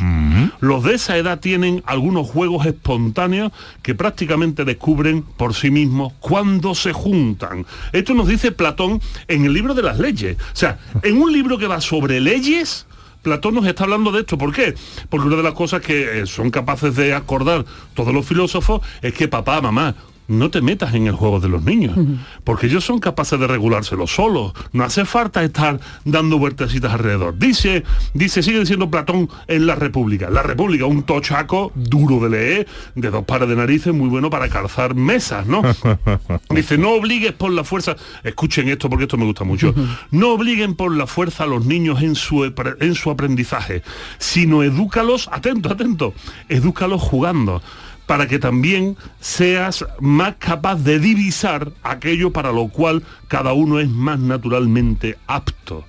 Los 0.61 0.85
de 0.85 0.95
esa 0.95 1.17
edad 1.17 1.41
tienen 1.41 1.83
algunos 1.87 2.29
juegos 2.29 2.67
espontáneos 2.67 3.53
que 3.83 3.95
prácticamente 3.95 4.65
descubren 4.65 5.23
por 5.23 5.55
sí 5.55 5.71
mismos 5.71 6.13
cuando 6.21 6.75
se 6.75 6.93
juntan. 6.93 7.67
Esto 7.93 8.15
nos 8.15 8.29
dice 8.29 8.53
Platón 8.53 9.01
en 9.29 9.45
el 9.45 9.53
libro 9.53 9.75
de 9.75 9.83
las 9.83 9.99
leyes. 9.99 10.37
O 10.39 10.57
sea, 10.57 10.79
en 11.03 11.21
un 11.21 11.33
libro 11.33 11.59
que 11.59 11.67
va 11.67 11.81
sobre 11.81 12.21
leyes, 12.21 12.87
Platón 13.23 13.55
nos 13.55 13.67
está 13.67 13.85
hablando 13.85 14.13
de 14.13 14.21
esto. 14.21 14.39
¿Por 14.39 14.53
qué? 14.53 14.75
Porque 15.09 15.27
una 15.27 15.37
de 15.37 15.43
las 15.43 15.55
cosas 15.55 15.83
que 15.83 16.21
eh, 16.21 16.27
son 16.27 16.51
capaces 16.51 16.97
de 16.97 17.15
acordar 17.15 17.65
todos 17.95 18.15
los 18.15 18.27
filósofos 18.27 18.81
es 19.03 19.13
que 19.13 19.29
papá, 19.29 19.61
mamá, 19.61 19.95
no 20.31 20.49
te 20.51 20.63
metas 20.63 20.95
en 20.95 21.09
el 21.09 21.15
juego 21.15 21.41
de 21.41 21.49
los 21.49 21.65
niños, 21.65 21.97
porque 22.45 22.67
ellos 22.67 22.85
son 22.85 23.01
capaces 23.01 23.39
de 23.39 23.47
regulárselo 23.47 24.07
solos. 24.07 24.53
No 24.73 24.85
hace 24.85 25.05
falta 25.05 25.43
estar 25.43 25.81
dando 26.05 26.39
vueltecitas 26.39 26.93
alrededor. 26.93 27.37
Dice, 27.37 27.83
dice, 28.15 28.43
sigue 28.43 28.61
diciendo 28.61 28.89
Platón 28.89 29.29
en 29.49 29.67
la 29.67 29.75
República. 29.75 30.31
La 30.31 30.43
República, 30.43 30.87
un 30.87 31.03
tochaco 31.03 31.73
duro 31.75 32.21
de 32.21 32.31
leer, 32.31 32.69
de 32.95 33.11
dos 33.11 33.25
pares 33.25 33.49
de 33.49 33.57
narices, 33.57 33.93
muy 33.93 34.09
bueno 34.09 34.31
para 34.31 34.49
calzar 34.49 34.95
mesas, 34.95 35.47
¿no? 35.47 35.63
Dice, 36.51 36.79
no 36.79 36.91
obligues 36.91 37.33
por 37.33 37.51
la 37.51 37.65
fuerza, 37.65 37.97
escuchen 38.23 38.69
esto 38.69 38.89
porque 38.89 39.05
esto 39.05 39.17
me 39.17 39.25
gusta 39.25 39.45
mucho, 39.45 39.75
no 40.13 40.31
obliguen 40.31 40.75
por 40.77 40.95
la 40.95 41.07
fuerza 41.07 41.45
a 41.45 41.47
los 41.47 41.67
niños 41.67 42.03
en 42.03 42.15
su, 42.15 42.45
en 42.45 42.95
su 42.95 43.11
aprendizaje, 43.11 43.83
sino 44.19 44.63
edúcalos, 44.63 45.29
atento, 45.33 45.73
atento, 45.73 46.15
edúcalos 46.49 47.03
jugando 47.03 47.63
para 48.11 48.27
que 48.27 48.41
también 48.41 48.97
seas 49.21 49.87
más 50.01 50.35
capaz 50.41 50.83
de 50.83 50.99
divisar 50.99 51.71
aquello 51.85 52.33
para 52.33 52.51
lo 52.51 52.67
cual 52.67 53.05
cada 53.29 53.53
uno 53.53 53.79
es 53.79 53.89
más 53.89 54.19
naturalmente 54.19 55.17
apto. 55.29 55.85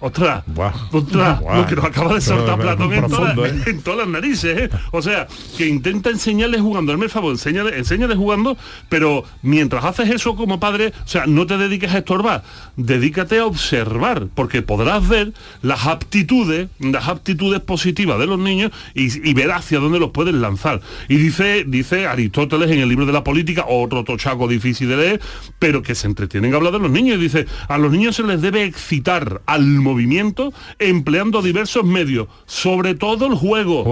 Ostras, 0.00 0.44
ostras, 0.92 1.40
Buah. 1.40 1.56
lo 1.58 1.66
que 1.66 1.74
nos 1.76 1.84
acaba 1.84 2.14
de 2.14 2.20
soltar 2.20 2.58
Platón 2.58 2.92
en, 2.92 3.00
profundo, 3.00 3.34
todas- 3.34 3.52
¿eh? 3.52 3.62
en 3.70 3.82
todas 3.82 3.98
las 4.00 4.08
narices, 4.08 4.58
¿eh? 4.58 4.70
O 4.92 5.02
sea, 5.02 5.26
que 5.56 5.66
intenta 5.66 6.10
enseñarles 6.10 6.60
jugando, 6.60 6.92
hazme 6.92 7.04
el 7.06 7.10
favor, 7.10 7.32
enséñale, 7.32 7.76
enséñale 7.76 8.14
jugando, 8.14 8.56
pero 8.88 9.24
mientras 9.42 9.84
haces 9.84 10.08
eso 10.10 10.36
como 10.36 10.60
padre, 10.60 10.92
o 11.04 11.08
sea, 11.08 11.26
no 11.26 11.46
te 11.46 11.58
dediques 11.58 11.92
a 11.92 11.98
estorbar, 11.98 12.42
dedícate 12.76 13.38
a 13.38 13.46
observar, 13.46 14.28
porque 14.34 14.62
podrás 14.62 15.06
ver 15.08 15.32
las 15.62 15.86
aptitudes, 15.86 16.68
las 16.78 17.08
aptitudes 17.08 17.60
positivas 17.60 18.18
de 18.18 18.26
los 18.26 18.38
niños 18.38 18.70
y, 18.94 19.28
y 19.28 19.34
ver 19.34 19.50
hacia 19.52 19.78
dónde 19.80 19.98
los 19.98 20.10
puedes 20.10 20.34
lanzar. 20.34 20.80
Y 21.08 21.16
dice, 21.16 21.64
dice 21.66 22.06
Aristóteles 22.06 22.70
en 22.70 22.78
el 22.78 22.88
libro 22.88 23.06
de 23.06 23.12
la 23.12 23.24
política, 23.24 23.64
otro 23.68 24.04
tochaco 24.04 24.46
difícil 24.48 24.88
de 24.88 24.96
leer, 24.96 25.20
pero 25.58 25.82
que 25.82 25.94
se 25.94 26.06
entretienen 26.06 26.52
a 26.54 26.56
hablar 26.56 26.72
de 26.74 26.78
los 26.78 26.90
niños. 26.90 27.18
Y 27.18 27.20
dice, 27.20 27.46
a 27.68 27.78
los 27.78 27.90
niños 27.92 28.16
se 28.16 28.22
les 28.22 28.40
debe 28.40 28.64
excitar 28.64 29.40
al 29.46 29.80
movimiento 29.88 30.52
empleando 30.78 31.42
diversos 31.42 31.84
medios, 31.84 32.28
sobre 32.46 32.94
todo 32.94 33.26
el 33.26 33.34
juego. 33.34 33.84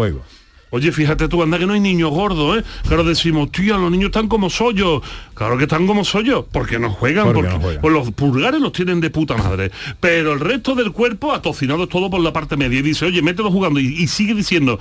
Oye, 0.70 0.90
fíjate 0.92 1.28
tú, 1.28 1.42
anda 1.42 1.58
que 1.58 1.66
no 1.66 1.74
hay 1.74 1.80
niños 1.80 2.10
gordos, 2.10 2.58
¿eh? 2.58 2.64
Claro, 2.88 3.04
decimos, 3.04 3.52
tío, 3.52 3.78
los 3.78 3.90
niños 3.90 4.06
están 4.06 4.26
como 4.28 4.50
sollos. 4.50 5.00
Claro 5.34 5.56
que 5.58 5.64
están 5.64 5.86
como 5.86 6.04
sollos, 6.04 6.44
porque 6.50 6.78
no 6.78 6.90
juegan, 6.90 7.24
Porque 7.26 7.40
porque, 7.42 7.54
no 7.54 7.60
juegan. 7.60 7.80
pues 7.82 7.94
los 7.94 8.10
pulgares 8.12 8.60
los 8.60 8.72
tienen 8.72 9.00
de 9.00 9.10
puta 9.10 9.36
madre. 9.36 9.70
Pero 10.00 10.32
el 10.32 10.40
resto 10.40 10.74
del 10.74 10.92
cuerpo 10.92 11.32
atocinado 11.32 11.86
todo 11.86 12.10
por 12.10 12.20
la 12.20 12.32
parte 12.32 12.56
media. 12.56 12.80
Y 12.80 12.82
dice, 12.82 13.04
oye, 13.04 13.22
mételo 13.22 13.50
jugando. 13.50 13.78
Y, 13.80 13.86
y 13.86 14.08
sigue 14.08 14.34
diciendo, 14.34 14.80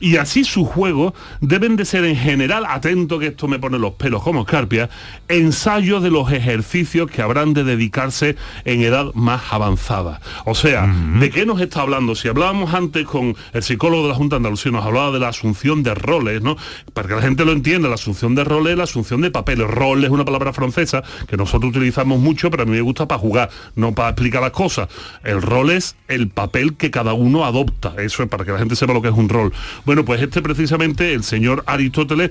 y 0.00 0.16
así 0.16 0.42
sus 0.44 0.66
juegos 0.66 1.12
deben 1.40 1.76
de 1.76 1.84
ser 1.84 2.04
en 2.04 2.16
general, 2.16 2.64
atento 2.66 3.18
que 3.18 3.28
esto 3.28 3.46
me 3.46 3.58
pone 3.58 3.78
los 3.78 3.92
pelos 3.92 4.22
como 4.22 4.40
escarpia, 4.40 4.90
ensayos 5.28 6.02
de 6.02 6.10
los 6.10 6.32
ejercicios 6.32 7.10
que 7.10 7.22
habrán 7.22 7.54
de 7.54 7.64
dedicarse 7.64 8.36
en 8.64 8.82
edad 8.82 9.12
más 9.14 9.42
avanzada. 9.52 10.20
O 10.44 10.54
sea, 10.54 10.92
¿de 11.20 11.30
qué 11.30 11.46
nos 11.46 11.60
está 11.60 11.82
hablando? 11.82 12.14
Si 12.14 12.28
hablábamos 12.28 12.74
antes 12.74 13.06
con 13.06 13.36
el 13.52 13.62
psicólogo 13.62 14.02
de 14.04 14.08
la 14.08 14.14
Junta 14.14 14.36
de 14.36 14.38
Andalucía, 14.38 14.72
nos 14.72 14.84
hablaba 14.84 15.10
de 15.12 15.20
la 15.20 15.29
asunción 15.30 15.82
de 15.82 15.94
roles, 15.94 16.42
¿no? 16.42 16.56
Para 16.92 17.08
que 17.08 17.14
la 17.14 17.22
gente 17.22 17.44
lo 17.44 17.52
entienda, 17.52 17.88
la 17.88 17.94
asunción 17.94 18.34
de 18.34 18.44
roles 18.44 18.72
es 18.72 18.78
la 18.78 18.84
asunción 18.84 19.20
de 19.20 19.30
papeles. 19.30 19.66
Rol 19.68 20.04
es 20.04 20.10
una 20.10 20.24
palabra 20.24 20.52
francesa 20.52 21.02
que 21.28 21.36
nosotros 21.36 21.70
utilizamos 21.70 22.20
mucho, 22.20 22.50
pero 22.50 22.64
a 22.64 22.66
mí 22.66 22.72
me 22.72 22.80
gusta 22.80 23.06
para 23.06 23.18
jugar, 23.18 23.50
no 23.76 23.94
para 23.94 24.10
explicar 24.10 24.42
las 24.42 24.52
cosas. 24.52 24.88
El 25.24 25.42
rol 25.42 25.70
es 25.70 25.96
el 26.08 26.28
papel 26.28 26.76
que 26.76 26.90
cada 26.90 27.12
uno 27.12 27.44
adopta. 27.44 27.94
Eso 27.98 28.22
es 28.22 28.28
para 28.28 28.44
que 28.44 28.52
la 28.52 28.58
gente 28.58 28.76
sepa 28.76 28.92
lo 28.92 29.02
que 29.02 29.08
es 29.08 29.14
un 29.14 29.28
rol. 29.28 29.52
Bueno, 29.84 30.04
pues 30.04 30.20
este 30.22 30.42
precisamente, 30.42 31.14
el 31.14 31.24
señor 31.24 31.62
Aristóteles, 31.66 32.30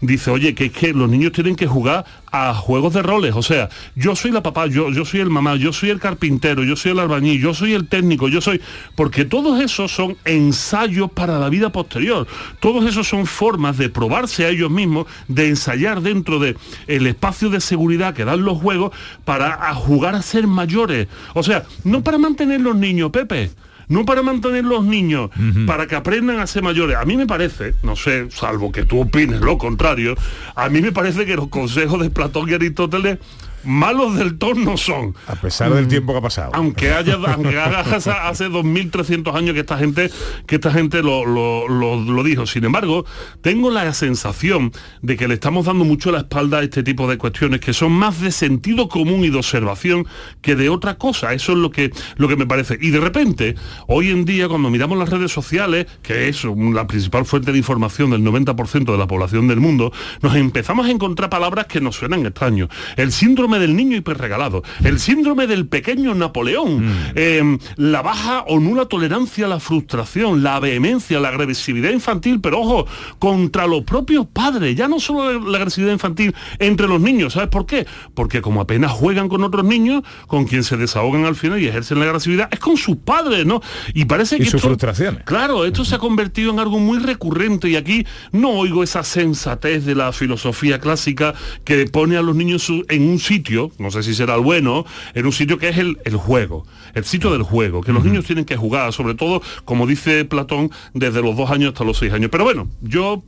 dice, 0.00 0.30
oye, 0.30 0.54
que 0.54 0.66
es 0.66 0.72
que 0.72 0.92
los 0.92 1.08
niños 1.08 1.32
tienen 1.32 1.56
que 1.56 1.66
jugar 1.66 2.04
a 2.30 2.54
juegos 2.54 2.94
de 2.94 3.02
roles. 3.02 3.34
O 3.34 3.42
sea, 3.42 3.68
yo 3.94 4.14
soy 4.14 4.30
la 4.30 4.42
papá, 4.42 4.66
yo, 4.66 4.90
yo 4.90 5.04
soy 5.04 5.20
el 5.20 5.30
mamá, 5.30 5.56
yo 5.56 5.72
soy 5.72 5.90
el 5.90 5.98
carpintero, 6.00 6.62
yo 6.62 6.76
soy 6.76 6.92
el 6.92 6.98
albañil, 6.98 7.40
yo 7.40 7.54
soy 7.54 7.74
el 7.74 7.88
técnico, 7.88 8.28
yo 8.28 8.40
soy... 8.40 8.60
Porque 8.94 9.24
todos 9.24 9.60
esos 9.60 9.90
son 9.90 10.16
ensayos 10.24 11.10
para 11.10 11.38
la 11.38 11.48
vida 11.48 11.70
posterior. 11.70 12.26
Todos 12.60 12.84
esos 12.84 13.08
son 13.08 13.26
formas 13.26 13.78
de 13.78 13.88
probarse 13.88 14.44
a 14.44 14.50
ellos 14.50 14.70
mismos, 14.70 15.06
de 15.26 15.48
ensayar 15.48 16.00
dentro 16.00 16.38
de 16.38 16.56
el 16.86 17.06
espacio 17.06 17.50
de 17.50 17.60
seguridad 17.60 18.14
que 18.14 18.24
dan 18.24 18.44
los 18.44 18.58
juegos 18.58 18.92
para 19.24 19.74
jugar 19.74 20.14
a 20.14 20.22
ser 20.22 20.46
mayores. 20.46 21.08
O 21.34 21.42
sea, 21.42 21.64
no 21.84 22.02
para 22.02 22.18
mantener 22.18 22.60
los 22.60 22.76
niños, 22.76 23.10
Pepe 23.10 23.50
no 23.88 24.04
para 24.04 24.22
mantener 24.22 24.64
los 24.64 24.84
niños, 24.84 25.30
para 25.66 25.86
que 25.86 25.96
aprendan 25.96 26.40
a 26.40 26.46
ser 26.46 26.62
mayores. 26.62 26.96
A 26.96 27.04
mí 27.04 27.16
me 27.16 27.26
parece, 27.26 27.74
no 27.82 27.96
sé, 27.96 28.30
salvo 28.30 28.70
que 28.72 28.84
tú 28.84 29.00
opines 29.00 29.40
lo 29.40 29.58
contrario, 29.58 30.14
a 30.54 30.68
mí 30.68 30.80
me 30.80 30.92
parece 30.92 31.26
que 31.26 31.36
los 31.36 31.48
consejos 31.48 32.00
de 32.00 32.10
Platón 32.10 32.48
y 32.48 32.54
Aristóteles 32.54 33.18
malos 33.64 34.16
del 34.16 34.38
todo 34.38 34.54
no 34.54 34.76
son. 34.76 35.14
A 35.26 35.34
pesar 35.36 35.72
del 35.72 35.88
tiempo 35.88 36.12
que 36.12 36.18
ha 36.18 36.22
pasado. 36.22 36.50
Aunque 36.54 36.92
haya, 36.92 37.14
aunque 37.14 37.58
haga 37.58 37.80
hace, 37.80 38.10
hace 38.10 38.48
2.300 38.48 39.34
años 39.34 39.54
que 39.54 39.60
esta 39.60 39.78
gente, 39.78 40.10
que 40.46 40.54
esta 40.56 40.70
gente 40.70 41.02
lo, 41.02 41.24
lo- 41.24 41.68
lo- 41.68 42.00
lo 42.00 42.22
dijo. 42.22 42.46
Sin 42.46 42.64
embargo, 42.64 43.04
tengo 43.40 43.70
la 43.70 43.92
sensación 43.94 44.72
de 45.02 45.16
que 45.16 45.28
le 45.28 45.34
estamos 45.34 45.66
dando 45.66 45.84
mucho 45.84 46.10
la 46.10 46.18
espalda 46.18 46.58
a 46.58 46.62
este 46.62 46.82
tipo 46.82 47.08
de 47.08 47.18
cuestiones 47.18 47.60
que 47.60 47.72
son 47.72 47.92
más 47.92 48.20
de 48.20 48.30
sentido 48.32 48.88
común 48.88 49.24
y 49.24 49.30
de 49.30 49.36
observación 49.38 50.06
que 50.42 50.54
de 50.56 50.68
otra 50.68 50.96
cosa. 50.96 51.32
Eso 51.34 51.52
es 51.52 51.58
lo 51.58 51.70
que, 51.70 51.90
lo 52.16 52.28
que 52.28 52.36
me 52.36 52.46
parece. 52.46 52.78
Y 52.80 52.90
de 52.90 53.00
repente, 53.00 53.54
hoy 53.86 54.10
en 54.10 54.24
día, 54.24 54.48
cuando 54.48 54.70
miramos 54.70 54.98
las 54.98 55.08
redes 55.08 55.32
sociales, 55.32 55.86
que 56.02 56.28
es 56.28 56.44
la 56.44 56.86
principal 56.86 57.24
fuente 57.24 57.52
de 57.52 57.58
información 57.58 58.10
del 58.10 58.22
90% 58.22 58.84
de 58.92 58.98
la 58.98 59.06
población 59.06 59.48
del 59.48 59.60
mundo, 59.60 59.92
nos 60.22 60.34
empezamos 60.36 60.86
a 60.86 60.90
encontrar 60.90 61.30
palabras 61.30 61.66
que 61.66 61.80
nos 61.80 61.96
suenan 61.96 62.24
extraños. 62.26 62.68
El 62.96 63.12
síndrome 63.12 63.47
del 63.58 63.74
niño 63.74 63.96
hiperregalado, 63.96 64.62
el 64.84 64.98
síndrome 65.00 65.46
del 65.46 65.66
pequeño 65.66 66.14
Napoleón, 66.14 66.84
eh, 67.14 67.58
la 67.76 68.02
baja 68.02 68.44
o 68.48 68.60
nula 68.60 68.84
tolerancia 68.86 69.46
a 69.46 69.48
la 69.48 69.60
frustración, 69.60 70.42
la 70.42 70.60
vehemencia, 70.60 71.20
la 71.20 71.28
agresividad 71.30 71.90
infantil, 71.90 72.40
pero 72.42 72.60
ojo, 72.60 72.86
contra 73.18 73.66
los 73.66 73.84
propios 73.84 74.26
padres, 74.26 74.76
ya 74.76 74.88
no 74.88 75.00
solo 75.00 75.40
la 75.40 75.56
agresividad 75.58 75.92
infantil 75.92 76.34
entre 76.58 76.86
los 76.88 77.00
niños, 77.00 77.32
¿sabes 77.32 77.48
por 77.48 77.64
qué? 77.64 77.86
Porque 78.14 78.42
como 78.42 78.60
apenas 78.60 78.90
juegan 78.92 79.28
con 79.28 79.42
otros 79.44 79.64
niños, 79.64 80.02
con 80.26 80.44
quien 80.44 80.64
se 80.64 80.76
desahogan 80.76 81.24
al 81.24 81.36
final 81.36 81.62
y 81.62 81.66
ejercen 81.68 81.98
la 82.00 82.06
agresividad, 82.06 82.48
es 82.52 82.58
con 82.58 82.76
sus 82.76 82.96
padres, 82.96 83.46
¿no? 83.46 83.60
Y 83.94 84.04
parece 84.04 84.36
Y 84.36 84.40
que 84.40 84.44
sus 84.46 84.54
esto- 84.56 84.68
frustraciones. 84.68 85.22
Claro, 85.24 85.64
esto 85.64 85.84
se 85.84 85.94
ha 85.94 85.98
convertido 85.98 86.50
en 86.50 86.58
algo 86.58 86.78
muy 86.80 86.98
recurrente 86.98 87.68
y 87.68 87.76
aquí 87.76 88.04
no 88.32 88.50
oigo 88.50 88.82
esa 88.82 89.04
sensatez 89.04 89.84
de 89.84 89.94
la 89.94 90.12
filosofía 90.12 90.80
clásica 90.80 91.34
que 91.64 91.86
pone 91.86 92.16
a 92.16 92.22
los 92.22 92.34
niños 92.34 92.68
en 92.88 93.08
un 93.08 93.18
sitio, 93.18 93.37
no 93.78 93.90
sé 93.90 94.02
si 94.02 94.14
será 94.14 94.34
el 94.34 94.42
bueno, 94.42 94.84
en 95.14 95.26
un 95.26 95.32
sitio 95.32 95.58
que 95.58 95.68
es 95.68 95.78
el, 95.78 95.98
el 96.04 96.16
juego, 96.16 96.66
el 96.94 97.04
sitio 97.04 97.30
del 97.30 97.42
juego, 97.42 97.82
que 97.82 97.92
los 97.92 98.04
niños 98.04 98.24
tienen 98.24 98.44
que 98.44 98.56
jugar, 98.56 98.92
sobre 98.92 99.14
todo, 99.14 99.42
como 99.64 99.86
dice 99.86 100.24
Platón, 100.24 100.70
desde 100.94 101.22
los 101.22 101.36
dos 101.36 101.50
años 101.50 101.72
hasta 101.72 101.84
los 101.84 101.98
seis 101.98 102.12
años. 102.12 102.30
Pero 102.30 102.44
bueno, 102.44 102.68
yo 102.80 103.22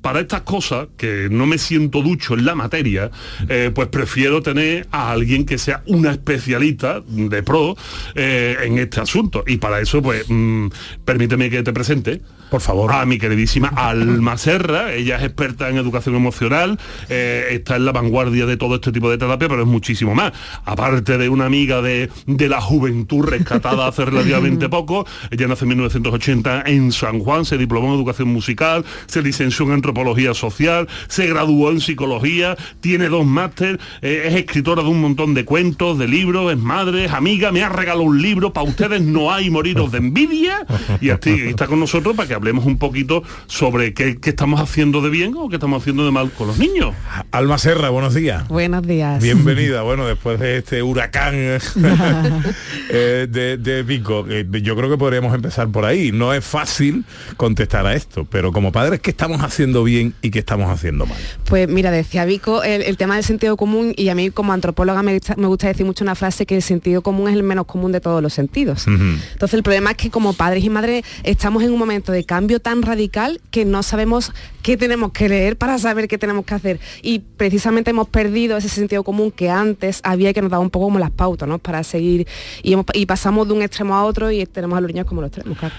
para 0.00 0.20
estas 0.20 0.42
cosas, 0.42 0.88
que 0.96 1.28
no 1.30 1.46
me 1.46 1.58
siento 1.58 2.02
ducho 2.02 2.34
en 2.34 2.44
la 2.44 2.54
materia, 2.54 3.10
eh, 3.48 3.70
pues 3.74 3.88
prefiero 3.88 4.42
tener 4.42 4.86
a 4.92 5.10
alguien 5.10 5.44
que 5.44 5.58
sea 5.58 5.82
una 5.86 6.12
especialista 6.12 7.02
de 7.06 7.42
pro 7.42 7.76
eh, 8.14 8.56
en 8.62 8.78
este 8.78 9.00
asunto. 9.00 9.42
Y 9.46 9.56
para 9.56 9.80
eso, 9.80 10.02
pues, 10.02 10.24
mm, 10.28 10.68
permíteme 11.04 11.50
que 11.50 11.62
te 11.62 11.72
presente. 11.72 12.20
Por 12.50 12.60
favor. 12.60 12.92
A 12.92 13.04
mi 13.04 13.18
queridísima 13.18 13.68
Alma 13.68 14.38
Serra. 14.38 14.92
Ella 14.92 15.16
es 15.16 15.24
experta 15.24 15.68
en 15.68 15.76
educación 15.76 16.14
emocional, 16.14 16.78
eh, 17.08 17.48
está 17.50 17.76
en 17.76 17.84
la 17.84 17.92
vanguardia 17.92 18.46
de 18.46 18.56
todo 18.56 18.76
este 18.76 18.92
tipo 18.92 19.10
de 19.10 19.18
terapia, 19.18 19.48
pero 19.48 19.62
es 19.62 19.68
muchísimo 19.68 20.14
más. 20.14 20.32
Aparte 20.64 21.18
de 21.18 21.28
una 21.28 21.46
amiga 21.46 21.82
de, 21.82 22.10
de 22.26 22.48
la 22.48 22.60
juventud 22.60 23.24
rescatada 23.24 23.88
hace 23.88 24.04
relativamente 24.06 24.68
poco, 24.68 25.06
ella 25.30 25.48
nace 25.48 25.64
en 25.64 25.70
1980 25.70 26.62
en 26.66 26.92
San 26.92 27.18
Juan, 27.20 27.44
se 27.44 27.58
diplomó 27.58 27.88
en 27.88 27.94
educación 27.94 28.28
musical, 28.28 28.84
se 29.06 29.22
licenció 29.22 29.66
en 29.66 29.72
antropología 29.72 30.34
social, 30.34 30.88
se 31.08 31.26
graduó 31.26 31.70
en 31.70 31.80
psicología, 31.80 32.56
tiene 32.80 33.08
dos 33.08 33.26
máster, 33.26 33.80
eh, 34.02 34.24
es 34.26 34.34
escritora 34.34 34.82
de 34.82 34.88
un 34.88 35.00
montón 35.00 35.34
de 35.34 35.44
cuentos, 35.44 35.98
de 35.98 36.08
libros, 36.08 36.52
es 36.52 36.58
madre, 36.58 37.06
es 37.06 37.12
amiga, 37.12 37.50
me 37.52 37.62
ha 37.62 37.68
regalado 37.68 38.02
un 38.02 38.22
libro, 38.22 38.52
para 38.52 38.68
ustedes 38.68 39.00
no 39.02 39.32
hay 39.32 39.50
moriros 39.50 39.90
de 39.92 39.98
envidia, 39.98 40.66
y 41.00 41.10
está 41.10 41.66
con 41.66 41.80
nosotros 41.80 42.14
para 42.14 42.28
que 42.28 42.35
hablemos 42.36 42.64
un 42.64 42.78
poquito 42.78 43.22
sobre 43.46 43.94
qué, 43.94 44.18
qué 44.18 44.30
estamos 44.30 44.60
haciendo 44.60 45.00
de 45.00 45.10
bien 45.10 45.34
o 45.36 45.48
qué 45.48 45.56
estamos 45.56 45.82
haciendo 45.82 46.04
de 46.04 46.10
mal 46.10 46.30
con 46.30 46.46
los 46.46 46.58
niños. 46.58 46.94
Alma 47.32 47.58
Serra, 47.58 47.88
buenos 47.90 48.14
días. 48.14 48.46
Buenos 48.48 48.86
días. 48.86 49.22
Bienvenida, 49.22 49.82
bueno, 49.82 50.06
después 50.06 50.38
de 50.38 50.58
este 50.58 50.82
huracán 50.82 51.34
eh, 52.90 53.26
de, 53.28 53.56
de 53.56 53.82
Vico, 53.82 54.26
eh, 54.28 54.46
yo 54.62 54.76
creo 54.76 54.90
que 54.90 54.98
podríamos 54.98 55.34
empezar 55.34 55.68
por 55.68 55.84
ahí. 55.84 56.12
No 56.12 56.32
es 56.32 56.44
fácil 56.44 57.04
contestar 57.36 57.86
a 57.86 57.94
esto, 57.94 58.24
pero 58.24 58.52
como 58.52 58.72
padres, 58.72 59.00
¿qué 59.00 59.10
estamos 59.10 59.42
haciendo 59.42 59.82
bien 59.84 60.14
y 60.22 60.30
qué 60.30 60.38
estamos 60.38 60.70
haciendo 60.70 61.06
mal? 61.06 61.18
Pues 61.46 61.68
mira, 61.68 61.90
decía 61.90 62.24
Vico, 62.24 62.62
el, 62.62 62.82
el 62.82 62.96
tema 62.96 63.16
del 63.16 63.24
sentido 63.24 63.56
común 63.56 63.92
y 63.96 64.08
a 64.08 64.14
mí 64.14 64.30
como 64.30 64.52
antropóloga 64.52 65.02
me 65.02 65.14
gusta, 65.14 65.34
me 65.36 65.46
gusta 65.46 65.68
decir 65.68 65.86
mucho 65.86 66.04
una 66.04 66.14
frase 66.14 66.46
que 66.46 66.56
el 66.56 66.62
sentido 66.62 67.02
común 67.02 67.28
es 67.28 67.34
el 67.34 67.42
menos 67.42 67.66
común 67.66 67.92
de 67.92 68.00
todos 68.00 68.22
los 68.22 68.32
sentidos. 68.32 68.86
Entonces 68.86 69.54
el 69.54 69.62
problema 69.62 69.92
es 69.92 69.96
que 69.96 70.10
como 70.10 70.32
padres 70.32 70.64
y 70.64 70.70
madres 70.70 71.04
estamos 71.22 71.62
en 71.62 71.72
un 71.72 71.78
momento 71.78 72.12
de 72.12 72.24
cambio 72.26 72.60
tan 72.60 72.82
radical 72.82 73.40
que 73.50 73.64
no 73.64 73.82
sabemos 73.82 74.32
qué 74.62 74.76
tenemos 74.76 75.12
que 75.12 75.28
leer 75.28 75.56
para 75.56 75.78
saber 75.78 76.08
qué 76.08 76.18
tenemos 76.18 76.44
que 76.44 76.54
hacer. 76.54 76.80
Y 77.02 77.20
precisamente 77.20 77.90
hemos 77.90 78.08
perdido 78.08 78.56
ese 78.56 78.68
sentido 78.68 79.02
común 79.04 79.30
que 79.30 79.48
antes 79.48 80.00
había 80.02 80.30
y 80.30 80.34
que 80.34 80.42
nos 80.42 80.50
daba 80.50 80.62
un 80.62 80.70
poco 80.70 80.86
como 80.86 80.98
las 80.98 81.12
pautas, 81.12 81.48
¿no? 81.48 81.58
Para 81.58 81.84
seguir 81.84 82.26
y, 82.62 82.72
hemos- 82.72 82.86
y 82.92 83.06
pasamos 83.06 83.46
de 83.48 83.54
un 83.54 83.62
extremo 83.62 83.94
a 83.94 84.04
otro 84.04 84.30
y 84.30 84.44
tenemos 84.46 84.76
a 84.76 84.80
los 84.80 84.88
niños 84.92 85.06
como 85.06 85.20
los 85.22 85.28
extremos, 85.30 85.56
claro. 85.58 85.74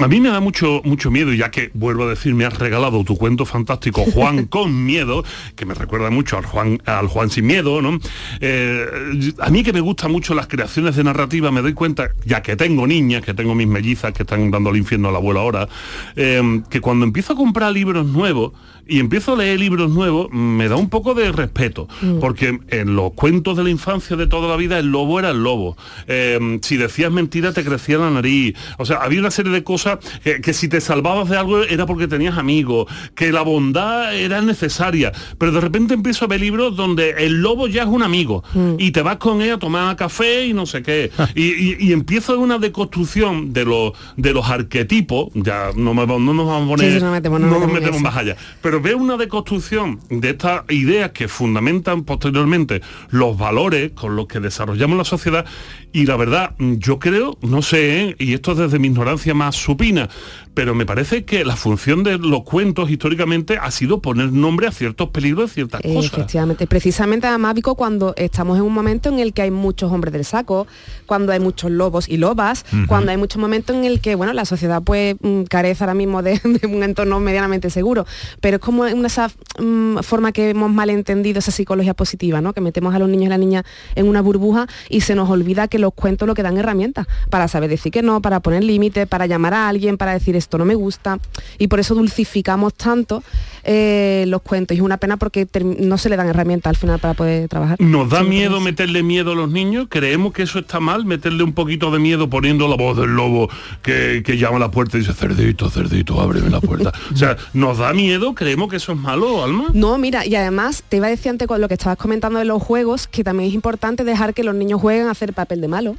A 0.00 0.08
mí 0.08 0.20
me 0.20 0.28
da 0.30 0.40
mucho, 0.40 0.80
mucho 0.84 1.10
miedo, 1.10 1.32
ya 1.32 1.50
que 1.50 1.70
vuelvo 1.74 2.04
a 2.04 2.08
decir, 2.10 2.34
me 2.34 2.44
has 2.44 2.58
regalado 2.58 3.04
tu 3.04 3.16
cuento 3.16 3.46
fantástico, 3.46 4.04
Juan 4.12 4.46
con 4.46 4.84
miedo, 4.84 5.24
que 5.54 5.64
me 5.64 5.74
recuerda 5.74 6.10
mucho 6.10 6.36
al 6.38 6.44
Juan, 6.46 6.80
al 6.86 7.06
Juan 7.06 7.30
sin 7.30 7.46
miedo, 7.46 7.80
¿no? 7.80 7.98
Eh, 8.40 9.32
a 9.38 9.50
mí 9.50 9.62
que 9.62 9.72
me 9.72 9.80
gustan 9.80 10.10
mucho 10.10 10.34
las 10.34 10.46
creaciones 10.48 10.96
de 10.96 11.04
narrativa, 11.04 11.50
me 11.52 11.62
doy 11.62 11.74
cuenta, 11.74 12.10
ya 12.24 12.42
que 12.42 12.56
tengo 12.56 12.86
niñas, 12.86 13.22
que 13.22 13.34
tengo 13.34 13.54
mis 13.54 13.66
mellizas 13.68 14.12
que 14.12 14.22
están 14.24 14.50
dando 14.50 14.70
al 14.70 14.76
infierno 14.76 15.08
al 15.08 15.16
abuelo 15.16 15.40
ahora, 15.40 15.67
eh, 16.16 16.62
que 16.70 16.80
cuando 16.80 17.04
empiezo 17.04 17.32
a 17.32 17.36
comprar 17.36 17.72
libros 17.72 18.06
nuevos 18.06 18.52
y 18.88 19.00
empiezo 19.00 19.34
a 19.34 19.36
leer 19.36 19.60
libros 19.60 19.90
nuevos, 19.90 20.28
me 20.32 20.66
da 20.66 20.76
un 20.76 20.88
poco 20.88 21.12
de 21.12 21.30
respeto, 21.30 21.88
porque 22.20 22.58
en 22.68 22.96
los 22.96 23.12
cuentos 23.12 23.56
de 23.56 23.64
la 23.64 23.70
infancia 23.70 24.16
de 24.16 24.26
toda 24.26 24.48
la 24.48 24.56
vida 24.56 24.78
el 24.78 24.86
lobo 24.86 25.18
era 25.18 25.30
el 25.30 25.42
lobo. 25.42 25.76
Eh, 26.06 26.58
si 26.62 26.78
decías 26.78 27.12
mentira 27.12 27.52
te 27.52 27.64
crecía 27.64 27.98
la 27.98 28.10
nariz. 28.10 28.56
O 28.78 28.86
sea, 28.86 28.98
había 28.98 29.20
una 29.20 29.30
serie 29.30 29.52
de 29.52 29.62
cosas 29.62 29.98
que, 30.24 30.40
que 30.40 30.54
si 30.54 30.68
te 30.68 30.80
salvabas 30.80 31.28
de 31.28 31.36
algo 31.36 31.62
era 31.62 31.84
porque 31.84 32.08
tenías 32.08 32.38
amigos, 32.38 32.90
que 33.14 33.30
la 33.30 33.42
bondad 33.42 34.14
era 34.14 34.40
necesaria. 34.40 35.12
Pero 35.36 35.52
de 35.52 35.60
repente 35.60 35.92
empiezo 35.92 36.24
a 36.24 36.28
ver 36.28 36.40
libros 36.40 36.74
donde 36.74 37.10
el 37.18 37.42
lobo 37.42 37.68
ya 37.68 37.82
es 37.82 37.88
un 37.88 38.02
amigo 38.02 38.42
y 38.78 38.90
te 38.92 39.02
vas 39.02 39.18
con 39.18 39.42
él 39.42 39.52
a 39.52 39.58
tomar 39.58 39.96
café 39.96 40.46
y 40.46 40.54
no 40.54 40.64
sé 40.64 40.82
qué. 40.82 41.10
y, 41.34 41.42
y, 41.42 41.76
y 41.78 41.92
empieza 41.92 42.34
una 42.34 42.58
deconstrucción 42.58 43.52
de 43.52 43.64
los 43.66 43.92
de 44.16 44.32
los 44.32 44.48
arquetipos, 44.48 45.28
ya 45.34 45.57
no, 45.76 45.94
me- 45.94 46.06
no 46.06 46.18
nos 46.34 46.46
vamos 46.46 46.64
a 46.64 46.68
poner, 46.68 46.92
Sí, 46.92 46.98
sí, 46.98 47.04
no 47.04 47.12
metemos- 47.12 47.40
no 47.40 47.46
no 47.48 47.60
nos 47.60 47.72
metemos 47.72 48.00
más 48.00 48.16
allá. 48.16 48.36
Pero 48.62 48.80
veo 48.80 48.96
una 48.98 49.16
deconstrucción 49.16 50.00
de 50.10 50.30
estas 50.30 50.62
ideas 50.70 51.10
que 51.12 51.28
fundamentan 51.28 52.04
posteriormente 52.04 52.80
los 53.10 53.36
valores 53.38 53.92
con 53.92 54.16
los 54.16 54.26
que 54.26 54.40
desarrollamos 54.40 54.98
la 54.98 55.04
sociedad 55.04 55.44
y 55.92 56.04
la 56.06 56.16
verdad, 56.16 56.54
yo 56.58 56.98
creo, 56.98 57.38
no 57.42 57.62
sé, 57.62 58.02
¿eh? 58.10 58.16
y 58.18 58.34
esto 58.34 58.52
es 58.52 58.58
desde 58.58 58.78
mi 58.78 58.88
ignorancia 58.88 59.32
más 59.34 59.56
supina, 59.56 60.08
pero 60.54 60.74
me 60.74 60.84
parece 60.84 61.24
que 61.24 61.44
la 61.44 61.56
función 61.56 62.02
de 62.02 62.18
los 62.18 62.42
cuentos 62.42 62.90
históricamente 62.90 63.56
ha 63.60 63.70
sido 63.70 64.00
poner 64.02 64.32
nombre 64.32 64.66
a 64.66 64.72
ciertos 64.72 65.08
peligros 65.10 65.50
de 65.50 65.54
ciertas 65.54 65.80
cosas. 65.80 66.12
Efectivamente, 66.12 66.66
precisamente 66.66 67.26
además 67.26 67.54
Vico, 67.54 67.74
cuando 67.74 68.12
estamos 68.16 68.56
en 68.58 68.64
un 68.64 68.74
momento 68.74 69.08
en 69.08 69.18
el 69.18 69.32
que 69.32 69.42
hay 69.42 69.50
muchos 69.50 69.90
hombres 69.92 70.12
del 70.12 70.24
saco, 70.24 70.66
cuando 71.06 71.32
hay 71.32 71.40
muchos 71.40 71.70
lobos 71.70 72.08
y 72.08 72.16
lobas, 72.18 72.64
cuando 72.86 73.10
hay 73.10 73.16
muchos 73.16 73.40
momentos 73.40 73.74
en 73.76 73.84
el 73.84 74.00
que 74.00 74.14
bueno 74.14 74.32
la 74.32 74.44
sociedad 74.44 74.82
pues 74.82 75.16
mm, 75.20 75.44
carece 75.48 75.84
ahora 75.84 75.94
mismo 75.94 76.22
de, 76.22 76.40
de 76.44 76.66
un 76.66 76.82
entorno 76.82 77.20
medianamente 77.20 77.70
seguro, 77.70 78.06
pero 78.40 78.56
es 78.56 78.62
como 78.62 78.82
una 78.82 79.06
esa 79.06 79.30
mm, 79.58 79.98
forma 79.98 80.32
que 80.32 80.50
hemos 80.50 80.70
malentendido 80.70 81.38
esa 81.38 81.50
psicología 81.50 81.94
positiva, 81.94 82.40
¿no? 82.40 82.52
Que 82.52 82.60
metemos 82.60 82.94
a 82.94 82.98
los 82.98 83.08
niños 83.08 83.26
y 83.26 83.28
las 83.30 83.38
niñas 83.38 83.64
en 83.94 84.06
una 84.06 84.20
burbuja 84.20 84.66
y 84.88 85.00
se 85.00 85.14
nos 85.14 85.30
olvida 85.30 85.68
que 85.68 85.78
los 85.78 85.94
cuentos 85.94 86.28
lo 86.28 86.34
que 86.34 86.42
dan 86.42 86.58
herramientas 86.58 87.06
para 87.30 87.48
saber 87.48 87.70
decir 87.70 87.90
que 87.92 88.02
no, 88.02 88.20
para 88.20 88.40
poner 88.40 88.62
límites, 88.64 89.06
para 89.06 89.26
llamar 89.26 89.54
a 89.54 89.68
alguien, 89.68 89.96
para 89.96 90.12
decir 90.12 90.36
esto 90.36 90.58
no 90.58 90.64
me 90.64 90.74
gusta 90.74 91.18
y 91.58 91.68
por 91.68 91.80
eso 91.80 91.94
dulcificamos 91.94 92.74
tanto 92.74 93.22
eh, 93.64 94.24
los 94.28 94.42
cuentos 94.42 94.76
y 94.76 94.78
es 94.78 94.84
una 94.84 94.98
pena 94.98 95.16
porque 95.16 95.46
no 95.62 95.98
se 95.98 96.08
le 96.08 96.16
dan 96.16 96.28
herramientas 96.28 96.70
al 96.70 96.76
final 96.76 96.98
para 96.98 97.14
poder 97.14 97.48
trabajar. 97.48 97.80
¿Nos 97.80 98.08
da 98.08 98.18
Sí, 98.20 98.28
miedo 98.28 98.60
meterle 98.60 99.02
miedo 99.02 99.32
a 99.32 99.34
los 99.34 99.50
niños? 99.50 99.86
¿Creemos 99.88 100.32
que 100.32 100.42
eso 100.42 100.58
está 100.58 100.80
mal? 100.80 101.04
¿Meterle 101.04 101.42
un 101.42 101.52
poquito 101.52 101.90
de 101.90 101.98
miedo 101.98 102.28
poniendo 102.28 102.68
la 102.68 102.76
voz 102.76 102.96
del 102.96 103.10
lobo 103.10 103.48
que, 103.82 104.22
que 104.24 104.36
llama 104.36 104.56
a 104.56 104.60
la 104.60 104.70
puerta 104.70 104.96
y 104.96 105.00
dice, 105.00 105.12
cerdito, 105.38 105.70
cerdito, 105.70 106.20
ábreme 106.20 106.50
la 106.50 106.60
puerta? 106.60 106.92
o 107.12 107.16
sea, 107.16 107.36
¿nos 107.52 107.78
da 107.78 107.92
miedo? 107.92 108.34
¿Creemos 108.34 108.68
que 108.68 108.76
eso 108.76 108.92
es 108.92 108.98
malo, 108.98 109.44
Alma? 109.44 109.66
No, 109.72 109.96
mira, 109.96 110.26
y 110.26 110.34
además 110.34 110.82
te 110.88 110.96
iba 110.96 111.06
a 111.06 111.10
decir 111.10 111.30
antes 111.30 111.46
con 111.46 111.60
lo 111.60 111.68
que 111.68 111.74
estabas 111.74 111.96
comentando 111.96 112.40
de 112.40 112.44
los 112.44 112.60
juegos, 112.60 113.06
que 113.06 113.22
también 113.22 113.48
es 113.48 113.54
importante 113.54 114.02
dejar 114.02 114.34
que 114.34 114.42
los 114.42 114.54
niños 114.54 114.80
jueguen 114.80 115.06
a 115.06 115.12
hacer 115.12 115.32
papel 115.32 115.60
de 115.60 115.68
malo. 115.68 115.96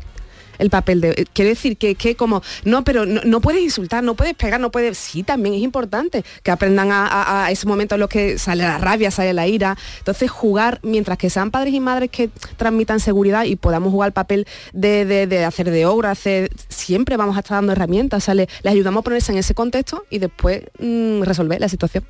El 0.60 0.70
papel 0.70 1.02
de. 1.02 1.26
Quiero 1.34 1.50
decir 1.50 1.78
que, 1.78 1.96
que 1.96 2.16
como. 2.16 2.44
No, 2.66 2.84
pero 2.84 3.06
no, 3.08 3.22
no 3.26 3.42
puedes 3.42 3.62
insultar, 3.64 4.04
no 4.04 4.14
puedes 4.14 4.36
pegar, 4.36 4.60
no 4.60 4.70
puedes. 4.72 4.98
Sí, 4.98 5.24
también 5.24 5.56
es 5.56 5.62
importante 5.62 6.24
que 6.44 6.52
aprendan 6.52 6.92
a, 6.92 7.08
a- 7.08 7.46
a 7.46 7.52
ese 7.52 7.66
momento 7.66 7.96
en 7.96 8.02
los 8.02 8.10
que 8.10 8.38
sale 8.38 8.64
la 8.64 8.78
rabia, 8.78 9.10
sale 9.10 9.34
la 9.34 9.48
ira. 9.48 9.78
Entonces, 10.00 10.30
jugar, 10.30 10.80
mientras 10.84 11.18
que 11.18 11.30
sean 11.30 11.50
padres 11.50 11.74
y 11.74 11.80
madres 11.80 12.10
que 12.12 12.30
transmitan 12.58 13.00
seguridad 13.00 13.46
y 13.46 13.56
podamos 13.56 13.92
jugar 13.92 14.08
el 14.10 14.14
papel 14.14 14.46
de, 14.74 15.06
de- 15.06 15.26
de 15.28 15.46
hacer 15.46 15.72
de 15.72 15.86
obra, 15.86 16.12
hacer. 16.12 16.50
Siempre 16.68 17.18
vamos 17.18 17.36
a 17.38 17.40
estar 17.40 17.56
dando 17.58 17.72
herramientas, 17.72 18.24
o 18.24 18.26
sea, 18.26 18.34
le- 18.36 18.48
les 18.62 18.74
ayudamos 18.74 19.02
a 19.02 19.04
ponerse 19.06 19.32
en 19.32 19.38
ese 19.40 19.54
contexto 19.54 20.04
y 20.10 20.20
después 20.20 20.62
mm, 20.80 21.22
resolver 21.24 21.60
la 21.62 21.70
situación. 21.70 22.04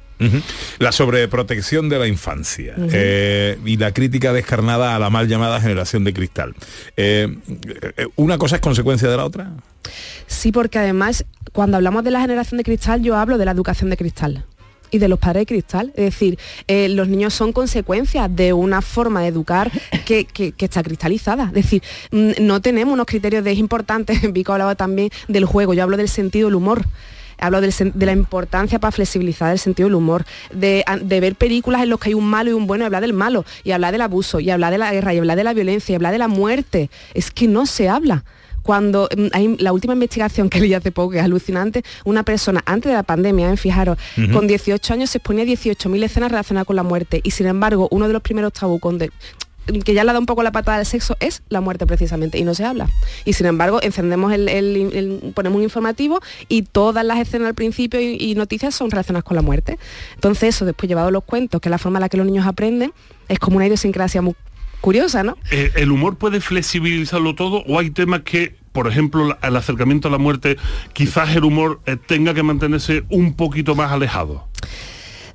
La 0.80 0.92
sobreprotección 0.92 1.88
de 1.90 1.98
la 2.00 2.08
infancia 2.08 2.76
eh, 2.92 3.58
y 3.66 3.78
la 3.78 3.94
crítica 3.94 4.34
descarnada 4.34 4.96
a 4.96 5.00
la 5.00 5.10
mal 5.10 5.28
llamada 5.28 5.62
generación 5.62 6.04
de 6.04 6.14
cristal. 6.14 6.54
Eh, 6.98 7.36
eh, 7.98 8.08
¿Una 8.16 8.38
cosa 8.38 8.58
es 8.58 8.62
consecuencia 8.62 9.10
de 9.10 9.18
la 9.18 9.26
otra? 9.26 9.52
Sí, 10.28 10.52
porque 10.52 10.78
además, 10.80 11.26
cuando 11.54 11.78
hablamos 11.78 12.04
de 12.04 12.12
la 12.12 12.22
generación 12.22 12.58
de 12.58 12.64
cristal, 12.64 13.02
yo 13.02 13.16
hablo 13.18 13.38
de 13.38 13.46
la 13.46 13.52
educación 13.52 13.90
de 13.90 13.98
cristal 13.98 14.46
y 14.92 14.98
de 14.98 15.08
los 15.08 15.20
padres 15.20 15.42
de 15.42 15.46
cristal. 15.46 15.94
Es 15.96 16.06
decir, 16.06 16.38
eh, 16.68 16.90
los 16.90 17.08
niños 17.08 17.34
son 17.34 17.54
consecuencias 17.54 18.28
de 18.36 18.54
una 18.54 18.82
forma 18.82 19.22
de 19.22 19.28
educar 19.28 19.72
que, 20.06 20.26
que- 20.26 20.52
que 20.52 20.66
está 20.66 20.82
cristalizada. 20.84 21.46
Es 21.46 21.54
decir, 21.54 21.84
mm, 22.12 22.32
no 22.42 22.60
tenemos 22.62 22.94
unos 22.94 23.06
criterios 23.06 23.44
de 23.44 23.52
es 23.52 23.58
importante, 23.60 24.14
Vico 24.34 24.52
hablaba 24.52 24.76
también 24.76 25.10
del 25.28 25.46
juego, 25.46 25.74
yo 25.74 25.84
hablo 25.84 25.96
del 25.96 26.10
sentido 26.10 26.48
del 26.48 26.56
humor. 26.56 26.86
Hablo 27.40 27.62
del 27.62 27.74
de 27.94 28.06
la 28.06 28.12
importancia 28.12 28.80
para 28.80 28.92
flexibilizar 28.92 29.52
el 29.52 29.60
sentido 29.60 29.88
del 29.88 29.96
humor, 29.96 30.26
de, 30.54 30.84
ver 31.20 31.36
películas 31.36 31.82
en 31.84 31.90
las 31.90 32.00
que 32.00 32.10
hay 32.10 32.14
un 32.14 32.26
malo 32.26 32.50
y 32.50 32.54
un 32.54 32.68
bueno 32.68 32.84
y 32.84 32.86
hablar 32.86 33.02
del 33.02 33.14
malo, 33.14 33.46
y 33.64 33.72
hablar 33.72 33.92
del 33.92 34.02
abuso, 34.02 34.40
y 34.40 34.50
hablar 34.50 34.72
de 34.72 34.78
la 34.78 34.92
guerra, 34.92 35.14
y 35.14 35.18
hablar 35.20 35.38
de 35.38 35.44
la 35.44 35.54
violencia, 35.54 35.94
y 35.94 35.96
hablar 35.96 36.12
de 36.12 36.20
la 36.20 36.28
muerte. 36.28 36.90
Es 37.14 37.32
que 37.32 37.48
no 37.48 37.66
se 37.66 37.90
habla 37.90 38.24
cuando 38.62 39.10
mm, 39.16 39.28
hay 39.32 39.58
la 39.58 39.74
última 39.74 39.94
investigación 39.94 40.50
que 40.50 40.60
leí 40.60 40.74
hace 40.74 40.92
poco, 40.92 41.12
que 41.12 41.20
es 41.20 41.24
alucinante, 41.24 41.84
una 42.06 42.24
persona 42.24 42.62
antes 42.66 42.90
de 42.92 42.96
la 42.96 43.04
pandemia, 43.04 43.52
¿eh? 43.52 43.58
fijaros, 43.58 43.98
con 44.32 44.48
18 44.48 44.94
años 44.94 45.10
se 45.10 45.18
exponía 45.18 45.44
a 45.44 45.48
18.000 45.48 46.04
escenas 46.04 46.32
relacionadas 46.32 46.68
con 46.68 46.76
la 46.76 46.84
muerte 46.84 47.22
y 47.24 47.32
sin 47.32 47.48
embargo 47.48 47.88
uno 47.92 48.08
de 48.08 48.14
los 48.14 48.22
primeros 48.22 48.54
tabú 48.54 48.80
con 48.80 48.98
de- 48.98 49.12
que 49.84 49.94
ya 49.94 50.04
le 50.04 50.14
da 50.14 50.20
un 50.20 50.26
poco 50.26 50.44
la 50.44 50.52
patada 50.52 50.78
del 50.78 50.86
sexo 50.86 51.16
es 51.20 51.44
la 51.50 51.62
muerte 51.62 51.86
precisamente 51.86 52.38
y 52.38 52.44
no 52.44 52.54
se 52.54 52.66
habla 52.66 52.90
y 53.26 53.34
sin 53.34 53.46
embargo 53.46 53.80
encendemos 53.82 54.34
el, 54.34 55.32
ponemos 55.34 55.58
un 55.58 55.64
informativo 55.64 56.20
y 56.48 56.64
todas 56.64 57.06
las 57.06 57.20
escenas 57.20 57.48
al 57.48 57.56
principio 57.56 58.00
y, 58.00 58.36
noticias 58.36 58.76
son 58.76 58.90
relacionadas 58.92 59.24
con 59.24 59.36
la 59.36 59.42
muerte 59.42 59.78
entonces 60.16 60.56
eso 60.56 60.66
después 60.66 60.88
llevado 60.88 61.12
los 61.12 61.24
cuentos 61.24 61.60
que 61.60 61.70
es 61.70 61.72
la 61.72 61.78
forma 61.78 62.00
en 62.00 62.02
la 62.02 62.10
que 62.10 62.18
los 62.18 62.26
niños 62.26 62.48
aprenden 62.48 62.94
es 63.28 63.40
como 63.40 63.58
una 63.58 63.66
idiosincrasia 63.66 64.22
muy 64.22 64.36
curiosa 64.82 65.24
¿no? 65.24 65.38
Eh, 65.52 65.72
¿El 65.76 65.92
humor 65.92 66.18
puede 66.18 66.40
flexibilizarlo 66.42 67.36
todo 67.36 67.64
o 67.68 67.80
hay 67.80 67.90
temas 67.90 68.22
que, 68.22 68.56
por 68.72 68.88
ejemplo, 68.88 69.38
el 69.42 69.56
acercamiento 69.56 70.08
a 70.08 70.12
la 70.12 70.18
muerte, 70.18 70.58
quizás 70.94 71.36
el 71.36 71.44
humor 71.44 71.82
eh, 71.86 71.98
tenga 71.98 72.34
que 72.34 72.44
mantenerse 72.44 73.04
un 73.10 73.34
poquito 73.34 73.76
más 73.76 73.92
alejado? 73.92 74.48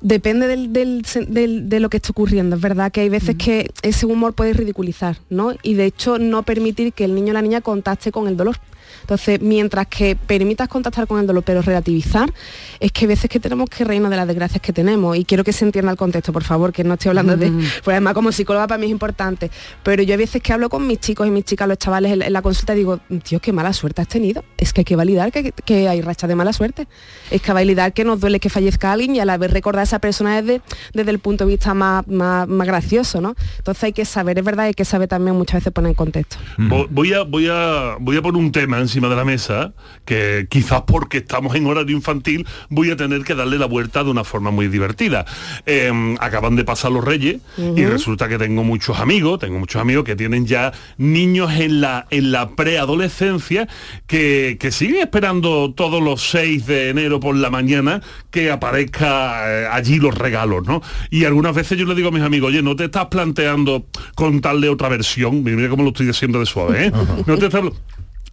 Depende 0.05 0.47
del, 0.49 0.71
del 0.71 1.03
sen- 1.05 1.29
del- 1.29 1.71
de 1.71 1.81
lo 1.81 1.89
que 1.89 1.97
esté 1.97 2.11
ocurriendo. 2.11 2.57
Es 2.57 2.63
verdad 2.63 2.93
que 2.93 3.01
hay 3.01 3.09
veces 3.09 3.37
que 3.37 3.71
ese 3.81 4.05
humor 4.05 4.35
puede 4.35 4.53
ridiculizar, 4.53 5.17
¿no? 5.31 5.53
Y 5.63 5.75
de 5.75 5.87
hecho 5.87 6.19
no 6.19 6.43
permitir 6.43 6.93
que 6.93 7.07
el 7.07 7.15
niño 7.15 7.31
o 7.31 7.33
la 7.33 7.41
niña 7.41 7.63
contacte 7.63 8.13
con 8.13 8.29
el 8.29 8.37
dolor. 8.37 8.57
Entonces, 9.05 9.39
mientras 9.43 9.87
que 9.87 10.17
permitas 10.17 10.67
contactar 10.69 11.07
con 11.07 11.21
el 11.21 11.27
dolor, 11.27 11.43
pero 11.45 11.61
relativizar, 11.61 12.33
es 12.81 12.91
que 12.91 13.05
hay 13.05 13.09
veces 13.09 13.29
que 13.29 13.39
tenemos 13.39 13.69
que 13.69 13.85
reírnos 13.85 14.11
de 14.11 14.17
las 14.17 14.27
desgracias 14.27 14.63
que 14.63 14.73
tenemos. 14.73 15.17
Y 15.17 15.25
quiero 15.27 15.45
que 15.45 15.53
se 15.53 15.65
entienda 15.65 15.91
el 15.93 15.99
contexto, 15.99 16.33
por 16.33 16.43
favor, 16.43 16.73
que 16.73 16.85
no 16.85 16.95
estoy 16.95 17.11
hablando 17.11 17.37
de... 17.37 17.51
Pues 17.51 17.89
además, 17.95 18.15
como 18.15 18.33
psicóloga 18.33 18.67
para 18.67 18.79
mí 18.79 18.87
es 18.87 18.93
importante. 18.93 19.51
Pero 19.83 20.03
yo 20.03 20.15
hay 20.15 20.19
veces 20.19 20.43
que 20.43 20.53
hablo 20.55 20.69
con 20.71 20.87
mis 20.87 20.99
chicos 21.01 21.27
y 21.27 21.31
mis 21.31 21.45
chicas, 21.45 21.69
los 21.69 21.77
chavales 21.79 22.13
en, 22.13 22.23
en 22.23 22.33
la 22.33 22.41
consulta, 22.43 22.73
digo, 22.75 22.99
tío, 23.23 23.41
qué 23.41 23.53
mala 23.53 23.73
suerte 23.75 24.01
has 24.03 24.09
tenido. 24.09 24.43
Es 24.57 24.73
que 24.73 24.81
hay 24.81 24.85
que 24.87 24.97
validar 24.97 25.31
que, 25.33 25.53
que 25.53 25.87
hay 25.89 26.01
rachas 26.01 26.29
de 26.29 26.35
mala 26.35 26.53
suerte. 26.55 26.89
Es 27.31 27.43
que 27.43 27.53
validar 27.53 27.93
que 27.93 28.05
nos 28.05 28.21
duele 28.21 28.41
que 28.41 28.49
fallezca 28.49 28.93
alguien 28.93 29.15
y 29.17 29.21
a 29.21 29.25
la 29.27 29.37
vez 29.37 29.51
recordar 29.53 29.81
a 29.81 29.85
esa 29.85 29.99
persona 29.99 30.41
desde, 30.41 30.63
desde 30.95 31.11
el 31.11 31.19
punto 31.19 31.45
de 31.45 31.51
vista 31.51 31.75
más, 31.75 32.07
más, 32.09 32.49
más 32.49 32.67
gracioso, 32.67 33.21
¿no? 33.21 33.35
Entonces 33.59 33.85
hay 33.85 33.93
que 33.93 34.05
saber, 34.07 34.39
es 34.39 34.45
verdad, 34.45 34.67
hay 34.67 34.75
que 34.75 34.85
saber 34.87 35.09
también 35.09 35.37
muchas 35.37 35.61
veces 35.61 35.73
poner 35.73 35.91
en 35.91 35.95
contexto. 35.95 36.37
Vo- 36.57 36.87
Voy 36.91 37.13
a, 37.13 37.23
voy, 37.23 37.49
a, 37.51 37.97
voy 38.01 38.17
a 38.17 38.23
poner 38.23 38.41
un 38.41 38.53
tema 38.53 38.79
encima 38.95 39.09
de 39.09 39.17
la 39.17 39.25
mesa 39.25 39.73
que 40.05 40.47
quizás 40.49 40.83
porque 40.87 41.19
estamos 41.19 41.57
en 41.57 41.67
horario 41.67 41.97
infantil 41.97 42.47
voy 42.69 42.93
a 42.93 42.97
tener 42.97 43.25
que 43.25 43.35
darle 43.35 43.59
la 43.59 43.67
vuelta 43.67 44.05
de 44.05 44.11
una 44.11 44.23
forma 44.23 44.53
muy 44.53 44.69
divertida. 44.69 45.25
Eh, 45.67 45.91
acaban 46.21 46.55
de 46.55 46.65
pasar 46.65 46.93
los 46.93 47.05
reyes 47.05 47.41
y 47.59 47.85
resulta 47.85 48.29
que 48.29 48.39
tengo 48.39 48.63
muchos 48.63 49.01
amigos, 49.01 49.41
tengo 49.41 49.59
muchos 49.59 49.83
amigos 49.83 50.05
que 50.05 50.15
tienen 50.15 50.47
ya 50.47 50.73
niños 50.97 51.51
en 51.55 51.81
la, 51.81 52.07
en 52.11 52.31
la 52.31 52.51
preadolescencia 52.51 53.67
que, 54.07 54.59
que 54.61 54.71
siguen 54.71 55.01
esperando 55.01 55.73
todos 55.75 56.01
los 56.01 56.31
6 56.31 56.65
de 56.67 56.91
enero 56.91 57.19
por 57.19 57.35
la 57.35 57.51
mañana 57.51 58.01
que 58.31 58.53
aparezca 58.53 59.43
eh, 59.51 59.69
allí 59.73 59.99
los 59.99 60.15
regalos, 60.15 60.65
¿no? 60.69 60.83
Y 61.11 61.25
algunas 61.25 61.53
veces 61.53 61.77
yo 61.77 61.85
le 61.87 61.97
digo 61.97 62.11
a 62.11 62.13
mis 62.13 62.23
amigos, 62.23 62.51
oye, 62.51 62.63
no 62.63 62.77
te 62.77 62.85
estás 62.85 63.07
planteando 63.07 63.87
contarle 64.15 64.69
otra 64.69 64.89
versión, 64.89 65.43
mira 65.43 65.69
cómo 65.69 65.83
lo 65.83 65.89
estoy 65.89 66.07
diciendo 66.07 66.39
de 66.39 66.47
suave, 66.47 66.87
¿eh? 66.87 66.93
No 67.27 67.37
te 67.37 67.47
estás 67.47 67.65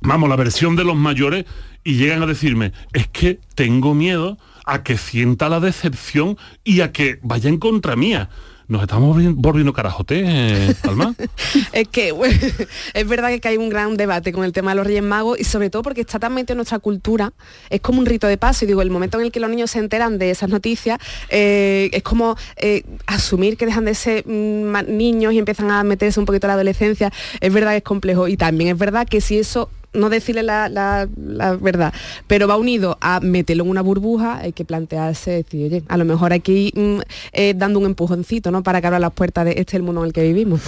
vamos, 0.02 0.30
la 0.30 0.36
versión 0.36 0.76
de 0.76 0.84
los 0.84 0.96
mayores 0.96 1.46
y 1.84 1.96
llegan 1.96 2.22
a 2.22 2.26
decirme, 2.28 2.74
es 2.94 3.08
que 3.08 3.40
tengo 3.56 3.94
miedo 3.94 4.38
a 4.66 4.84
que 4.84 4.98
sienta 4.98 5.50
la 5.50 5.60
decepción 5.60 6.38
y 6.64 6.82
a 6.82 6.92
que 6.92 7.20
vaya 7.24 7.50
en 7.50 7.58
contra 7.58 7.96
mía. 7.96 8.30
Nos 8.68 8.84
estamos 8.84 9.18
volvi- 9.18 9.34
volviendo 9.36 9.74
carajote, 9.74 10.22
eh, 10.26 10.74
Alma. 10.84 11.14
Es 11.74 11.90
que 11.90 12.14
bueno, 12.14 12.38
es 12.94 13.08
verdad 13.08 13.38
que 13.40 13.48
hay 13.50 13.58
un 13.58 13.68
gran 13.68 13.98
debate 13.98 14.32
con 14.32 14.46
el 14.46 14.54
tema 14.54 14.72
de 14.72 14.76
los 14.78 14.88
Reyes 14.88 15.04
Magos 15.04 15.38
y 15.40 15.44
sobre 15.44 15.70
todo 15.70 15.82
porque 15.82 16.00
está 16.02 16.20
tan 16.20 16.34
metido 16.34 16.54
en 16.54 16.58
nuestra 16.60 16.80
cultura, 16.80 17.34
es 17.70 17.82
como 17.82 18.00
un 18.00 18.06
rito 18.06 18.28
de 18.28 18.38
paso 18.38 18.64
y 18.64 18.68
digo, 18.70 18.82
el 18.82 18.90
momento 18.90 19.20
en 19.20 19.26
el 19.26 19.32
que 19.34 19.42
los 19.42 19.50
niños 19.50 19.72
se 19.72 19.80
enteran 19.80 20.18
de 20.20 20.30
esas 20.32 20.48
noticias, 20.50 21.00
eh, 21.30 21.90
es 21.92 22.04
como 22.04 22.38
eh, 22.58 22.84
asumir 23.08 23.58
que 23.58 23.66
dejan 23.66 23.84
de 23.84 23.94
ser 23.96 24.26
mm, 24.26 24.96
niños 24.96 25.34
y 25.34 25.40
empiezan 25.40 25.70
a 25.70 25.84
meterse 25.84 26.20
un 26.22 26.26
poquito 26.26 26.48
a 26.48 26.50
la 26.50 26.54
adolescencia, 26.54 27.12
es 27.42 27.52
verdad 27.52 27.72
que 27.72 27.78
es 27.78 27.84
complejo 27.84 28.30
y 28.30 28.38
también 28.38 28.70
es 28.70 28.78
verdad 28.78 29.06
que 29.06 29.20
si 29.20 29.38
eso 29.38 29.70
no 29.94 30.10
decirle 30.10 30.44
la, 30.44 30.70
la- 30.70 31.08
la 31.18 31.56
verdad, 31.56 31.94
pero 32.28 32.48
va 32.48 32.56
unido 32.58 32.98
a 33.02 33.20
meterlo 33.20 33.64
en 33.64 33.70
una 33.70 33.82
burbuja, 33.82 34.38
hay 34.38 34.54
que 34.54 34.64
plantearse, 34.66 35.32
decir, 35.32 35.66
oye, 35.66 35.84
a 35.88 35.98
lo 35.98 36.06
mejor 36.06 36.32
hay 36.34 36.40
que 36.40 36.52
ir 36.54 36.74
mm, 36.78 37.00
eh, 37.34 37.54
dando 37.56 37.80
un 37.80 37.86
empujoncito, 37.86 38.52
¿no? 38.52 38.64
Para 38.64 38.80
que 38.82 38.88
abra 38.88 39.00
las 39.00 39.12
puertas 39.12 39.46
de 39.46 39.52
este 39.52 39.62
es 39.62 39.74
el 39.76 39.84
mundo 39.84 40.02
en 40.02 40.08
el 40.08 40.14
que 40.14 40.24
vivimos. 40.24 40.62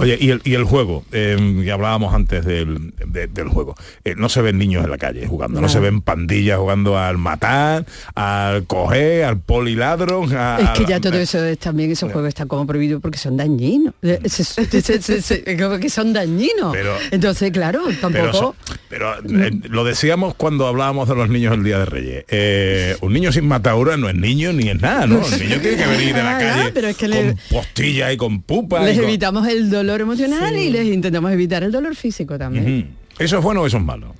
Oye, 0.00 0.16
y 0.20 0.30
el, 0.30 0.40
y 0.44 0.54
el 0.54 0.64
juego, 0.64 1.04
eh, 1.12 1.60
que 1.64 1.72
hablábamos 1.72 2.14
antes 2.14 2.44
del, 2.44 2.92
de- 3.06 3.26
del 3.26 3.48
juego, 3.48 3.74
Eh, 4.04 4.14
no 4.16 4.28
se 4.28 4.42
ven 4.42 4.58
niños 4.58 4.84
en 4.84 4.90
la 4.90 4.98
calle 4.98 5.26
jugando, 5.26 5.60
no, 5.60 5.68
se 5.68 5.80
ven 5.80 6.00
pandillas 6.00 6.58
jugando 6.58 6.96
al 6.96 7.18
matar, 7.18 7.84
al 8.14 8.64
coger, 8.66 9.24
al 9.24 9.38
poliladron, 9.40 10.34
a- 10.36 10.58
Es 10.58 10.70
que 10.78 10.84
a- 10.84 10.88
ya 10.88 11.00
todo 11.00 11.14
eso 11.18 11.44
es, 11.44 11.58
también 11.58 11.90
esos 11.90 12.12
juegos 12.12 12.28
están 12.28 12.46
como 12.48 12.66
prohibidos 12.66 13.02
porque 13.02 13.18
son 13.18 13.36
dañinos. 13.36 13.94
Eh, 14.02 15.56
como 15.58 15.78
que 15.78 15.90
son 15.90 16.12
dañinos. 16.12 16.72
Pero- 16.72 16.94
Entonces, 17.10 17.50
claro, 17.50 17.82
Pero, 17.86 17.98
tampoco. 18.00 18.32
so- 18.32 18.54
pero, 18.88 19.14
eh, 19.18 19.50
lo 19.68 19.84
decíamos 19.84 20.34
cuando 20.34 20.66
hablábamos 20.66 21.08
de 21.08 21.14
los 21.14 21.28
niños 21.28 21.54
el 21.54 21.64
día 21.64 21.78
de 21.78 21.84
Reyes. 21.86 22.24
Eh, 22.28 22.96
un 23.00 23.12
niño 23.12 23.32
sin 23.32 23.46
matadura 23.46 23.96
no 23.96 24.08
es 24.08 24.14
niño 24.14 24.52
ni 24.52 24.68
es 24.68 24.80
nada, 24.80 25.06
¿no? 25.06 25.24
El 25.26 25.38
niño 25.48 25.60
tiene 25.60 25.76
que 25.76 25.86
venir 25.86 26.14
de 26.14 26.22
la 26.22 26.38
calle 26.38 26.70
pero 26.72 26.88
es 26.88 26.96
que 26.96 27.06
con 27.08 27.26
le- 27.26 27.36
postilla 27.50 28.12
y 28.12 28.16
con 28.16 28.42
pupa. 28.42 28.84
les 28.84 28.96
con- 28.96 29.04
evitamos 29.08 29.46
el 29.48 29.70
dolor 29.70 30.00
emocional 30.00 30.56
y 30.56 30.70
les 30.70 30.86
intentamos 30.86 31.32
evitar 31.32 31.62
el 31.62 31.72
dolor 31.72 31.94
físico 31.94 32.38
también. 32.38 32.88
¿Eso 33.18 33.38
es 33.38 33.42
bueno 33.44 33.62
o 33.62 33.66
eso 33.66 33.78
es 33.78 33.82
malo? 33.82 34.14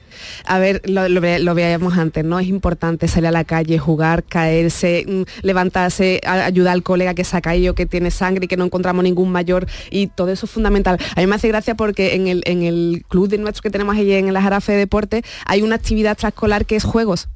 A 0.47 0.59
ver, 0.59 0.83
lo, 0.85 1.09
lo, 1.09 1.21
ve- 1.21 1.39
lo 1.39 1.55
veíamos 1.55 1.97
antes, 1.97 2.25
¿no? 2.25 2.41
Es 2.41 2.49
importante 2.49 3.07
salir 3.07 3.29
a 3.29 3.31
la 3.31 3.45
calle, 3.45 3.79
jugar, 3.79 4.25
caerse, 4.25 5.05
mm, 5.07 5.23
levantarse, 5.47 6.21
ayudar 6.27 6.73
al 6.73 6.83
colega 6.83 7.15
que 7.15 7.23
se 7.23 7.37
ha 7.37 7.41
caído, 7.41 7.75
que 7.77 7.87
tiene 7.87 8.11
sangre 8.11 8.47
y 8.47 8.49
que 8.49 8.57
no 8.57 8.65
encontramos 8.65 9.05
ningún 9.05 9.31
mayor 9.31 9.67
y 9.91 10.09
todo 10.09 10.31
eso 10.31 10.47
es 10.47 10.53
fundamental. 10.53 10.99
A 11.15 11.21
mí 11.21 11.27
me 11.29 11.37
hace 11.37 11.47
gracia 11.49 11.77
porque 11.77 12.15
en 12.17 12.27
el, 12.27 12.43
en 12.47 12.63
el 12.65 13.05
club 13.09 13.29
de 13.29 13.39
nuestro 13.39 13.63
que 13.63 13.71
tenemos 13.71 13.97
allí 13.97 14.13
en 14.13 14.33
la 14.33 14.43
Jarafe 14.43 14.73
de 14.73 14.79
Deporte 14.79 15.23
hay 15.47 15.63
una 15.63 15.77
actividad 15.77 16.13
extraescolar 16.13 16.67
que 16.67 16.75
es 16.77 16.83
juegos. 16.85 17.29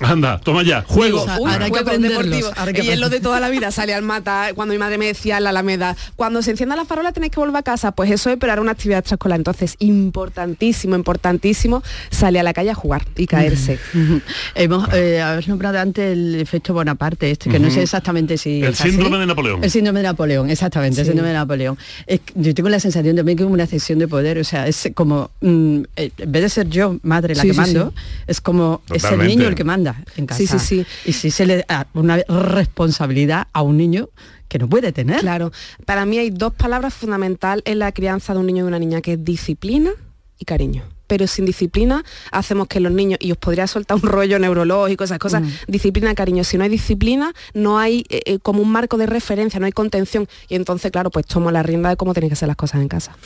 Anda, 0.00 0.40
toma 0.40 0.62
ya, 0.64 0.82
juego. 0.82 1.22
Uy, 1.22 1.28
ahora 1.30 1.66
hay 1.66 1.70
que 1.70 1.78
juegos 1.78 1.80
aprenderlos, 1.82 2.44
ahora 2.56 2.64
hay 2.66 2.72
que 2.74 2.82
y 2.84 2.88
es 2.90 2.98
lo 2.98 3.08
de 3.10 3.20
toda 3.20 3.38
la 3.38 3.48
vida, 3.48 3.70
sale 3.70 3.94
al 3.94 4.02
mata, 4.02 4.48
cuando 4.54 4.72
mi 4.74 4.78
madre 4.78 4.98
me 4.98 5.06
decía 5.06 5.36
en 5.38 5.44
la 5.44 5.50
Alameda, 5.50 5.96
cuando 6.16 6.42
se 6.42 6.50
encienda 6.50 6.74
la 6.74 6.84
farola 6.84 7.12
tenéis 7.12 7.30
que 7.32 7.38
volver 7.38 7.56
a 7.58 7.62
casa, 7.62 7.92
pues 7.92 8.10
eso 8.10 8.28
es, 8.30 8.36
pero 8.38 8.50
ahora 8.52 8.62
una 8.62 8.72
actividad 8.72 8.98
extraescolar. 8.98 9.38
Entonces, 9.38 9.76
importantísimo, 9.78 10.96
importantísimo, 10.96 11.82
salir 12.10 12.40
a 12.40 12.42
la 12.42 12.52
calle 12.52 12.70
a 12.70 12.74
jugar 12.74 13.04
y 13.16 13.26
caerse. 13.28 13.78
Hemos 14.56 14.88
eh, 14.94 15.20
habéis 15.22 15.46
nombrado 15.48 15.78
antes 15.78 16.12
el 16.12 16.40
efecto 16.40 16.74
Bonaparte, 16.74 17.30
este, 17.30 17.48
que 17.48 17.58
no 17.60 17.70
sé 17.70 17.82
exactamente 17.82 18.36
si 18.36 18.62
El 18.62 18.72
es 18.72 18.80
así. 18.80 18.90
síndrome 18.90 19.18
de 19.18 19.26
Napoleón. 19.26 19.62
El 19.62 19.70
síndrome 19.70 20.00
de 20.00 20.04
Napoleón, 20.04 20.50
exactamente, 20.50 21.00
el 21.00 21.06
Sí. 21.06 21.10
síndrome 21.12 21.28
de 21.28 21.34
Napoleón. 21.34 21.78
Es 22.06 22.20
yo 22.34 22.52
tengo 22.52 22.68
la 22.68 22.80
sensación 22.80 23.14
también 23.14 23.38
que 23.38 23.44
es 23.44 23.48
una 23.50 23.66
cesión 23.66 23.98
de 24.00 24.08
poder, 24.08 24.38
o 24.38 24.44
sea, 24.44 24.66
es 24.66 24.88
como, 24.94 25.30
mm, 25.40 25.82
eh, 25.96 26.10
en 26.18 26.32
vez 26.32 26.42
de 26.42 26.48
ser 26.48 26.68
yo, 26.68 26.96
madre, 27.02 27.34
la 27.36 27.42
Sí, 27.42 27.48
que 27.48 27.54
sí, 27.54 27.60
mando, 27.60 27.92
sí. 27.94 28.02
es 28.26 28.40
como, 28.40 28.82
es 28.92 29.04
el 29.04 29.18
niño 29.24 29.46
el 29.46 29.54
que 29.54 29.62
manda 29.64 29.83
en 30.16 30.26
casa. 30.26 30.38
Sí, 30.38 30.46
sí, 30.46 30.58
sí. 30.58 30.86
Y 31.04 31.12
si 31.12 31.30
se 31.30 31.46
le 31.46 31.64
da 31.68 31.86
una 31.94 32.18
responsabilidad 32.28 33.48
a 33.52 33.62
un 33.62 33.76
niño 33.76 34.08
que 34.48 34.58
no 34.58 34.68
puede 34.68 34.92
tener. 34.92 35.20
Claro, 35.20 35.52
para 35.84 36.06
mí 36.06 36.18
hay 36.18 36.30
dos 36.30 36.54
palabras 36.54 36.94
fundamentales 36.94 37.62
en 37.66 37.78
la 37.78 37.92
crianza 37.92 38.34
de 38.34 38.40
un 38.40 38.46
niño 38.46 38.64
y 38.64 38.68
una 38.68 38.78
niña, 38.78 39.00
que 39.00 39.14
es 39.14 39.24
disciplina 39.24 39.90
y 40.38 40.44
cariño. 40.44 40.84
Pero 41.06 41.26
sin 41.26 41.44
disciplina 41.44 42.04
hacemos 42.32 42.66
que 42.66 42.80
los 42.80 42.92
niños, 42.92 43.18
y 43.20 43.30
os 43.32 43.38
podría 43.38 43.66
soltar 43.66 43.96
un 43.96 44.04
rollo 44.04 44.38
neurológico, 44.38 45.04
esas 45.04 45.18
cosas, 45.18 45.42
disciplina, 45.68 46.14
cariño. 46.14 46.44
Si 46.44 46.56
no 46.56 46.64
hay 46.64 46.70
disciplina, 46.70 47.34
no 47.52 47.78
hay 47.78 48.04
eh, 48.08 48.22
eh, 48.24 48.38
como 48.38 48.62
un 48.62 48.70
marco 48.70 48.96
de 48.96 49.06
referencia, 49.06 49.60
no 49.60 49.66
hay 49.66 49.72
contención. 49.72 50.28
Y 50.48 50.54
entonces, 50.54 50.90
claro, 50.90 51.10
pues 51.10 51.26
tomo 51.26 51.50
la 51.50 51.62
rienda 51.62 51.90
de 51.90 51.96
cómo 51.96 52.14
tienen 52.14 52.30
que 52.30 52.36
ser 52.36 52.48
las 52.48 52.56
cosas 52.56 52.80
en 52.80 52.88
casa. 52.88 53.16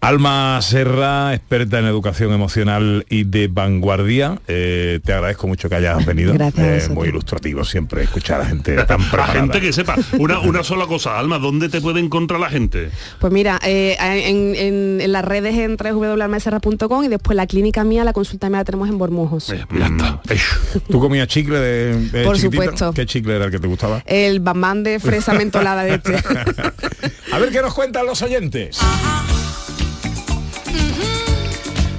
Alma 0.00 0.60
Serra, 0.62 1.34
experta 1.34 1.80
en 1.80 1.86
educación 1.86 2.32
emocional 2.32 3.04
y 3.10 3.24
de 3.24 3.48
vanguardia, 3.48 4.38
eh, 4.46 5.00
te 5.04 5.12
agradezco 5.12 5.48
mucho 5.48 5.68
que 5.68 5.74
hayas 5.74 6.06
venido. 6.06 6.32
Gracias 6.34 6.84
a 6.84 6.86
Eh, 6.86 6.94
muy 6.94 7.08
ilustrativo 7.08 7.64
siempre 7.64 8.04
escuchar 8.04 8.40
a 8.40 8.46
gente 8.46 8.74
tan 8.84 8.86
La 8.86 8.96
preparada. 9.10 9.32
gente 9.40 9.60
que 9.60 9.72
sepa. 9.72 9.96
Una, 10.18 10.38
una 10.42 10.62
sola 10.62 10.86
cosa, 10.86 11.18
Alma, 11.18 11.40
¿dónde 11.40 11.68
te 11.68 11.80
puede 11.80 11.98
encontrar 11.98 12.38
la 12.38 12.48
gente? 12.48 12.90
Pues 13.18 13.32
mira, 13.32 13.58
eh, 13.64 13.96
en, 14.00 14.54
en- 14.54 15.00
en 15.00 15.12
las 15.12 15.24
redes 15.24 15.56
en 15.56 15.76
www.almaserra.com 15.76 17.02
y 17.04 17.08
después 17.08 17.34
la 17.34 17.48
clínica 17.48 17.82
mía, 17.82 18.04
la 18.04 18.12
consulta 18.12 18.48
mía 18.48 18.58
la 18.58 18.64
tenemos 18.64 18.88
en 18.88 18.98
Bormujos. 18.98 19.52
¿Tú 20.88 21.00
comías 21.00 21.26
chicle 21.26 21.58
de, 21.58 21.96
de 22.10 22.24
Por 22.24 22.38
supuesto. 22.38 22.92
¿Qué 22.92 23.04
chicle 23.04 23.34
era 23.34 23.46
el 23.46 23.50
que 23.50 23.58
te 23.58 23.66
gustaba? 23.66 24.02
El 24.06 24.38
bambán 24.38 24.84
de 24.84 25.00
fresa 25.00 25.34
mentolada 25.34 25.82
de 25.82 25.94
este. 25.96 26.14
A 27.32 27.38
ver 27.40 27.50
qué 27.50 27.60
nos 27.62 27.74
cuentan 27.74 28.06
los 28.06 28.22
oyentes. 28.22 28.78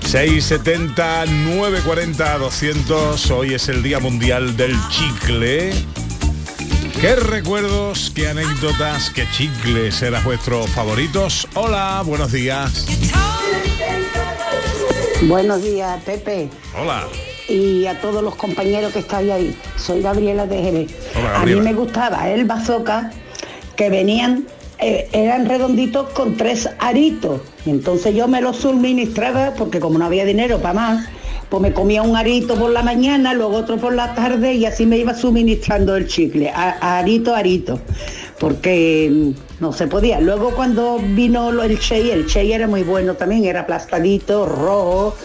670 0.10 1.26
940 1.26 2.38
200 2.40 3.32
hoy 3.32 3.54
es 3.54 3.70
el 3.70 3.84
Día 3.84 4.00
Mundial 4.00 4.58
del 4.58 4.76
Chicle. 4.90 5.72
¿Qué 7.00 7.16
recuerdos, 7.16 8.12
qué 8.14 8.28
anécdotas, 8.28 9.10
qué 9.12 9.26
chicles 9.32 10.02
eran 10.02 10.24
vuestros 10.24 10.70
favoritos? 10.72 11.48
Hola, 11.54 12.02
buenos 12.06 12.32
días. 12.32 12.88
Buenos 15.22 15.64
días, 15.64 16.02
Pepe. 16.04 16.50
Hola. 16.78 17.08
Y 17.48 17.86
a 17.86 18.02
todos 18.02 18.24
los 18.24 18.36
compañeros 18.36 18.92
que 18.92 19.00
estáis 19.00 19.32
ahí. 19.32 19.58
Soy 19.78 20.02
Gabriela 20.02 20.46
de 20.46 20.62
Jerez. 20.62 20.92
Hola, 21.16 21.42
a 21.42 21.46
mí 21.46 21.56
me 21.56 21.74
gustaba 21.74 22.30
el 22.30 22.46
bazooka 22.46 23.12
que 23.76 23.90
venían, 23.90 24.46
eh, 24.82 25.08
eran 25.12 25.46
redonditos 25.48 26.10
con 26.10 26.36
tres 26.38 26.70
aritos. 26.80 27.42
Entonces 27.66 28.16
yo 28.16 28.28
me 28.28 28.42
los 28.42 28.58
suministraba 28.58 29.54
porque 29.58 29.80
como 29.80 30.00
no 30.00 30.06
había 30.06 30.26
dinero 30.26 30.60
para 30.60 30.74
más, 30.74 31.08
pues 31.50 31.62
me 31.62 31.74
comía 31.74 32.02
un 32.04 32.16
arito 32.16 32.56
por 32.56 32.70
la 32.72 32.84
mañana, 32.84 33.34
luego 33.34 33.58
otro 33.58 33.78
por 33.78 33.94
la 33.94 34.14
tarde 34.14 34.54
y 34.54 34.66
así 34.66 34.86
me 34.86 34.98
iba 35.00 35.14
suministrando 35.16 35.96
el 35.96 36.08
chicle, 36.08 36.50
a- 36.50 37.00
arito 37.00 37.34
arito, 37.34 37.80
porque 38.40 39.10
mm, 39.12 39.62
no 39.62 39.74
se 39.74 39.88
podía. 39.88 40.20
Luego 40.22 40.52
cuando 40.52 41.00
vino 41.00 41.50
el 41.64 41.80
Chey, 41.80 42.12
el 42.12 42.28
Chey 42.28 42.54
era 42.54 42.68
muy 42.68 42.84
bueno 42.84 43.16
también, 43.16 43.46
era 43.46 43.62
aplastadito, 43.62 44.46
rojo, 44.46 45.16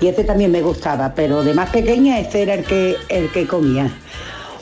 y 0.00 0.06
este 0.08 0.24
también 0.24 0.50
me 0.50 0.62
gustaba, 0.62 1.12
pero 1.14 1.42
de 1.44 1.54
más 1.54 1.70
pequeña 1.70 2.18
este 2.20 2.42
era 2.42 2.54
el 2.54 2.64
que, 2.64 2.96
el 3.08 3.30
que 3.30 3.46
comía. 3.46 3.90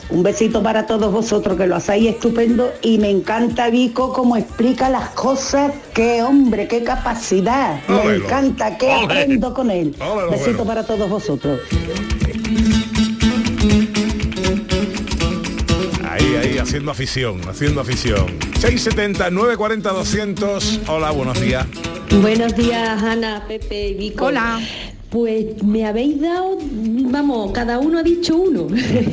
Un 0.09 0.21
besito 0.21 0.61
para 0.61 0.85
todos 0.85 1.11
vosotros 1.11 1.57
que 1.57 1.65
lo 1.65 1.75
hacéis 1.75 2.11
estupendo 2.11 2.71
y 2.81 2.99
me 2.99 3.09
encanta 3.09 3.69
Vico 3.69 4.13
cómo 4.13 4.37
explica 4.37 4.89
las 4.89 5.09
cosas, 5.09 5.71
qué 5.93 6.21
hombre, 6.21 6.67
qué 6.67 6.83
capacidad, 6.83 7.79
me 7.87 8.15
encanta, 8.15 8.77
qué 8.77 8.91
aprendo 8.91 9.53
con 9.53 9.71
él. 9.71 9.95
Ólelo, 9.99 10.31
Besito 10.31 10.63
para 10.63 10.85
todos 10.85 11.09
vosotros. 11.09 11.59
Ahí, 16.07 16.35
ahí, 16.35 16.57
haciendo 16.59 16.91
afición, 16.91 17.41
haciendo 17.49 17.81
afición. 17.81 18.27
670 18.59 19.31
940 19.31 19.89
200 19.89 20.81
Hola, 20.87 21.11
buenos 21.11 21.41
días. 21.41 21.65
Buenos 22.21 22.55
días, 22.55 23.01
Ana, 23.03 23.43
Pepe 23.47 23.89
y 23.89 23.93
Vico. 23.95 24.25
Hola. 24.25 24.59
Pues 25.15 25.63
me 25.63 25.85
habéis 25.85 26.19
dado, 26.19 26.57
vamos, 27.09 27.51
cada 27.53 27.79
uno 27.79 27.99
ha 27.99 28.03
dicho 28.03 28.35
uno. 28.35 28.67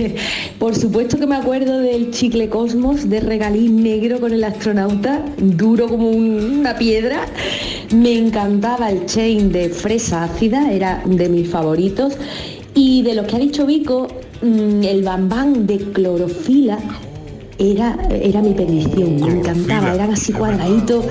Por 0.59 0.75
supuesto 0.75 1.17
que 1.17 1.29
me 1.29 1.37
acuerdo 1.37 1.79
del 1.79 2.11
chicle 2.11 2.49
Cosmos 2.49 3.09
de 3.09 3.21
regalín 3.21 3.85
negro 3.85 4.19
con 4.19 4.33
el 4.33 4.43
astronauta, 4.43 5.25
duro 5.39 5.87
como 5.87 6.11
un- 6.11 6.59
una 6.59 6.77
piedra. 6.77 7.21
Me 7.95 8.19
encantaba 8.19 8.91
el 8.91 9.07
chain 9.07 9.53
de 9.53 9.69
fresa 9.69 10.25
ácida, 10.25 10.73
era 10.73 11.05
de 11.07 11.29
mis 11.29 11.49
favoritos. 11.49 12.15
Y 12.75 13.03
de 13.03 13.15
los 13.15 13.27
que 13.29 13.37
ha 13.37 13.39
dicho 13.39 13.65
Vico, 13.65 14.09
mm, 14.43 14.83
el 14.83 15.03
bambán 15.05 15.69
de 15.69 15.79
clorofila 15.93 16.81
era, 17.71 17.97
era 18.11 18.43
mi 18.43 18.53
perdición, 18.55 19.21
me 19.21 19.39
encantaba, 19.39 19.95
eran 19.95 20.11
así 20.11 20.33
cuadraditos. 20.33 21.05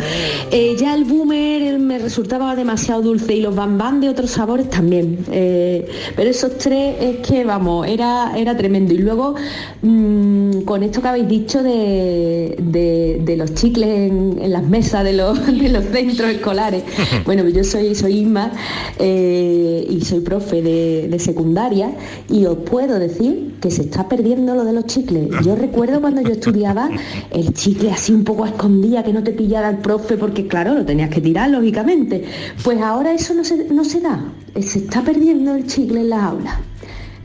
Eh, 0.52 0.76
ya 0.78 0.94
el 0.96 1.06
boomer 1.06 1.80
me 1.80 1.98
resultaba 2.00 2.56
demasiado 2.56 3.02
dulce 3.02 3.36
y 3.36 3.42
los 3.42 3.56
bambán 3.56 4.02
de 4.02 4.10
otros 4.10 4.32
sabores 4.32 4.70
también. 4.70 5.20
Eh, 5.32 5.86
pero 6.16 6.30
esos 6.30 6.58
tres 6.58 6.96
es 7.00 7.18
que, 7.28 7.44
vamos, 7.46 7.88
era, 7.88 8.34
era 8.38 8.58
tremendo. 8.58 8.94
Y 8.94 8.98
luego, 8.98 9.36
mm, 9.82 10.62
con 10.66 10.84
esto 10.84 11.02
que 11.02 11.08
habéis 11.08 11.28
dicho 11.28 11.64
de, 11.64 12.56
de- 12.60 13.22
de 13.24 13.38
los 13.38 13.54
chicles 13.54 14.12
en, 14.12 14.40
en 14.42 14.52
las 14.52 14.64
mesas 14.64 15.04
de 15.04 15.14
los, 15.14 15.46
de 15.46 15.70
los 15.70 15.84
centros 15.86 16.30
escolares. 16.30 16.84
Bueno, 17.26 17.48
yo 17.50 17.64
soy, 17.64 17.94
soy 17.96 18.20
Isma 18.20 18.52
eh, 19.00 19.86
y 19.90 20.02
soy 20.02 20.20
profe 20.22 20.62
de, 20.62 21.08
de 21.10 21.20
secundaria 21.20 21.92
y 22.30 22.46
os 22.46 22.58
puedo 22.60 23.00
decir 23.00 23.54
que 23.62 23.70
se 23.72 23.84
está 23.84 24.08
perdiendo 24.10 24.56
lo 24.56 24.64
de 24.64 24.74
los 24.74 24.86
chicles. 24.86 25.30
Yo 25.46 25.56
recuerdo 25.56 26.02
cuando 26.02 26.22
yo 26.22 26.32
estudiaba 26.42 26.90
el 27.30 27.54
chicle 27.54 27.92
así 27.92 28.12
un 28.12 28.24
poco 28.24 28.44
a 28.44 28.50
escondida, 28.50 29.04
que 29.04 29.14
no 29.14 29.24
te 29.24 29.32
pillara 29.32 29.70
el 29.70 29.78
profe, 29.78 30.18
porque 30.18 30.48
claro, 30.48 30.74
lo 30.74 30.84
tenías 30.84 31.12
que 31.12 31.22
tirar, 31.22 31.52
lógicamente. 31.52 32.26
Pues 32.64 32.82
ahora 32.82 33.14
eso 33.14 33.36
no 33.36 33.44
se, 33.44 33.66
no 33.66 33.86
se 33.86 34.02
da. 34.02 34.26
Eh, 34.56 34.64
Se 34.64 34.80
está 34.80 35.02
perdiendo 35.04 35.56
el 35.56 35.68
chicle 35.68 36.02
en 36.02 36.10
las 36.10 36.24
aulas. 36.24 36.56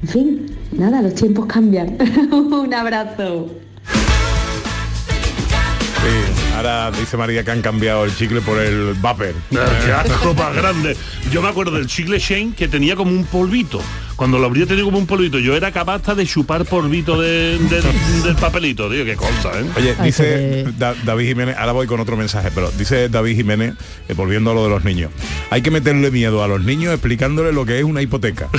En 0.02 0.08
fin, 0.08 0.46
nada, 0.72 1.00
los 1.00 1.14
tiempos 1.14 1.46
cambian. 1.46 1.96
Un 2.30 2.74
abrazo. 2.74 3.48
Sí, 6.02 6.52
ahora 6.54 6.90
dice 6.92 7.16
María 7.16 7.42
que 7.42 7.50
han 7.50 7.62
cambiado 7.62 8.04
el 8.04 8.14
chicle 8.14 8.42
por 8.42 8.58
el 8.58 8.94
vapor. 9.00 9.34
Qué 9.50 9.92
asco 9.92 10.34
más 10.34 10.54
grande. 10.54 10.94
Yo 11.32 11.40
me 11.40 11.48
acuerdo 11.48 11.72
del 11.72 11.86
chicle 11.86 12.18
Shane 12.18 12.52
que 12.54 12.68
tenía 12.68 12.94
como 12.94 13.10
un 13.10 13.24
polvito. 13.24 13.80
Cuando 14.16 14.38
lo 14.38 14.46
habría 14.46 14.64
tenido 14.66 14.86
como 14.86 14.96
un 14.98 15.06
polvito, 15.06 15.38
yo 15.38 15.54
era 15.54 15.70
capaz 15.72 15.96
hasta 15.96 16.14
de 16.14 16.24
chupar 16.26 16.64
polvito 16.64 17.20
de- 17.20 17.58
de- 17.58 17.82
del 18.24 18.34
papelito, 18.36 18.88
tío, 18.90 19.04
qué 19.04 19.14
cosa, 19.14 19.50
¿eh? 19.60 19.64
Oye, 19.76 19.94
dice 20.02 20.64
Da- 20.78 20.94
David 21.04 21.28
Jiménez, 21.28 21.54
ahora 21.58 21.72
voy 21.72 21.86
con 21.86 22.00
otro 22.00 22.16
mensaje, 22.16 22.50
pero 22.54 22.70
dice 22.70 23.10
David 23.10 23.36
Jiménez, 23.36 23.74
eh, 24.08 24.14
volviendo 24.14 24.52
a 24.52 24.54
lo 24.54 24.62
de 24.64 24.70
los 24.70 24.84
niños, 24.84 25.10
hay 25.50 25.60
que 25.60 25.70
meterle 25.70 26.10
miedo 26.10 26.42
a 26.42 26.48
los 26.48 26.62
niños 26.64 26.94
explicándole 26.94 27.52
lo 27.52 27.66
que 27.66 27.76
es 27.78 27.84
una 27.84 28.00
hipoteca. 28.00 28.48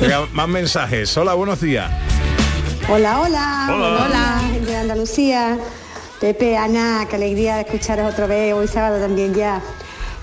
Venga, 0.00 0.26
más 0.32 0.48
mensajes. 0.48 1.14
Hola, 1.18 1.34
buenos 1.34 1.60
días. 1.60 1.90
Hola, 2.88 3.20
hola. 3.20 3.68
Hola. 3.70 4.06
Hola, 4.06 4.40
gente 4.52 4.70
de 4.70 4.76
Andalucía. 4.76 5.58
Pepe, 6.20 6.56
Ana, 6.56 7.06
qué 7.10 7.16
alegría 7.16 7.56
de 7.56 7.60
escucharos 7.62 8.10
otra 8.10 8.26
vez, 8.26 8.54
hoy 8.54 8.68
sábado 8.68 8.98
también 9.00 9.34
ya. 9.34 9.60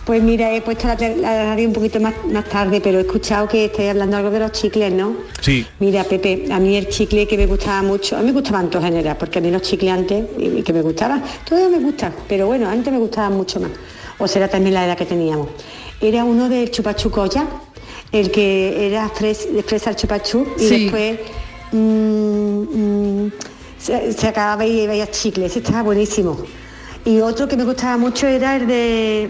Pues 0.05 0.21
mira, 0.21 0.53
he 0.53 0.61
puesto 0.61 0.85
la, 0.87 0.95
la 1.15 1.45
radio 1.45 1.67
un 1.67 1.73
poquito 1.73 1.97
más, 2.01 2.13
más 2.29 2.43
tarde, 2.49 2.81
pero 2.81 2.97
he 2.97 3.01
escuchado 3.03 3.47
que 3.47 3.65
estáis 3.65 3.91
hablando 3.91 4.17
algo 4.17 4.31
de 4.31 4.39
los 4.39 4.51
chicles, 4.51 4.91
¿no? 4.91 5.15
Sí. 5.39 5.65
Mira, 5.79 6.03
Pepe, 6.03 6.45
a 6.51 6.59
mí 6.59 6.75
el 6.75 6.89
chicle 6.89 7.25
que 7.25 7.37
me 7.37 7.45
gustaba 7.45 7.81
mucho, 7.83 8.17
a 8.17 8.19
mí 8.19 8.25
me 8.25 8.33
gustaban 8.33 8.69
todos 8.69 8.83
en 8.83 8.91
general, 8.91 9.15
porque 9.17 9.39
a 9.39 9.41
mí 9.41 9.49
los 9.49 9.61
chicles 9.61 9.91
antes, 9.91 10.25
y, 10.37 10.61
que 10.61 10.73
me 10.73 10.81
gustaban, 10.81 11.23
todavía 11.47 11.77
me 11.77 11.83
gustan, 11.85 12.13
pero 12.27 12.47
bueno, 12.47 12.67
antes 12.69 12.91
me 12.91 12.99
gustaban 12.99 13.33
mucho 13.37 13.61
más. 13.61 13.71
O 14.17 14.27
será 14.27 14.49
también 14.49 14.73
la 14.73 14.85
edad 14.85 14.97
que 14.97 15.05
teníamos. 15.05 15.47
Era 16.01 16.25
uno 16.25 16.49
del 16.49 16.69
chupachucoya, 16.69 17.45
el 18.11 18.29
que 18.29 18.87
era 18.87 19.07
fres, 19.07 19.53
de 19.53 19.63
fresa 19.63 19.91
al 19.91 19.95
chupachú, 19.95 20.45
y 20.57 20.63
Sí. 20.67 20.83
después 20.83 21.19
mm, 21.71 22.61
mm, 23.25 23.31
se, 23.79 24.11
se 24.11 24.27
acababa 24.27 24.65
y 24.65 24.85
veía 24.85 25.09
chicle, 25.09 25.45
ese 25.45 25.59
estaba 25.59 25.81
buenísimo. 25.83 26.37
Y 27.05 27.21
otro 27.21 27.47
que 27.47 27.55
me 27.55 27.63
gustaba 27.63 27.95
mucho 27.97 28.27
era 28.27 28.57
el 28.57 28.67
de 28.67 29.29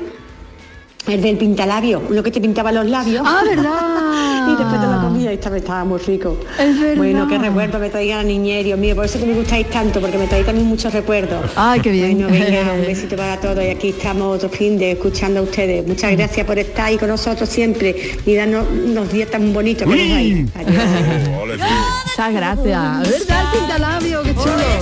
el 1.08 1.22
del 1.22 1.38
pintalabio, 1.38 2.02
uno 2.10 2.24
que 2.24 2.32
te 2.32 2.40
pintaba 2.40 2.72
los 2.72 2.86
labios. 2.86 3.24
Ah, 3.26 3.42
¿verdad? 3.46 4.48
y 4.54 4.56
después 4.56 4.82
te 4.82 4.88
lo 4.88 5.02
comía 5.02 5.32
y 5.32 5.36
estaba, 5.36 5.58
estaba 5.58 5.84
muy 5.84 6.00
rico. 6.00 6.38
Es 6.58 6.80
verdad. 6.80 6.98
Bueno, 6.98 7.28
qué 7.28 7.38
recuerdo 7.38 7.80
me 7.80 7.90
traigan 7.90 8.20
a 8.20 8.24
niñez, 8.24 8.64
Dios 8.64 8.80
mío, 8.80 8.96
por 8.96 9.06
eso 9.06 9.20
que 9.20 9.26
me 9.26 9.34
gustáis 9.34 9.70
tanto, 9.70 10.00
porque 10.00 10.18
me 10.18 10.28
traéis 10.28 10.46
también 10.46 10.68
muchos 10.68 10.94
recuerdos. 10.94 11.52
Ay, 11.56 11.82
qué 11.82 11.92
bien. 11.92 12.18
Bueno, 12.18 12.30
venga, 12.30 12.74
un 12.80 12.82
besito 12.82 13.16
para 13.16 13.38
todos 13.40 13.64
y 13.64 13.68
aquí 13.68 13.90
estamos 13.90 14.38
otro 14.38 14.50
fin 14.50 14.78
de 14.78 14.92
escuchando 14.92 15.42
a 15.42 15.44
ustedes. 15.44 15.86
Muchas 15.86 16.12
gracias 16.12 16.46
por 16.46 16.58
estar 16.58 16.86
ahí 16.86 16.98
con 16.98 17.10
nosotros 17.10 17.50
siempre 17.50 17.96
y 18.26 18.36
darnos 18.36 18.66
unos 18.86 19.12
días 19.12 19.30
tan 19.30 19.54
bonitos 19.54 19.88
que 19.88 19.96
nos. 19.96 20.56
Adiós. 20.56 20.84
Muchas 22.06 22.34
gracias. 22.34 23.10
¿Verdad 23.10 23.44
el 23.54 23.60
pintalabio? 23.60 24.24
Qué 24.24 24.34
chulo. 24.36 24.82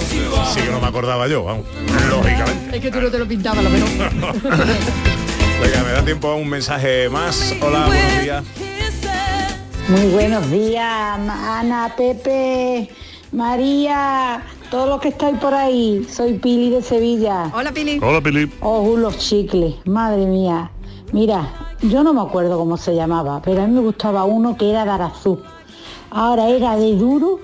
Sí 0.54 0.62
que 0.62 0.72
no 0.72 0.80
me 0.80 0.88
acordaba 0.88 1.28
yo, 1.28 1.44
vamos. 1.44 1.66
Lógicamente. 2.10 2.78
Es 2.78 2.82
que 2.82 2.92
tú 2.92 3.02
no 3.02 3.10
te 3.10 3.20
lo 3.20 3.28
pintabas, 3.28 3.64
lo 3.64 3.70
menos. 3.70 3.90
Venga, 5.62 5.84
me 5.84 5.92
da 5.92 6.04
tiempo 6.04 6.28
a 6.28 6.36
un 6.36 6.50
mensaje 6.50 7.08
más. 7.08 7.54
Hola, 7.62 7.86
buenos 7.86 8.22
días. 8.24 8.44
Muy 9.90 10.10
buenos 10.12 10.50
días, 10.50 10.84
Ana, 10.86 11.94
Pepe, 11.96 12.90
María, 13.32 14.42
todos 14.72 14.90
los 14.90 15.00
que 15.00 15.10
estáis 15.10 15.38
por 15.38 15.54
ahí. 15.54 16.08
Soy 16.10 16.34
Pili 16.40 16.72
de 16.72 16.82
Sevilla. 16.82 17.52
Hola, 17.54 17.72
Pili. 17.72 18.00
Hola, 18.02 18.22
Pili. 18.22 18.52
Oh, 18.62 18.98
los 18.98 19.20
chicles, 19.20 19.76
madre 19.86 20.26
mía. 20.26 20.72
Mira, 21.12 21.48
yo 21.82 22.04
no 22.04 22.14
me 22.14 22.22
acuerdo 22.22 22.58
cómo 22.58 22.78
se 22.78 22.96
llamaba, 22.96 23.40
pero 23.44 23.62
a 23.62 23.68
mí 23.68 23.74
me 23.74 23.82
gustaba 23.82 24.24
uno 24.24 24.58
que 24.58 24.72
era 24.72 24.84
de 24.84 24.92
arazú. 24.92 25.40
Ahora 26.10 26.48
era 26.48 26.76
de 26.76 26.96
duro, 26.96 27.40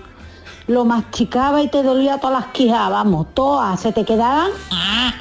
lo 0.66 0.86
masticaba 0.86 1.62
y 1.62 1.68
te 1.68 1.84
dolía 1.84 2.18
todas 2.18 2.42
las 2.42 2.52
quijas, 2.52 2.90
vamos, 2.90 3.28
todas, 3.36 3.80
se 3.80 3.92
te 3.92 4.04
quedaban 4.04 4.52
¡ah! 4.72 5.14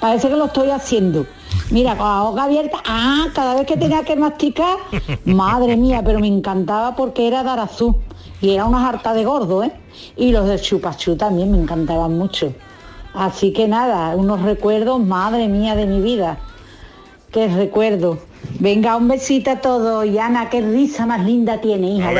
Parece 0.00 0.28
que 0.28 0.36
lo 0.36 0.44
estoy 0.46 0.70
haciendo. 0.70 1.26
Mira, 1.70 1.96
con 1.96 2.06
la 2.06 2.22
boca 2.22 2.44
abierta, 2.44 2.78
ah, 2.84 3.26
cada 3.34 3.54
vez 3.54 3.66
que 3.66 3.76
tenía 3.76 4.02
que 4.04 4.16
masticar, 4.16 4.76
madre 5.24 5.76
mía, 5.76 6.02
pero 6.04 6.20
me 6.20 6.26
encantaba 6.26 6.94
porque 6.94 7.26
era 7.26 7.42
Darazú 7.42 7.96
y 8.40 8.50
era 8.50 8.66
una 8.66 8.86
harta 8.88 9.14
de 9.14 9.24
gordo, 9.24 9.64
¿eh? 9.64 9.72
Y 10.16 10.32
los 10.32 10.46
de 10.46 10.58
Chupachú 10.60 11.16
también 11.16 11.50
me 11.50 11.58
encantaban 11.58 12.16
mucho. 12.16 12.52
Así 13.14 13.52
que 13.52 13.68
nada, 13.68 14.14
unos 14.16 14.42
recuerdos, 14.42 15.00
madre 15.00 15.48
mía 15.48 15.74
de 15.76 15.86
mi 15.86 16.00
vida. 16.00 16.38
Qué 17.32 17.48
recuerdo. 17.48 18.18
Venga, 18.60 18.96
un 18.96 19.08
besito 19.08 19.50
a 19.52 19.56
todos. 19.56 20.04
Y 20.06 20.18
Ana, 20.18 20.50
qué 20.50 20.60
risa 20.60 21.06
más 21.06 21.24
linda 21.24 21.60
tiene, 21.60 21.88
hija. 21.88 22.10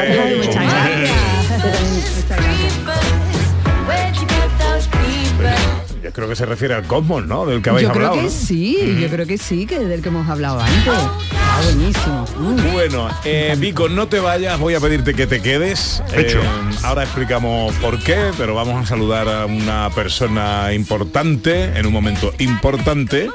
Yo 6.05 6.12
creo 6.12 6.28
que 6.28 6.36
se 6.36 6.44
refiere 6.44 6.74
al 6.74 6.82
cosmos, 6.84 7.26
¿no? 7.26 7.46
Del 7.46 7.62
que 7.62 7.70
habéis 7.70 7.88
Yo 7.88 7.94
creo 7.94 8.09
hablado. 8.09 8.28
que 8.28 8.34
¿no? 8.34 8.38
sí, 8.46 8.98
yo 9.00 9.09
creo 9.09 9.26
que 9.26 9.38
sí, 9.38 9.64
que 9.64 9.78
del 9.78 10.02
que 10.02 10.11
hemos 10.11 10.28
hablado 10.28 10.61
antes. 10.61 10.92
Ah, 11.32 11.61
buenísimo. 11.64 12.26
Mm. 12.36 12.72
Bueno, 12.74 13.09
eh, 13.24 13.55
Vico, 13.59 13.88
no 13.88 14.07
te 14.07 14.20
vayas, 14.20 14.59
voy 14.61 14.74
a 14.74 14.80
pedirte 14.80 15.14
que 15.14 15.26
te 15.26 15.40
quedes. 15.40 16.02
Hecho. 16.14 16.40
Eh, 16.42 16.44
ahora 16.82 17.05
explicamos 17.05 17.74
por 17.76 17.98
qué, 18.02 18.32
pero 18.36 18.55
vamos 18.55 18.84
a 18.84 18.86
saludar 18.86 19.26
a 19.30 19.46
una 19.46 19.88
persona 19.94 20.74
importante, 20.74 21.72
en 21.74 21.86
un 21.86 21.92
momento 21.94 22.34
importante, 22.38 23.30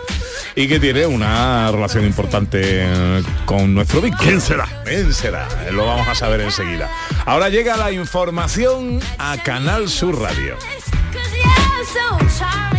y 0.56 0.68
que 0.68 0.80
tiene 0.80 1.08
una 1.08 1.72
relación 1.72 2.06
importante 2.06 2.62
eh, 2.64 3.24
con 3.46 3.74
nuestro 3.74 4.00
Vico. 4.00 4.18
¿Quién 4.22 4.40
será? 4.42 4.68
¿Quién 4.86 5.12
será? 5.12 5.48
Eh, 5.68 5.72
Lo 5.72 5.88
vamos 5.88 6.08
a 6.08 6.14
saber 6.14 6.42
enseguida. 6.42 6.88
Ahora 7.26 7.50
llega 7.50 7.78
la 7.78 7.92
información 7.92 9.00
a 9.18 9.38
Canal 9.42 9.90
Sur 9.90 10.22
Radio. 10.22 10.56
so 11.90 12.20
charming. 12.38 12.79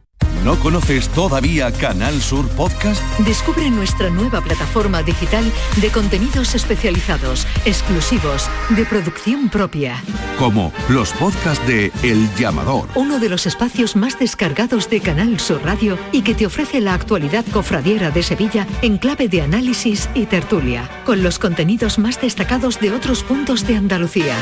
¿No 0.43 0.57
conoces 0.57 1.07
todavía 1.09 1.71
Canal 1.71 2.19
Sur 2.19 2.47
Podcast? 2.49 2.99
Descubre 3.19 3.69
nuestra 3.69 4.09
nueva 4.09 4.41
plataforma 4.41 5.03
digital 5.03 5.43
de 5.79 5.89
contenidos 5.91 6.55
especializados, 6.55 7.45
exclusivos, 7.65 8.49
de 8.69 8.83
producción 8.85 9.49
propia. 9.49 10.03
Como 10.39 10.73
los 10.89 11.11
podcasts 11.13 11.65
de 11.67 11.91
El 12.01 12.27
Llamador, 12.37 12.87
Uno 12.95 13.19
de 13.19 13.29
los 13.29 13.45
espacios 13.45 13.95
más 13.95 14.17
descargados 14.17 14.89
de 14.89 14.99
Canal 14.99 15.39
Sur 15.39 15.61
Radio 15.63 15.99
y 16.11 16.23
que 16.23 16.33
te 16.33 16.47
ofrece 16.47 16.81
la 16.81 16.95
actualidad 16.95 17.45
cofradiera 17.53 18.09
de 18.09 18.23
Sevilla 18.23 18.65
en 18.81 18.97
clave 18.97 19.27
de 19.27 19.43
análisis 19.43 20.09
y 20.15 20.25
tertulia, 20.25 20.89
con 21.05 21.21
los 21.21 21.37
contenidos 21.37 21.99
más 21.99 22.19
destacados 22.19 22.79
de 22.79 22.91
otros 22.91 23.21
puntos 23.21 23.67
de 23.67 23.75
Andalucía. 23.75 24.35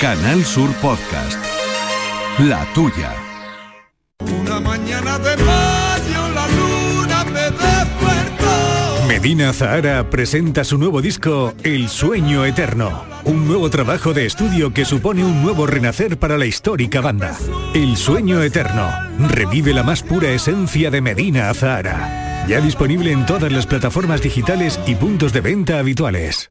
Canal 0.00 0.42
Sur 0.46 0.72
Podcast. 0.76 1.38
La 2.38 2.64
tuya. 2.72 3.29
Mañana 5.18 5.36
de. 5.36 5.50
Medina 9.08 9.52
Zahara 9.52 10.08
presenta 10.08 10.64
su 10.64 10.78
nuevo 10.78 11.02
disco 11.02 11.52
El 11.62 11.90
Sueño 11.90 12.46
Eterno, 12.46 13.04
un 13.24 13.46
nuevo 13.46 13.68
trabajo 13.68 14.14
de 14.14 14.24
estudio 14.24 14.72
que 14.72 14.86
supone 14.86 15.24
un 15.24 15.42
nuevo 15.42 15.66
renacer 15.66 16.18
para 16.18 16.38
la 16.38 16.46
histórica 16.46 17.02
banda. 17.02 17.36
El 17.74 17.98
Sueño 17.98 18.42
Eterno 18.42 18.88
revive 19.28 19.74
la 19.74 19.82
más 19.82 20.02
pura 20.02 20.30
esencia 20.30 20.90
de 20.90 21.02
Medina 21.02 21.52
Zahara. 21.52 22.46
Ya 22.48 22.62
disponible 22.62 23.12
en 23.12 23.26
todas 23.26 23.52
las 23.52 23.66
plataformas 23.66 24.22
digitales 24.22 24.80
y 24.86 24.94
puntos 24.94 25.34
de 25.34 25.42
venta 25.42 25.78
habituales. 25.78 26.50